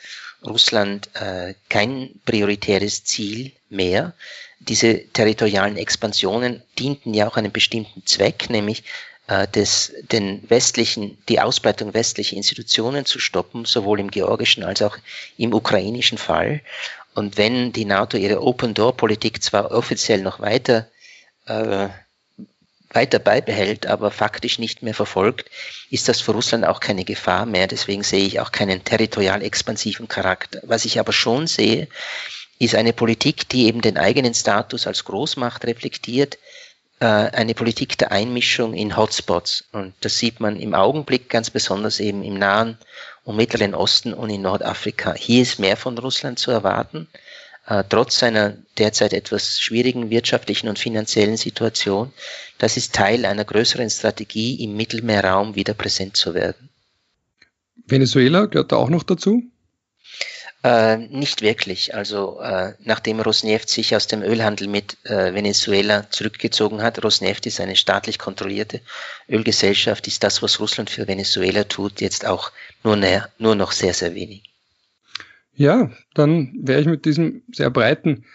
Russland 0.45 1.09
äh, 1.13 1.53
kein 1.69 2.19
prioritäres 2.25 3.05
Ziel 3.05 3.53
mehr. 3.69 4.13
Diese 4.59 5.07
territorialen 5.13 5.77
Expansionen 5.77 6.63
dienten 6.77 7.13
ja 7.13 7.29
auch 7.29 7.37
einem 7.37 7.51
bestimmten 7.53 8.05
Zweck, 8.05 8.49
nämlich 8.49 8.83
des, 9.27 9.93
den 10.11 10.49
westlichen, 10.49 11.17
die 11.27 11.41
Ausbreitung 11.41 11.93
westlicher 11.93 12.37
Institutionen 12.37 13.05
zu 13.05 13.19
stoppen, 13.19 13.65
sowohl 13.65 13.99
im 13.99 14.09
georgischen 14.09 14.63
als 14.63 14.81
auch 14.81 14.97
im 15.37 15.53
ukrainischen 15.53 16.17
Fall. 16.17 16.61
Und 17.13 17.37
wenn 17.37 17.73
die 17.73 17.83
NATO 17.83 18.15
ihre 18.15 18.41
Open-Door-Politik 18.41 19.43
zwar 19.43 19.71
offiziell 19.71 20.21
noch 20.21 20.39
weiter, 20.39 20.87
äh, 21.45 21.89
weiter 22.89 23.19
beibehält, 23.19 23.85
aber 23.85 24.11
faktisch 24.11 24.59
nicht 24.59 24.81
mehr 24.81 24.93
verfolgt, 24.93 25.49
ist 25.89 26.07
das 26.07 26.21
für 26.21 26.31
Russland 26.31 26.63
auch 26.63 26.79
keine 26.79 27.03
Gefahr 27.03 27.45
mehr. 27.45 27.67
Deswegen 27.67 28.03
sehe 28.03 28.25
ich 28.25 28.39
auch 28.39 28.53
keinen 28.53 28.85
territorial 28.85 29.43
expansiven 29.43 30.07
Charakter. 30.07 30.61
Was 30.63 30.85
ich 30.85 31.01
aber 31.01 31.11
schon 31.11 31.47
sehe, 31.47 31.89
ist 32.59 32.75
eine 32.75 32.93
Politik, 32.93 33.49
die 33.49 33.65
eben 33.65 33.81
den 33.81 33.97
eigenen 33.97 34.33
Status 34.33 34.87
als 34.87 35.03
Großmacht 35.03 35.65
reflektiert, 35.65 36.35
äh, 36.35 36.66
eine 37.05 37.53
Politik 37.53 37.97
der 37.97 38.11
Einmischung 38.11 38.73
in 38.73 38.97
Hotspots. 38.97 39.65
Und 39.71 39.93
das 40.01 40.17
sieht 40.17 40.39
man 40.39 40.59
im 40.59 40.73
Augenblick 40.73 41.29
ganz 41.29 41.49
besonders 41.49 41.99
eben 41.99 42.23
im 42.23 42.39
Nahen 42.39 42.77
und 43.23 43.35
Mittleren 43.35 43.75
Osten 43.75 44.13
und 44.13 44.29
in 44.29 44.41
Nordafrika. 44.41 45.13
Hier 45.13 45.41
ist 45.41 45.59
mehr 45.59 45.77
von 45.77 45.97
Russland 45.97 46.39
zu 46.39 46.49
erwarten, 46.49 47.07
äh, 47.67 47.83
trotz 47.87 48.19
seiner 48.19 48.55
derzeit 48.77 49.13
etwas 49.13 49.59
schwierigen 49.59 50.09
wirtschaftlichen 50.09 50.69
und 50.69 50.79
finanziellen 50.79 51.37
Situation. 51.37 52.13
Das 52.57 52.77
ist 52.77 52.95
Teil 52.95 53.25
einer 53.25 53.45
größeren 53.45 53.89
Strategie, 53.89 54.63
im 54.63 54.75
Mittelmeerraum 54.75 55.55
wieder 55.55 55.73
präsent 55.73 56.17
zu 56.17 56.33
werden. 56.33 56.69
Venezuela 57.85 58.45
gehört 58.45 58.71
da 58.71 58.77
auch 58.77 58.89
noch 58.89 59.03
dazu? 59.03 59.43
Äh, 60.63 60.97
nicht 60.97 61.41
wirklich. 61.41 61.93
Also 61.93 62.39
äh, 62.41 62.73
nachdem 62.83 63.19
Rosneft 63.19 63.69
sich 63.69 63.95
aus 63.95 64.07
dem 64.07 64.23
Ölhandel 64.23 64.67
mit 64.67 64.97
äh, 65.05 65.33
Venezuela 65.33 66.09
zurückgezogen 66.09 66.81
hat, 66.81 67.03
Rosneft 67.03 67.45
ist 67.45 67.61
eine 67.61 67.75
staatlich 67.75 68.17
kontrollierte 68.17 68.81
Ölgesellschaft, 69.29 70.07
ist 70.07 70.23
das, 70.23 70.41
was 70.41 70.59
Russland 70.59 70.89
für 70.89 71.07
Venezuela 71.07 71.63
tut, 71.63 72.01
jetzt 72.01 72.25
auch 72.25 72.51
nur, 72.83 72.95
näher, 72.95 73.29
nur 73.37 73.55
noch 73.55 73.71
sehr, 73.71 73.93
sehr 73.93 74.15
wenig. 74.15 74.43
Ja, 75.53 75.91
dann 76.15 76.53
wäre 76.59 76.81
ich 76.81 76.87
mit 76.87 77.05
diesem 77.05 77.43
sehr 77.51 77.69
breiten 77.69 78.25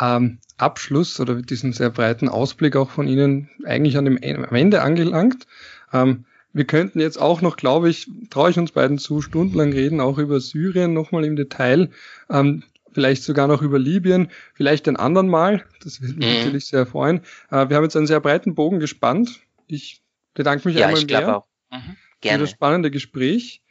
ähm, 0.00 0.38
Abschluss 0.58 1.18
oder 1.18 1.34
mit 1.34 1.50
diesem 1.50 1.72
sehr 1.72 1.90
breiten 1.90 2.28
Ausblick 2.28 2.76
auch 2.76 2.90
von 2.90 3.08
Ihnen 3.08 3.50
eigentlich 3.64 3.96
an 3.96 4.04
dem 4.04 4.18
Ende 4.18 4.82
angelangt. 4.82 5.46
Ähm, 5.92 6.24
wir 6.52 6.64
könnten 6.64 7.00
jetzt 7.00 7.20
auch 7.20 7.42
noch, 7.42 7.56
glaube 7.56 7.90
ich, 7.90 8.08
traue 8.30 8.50
ich 8.50 8.58
uns 8.58 8.72
beiden 8.72 8.98
zu, 8.98 9.22
stundenlang 9.22 9.72
reden, 9.72 10.00
auch 10.00 10.18
über 10.18 10.40
Syrien 10.40 10.92
nochmal 10.92 11.24
im 11.24 11.36
Detail, 11.36 11.90
ähm, 12.28 12.64
vielleicht 12.92 13.22
sogar 13.22 13.46
noch 13.46 13.62
über 13.62 13.78
Libyen, 13.78 14.30
vielleicht 14.54 14.88
ein 14.88 14.96
anderen 14.96 15.28
Mal. 15.28 15.64
Das 15.82 16.00
würde 16.00 16.14
mich 16.14 16.26
mhm. 16.26 16.34
natürlich 16.34 16.66
sehr 16.66 16.86
freuen. 16.86 17.20
Äh, 17.50 17.68
wir 17.68 17.76
haben 17.76 17.84
jetzt 17.84 17.96
einen 17.96 18.06
sehr 18.06 18.20
breiten 18.20 18.54
Bogen 18.54 18.80
gespannt. 18.80 19.40
Ich 19.66 20.02
bedanke 20.34 20.66
mich 20.66 20.76
ja, 20.76 20.86
einmal 20.86 21.00
ich 21.00 21.06
mehr 21.06 21.38
auch. 21.38 21.46
Mhm. 21.70 21.96
Gerne. 22.20 22.38
für 22.38 22.44
das 22.44 22.50
spannende 22.50 22.90
Gespräch. 22.90 23.62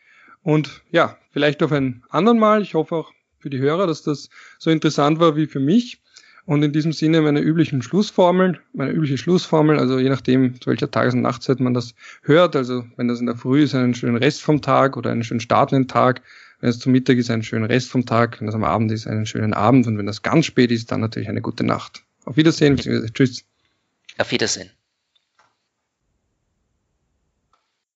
Und 0.41 0.83
ja, 0.91 1.17
vielleicht 1.31 1.61
auf 1.63 1.71
ein 1.71 2.03
anderen 2.09 2.39
Mal. 2.39 2.61
Ich 2.61 2.73
hoffe 2.73 2.95
auch 2.95 3.11
für 3.37 3.49
die 3.49 3.59
Hörer, 3.59 3.87
dass 3.87 4.03
das 4.03 4.29
so 4.57 4.69
interessant 4.69 5.19
war 5.19 5.35
wie 5.35 5.47
für 5.47 5.59
mich. 5.59 6.01
Und 6.49 6.63
in 6.63 6.73
diesem 6.73 6.93
Sinne 6.93 7.21
meine 7.21 7.41
üblichen 7.41 7.83
Schlussformeln, 7.83 8.57
meine 8.73 8.91
übliche 8.91 9.19
Schlussformel, 9.19 9.77
also 9.77 9.99
je 9.99 10.09
nachdem, 10.09 10.59
zu 10.59 10.71
welcher 10.71 10.89
Tages- 10.89 11.13
und 11.13 11.21
Nachtzeit 11.21 11.59
man 11.59 11.75
das 11.75 11.93
hört, 12.23 12.55
also 12.55 12.85
wenn 12.95 13.07
das 13.07 13.19
in 13.19 13.27
der 13.27 13.35
Früh 13.35 13.61
ist, 13.61 13.75
einen 13.75 13.93
schönen 13.93 14.15
Rest 14.17 14.41
vom 14.41 14.59
Tag 14.59 14.97
oder 14.97 15.11
einen 15.11 15.23
schönen 15.23 15.41
Start 15.41 15.73
in 15.73 15.83
den 15.83 15.87
Tag, 15.87 16.23
wenn 16.59 16.71
es 16.71 16.79
zum 16.79 16.91
Mittag 16.91 17.17
ist, 17.17 17.29
einen 17.29 17.43
schönen 17.43 17.65
Rest 17.65 17.91
vom 17.91 18.07
Tag, 18.07 18.39
wenn 18.39 18.47
das 18.47 18.55
am 18.55 18.63
Abend 18.63 18.91
ist, 18.91 19.05
einen 19.05 19.27
schönen 19.27 19.53
Abend 19.53 19.85
und 19.85 19.99
wenn 19.99 20.07
das 20.07 20.23
ganz 20.23 20.47
spät 20.47 20.71
ist, 20.71 20.91
dann 20.91 21.01
natürlich 21.01 21.29
eine 21.29 21.41
gute 21.41 21.63
Nacht. 21.63 22.01
Auf 22.25 22.35
Wiedersehen, 22.35 22.77
tschüss. 22.77 23.45
Auf 24.17 24.31
Wiedersehen. 24.31 24.71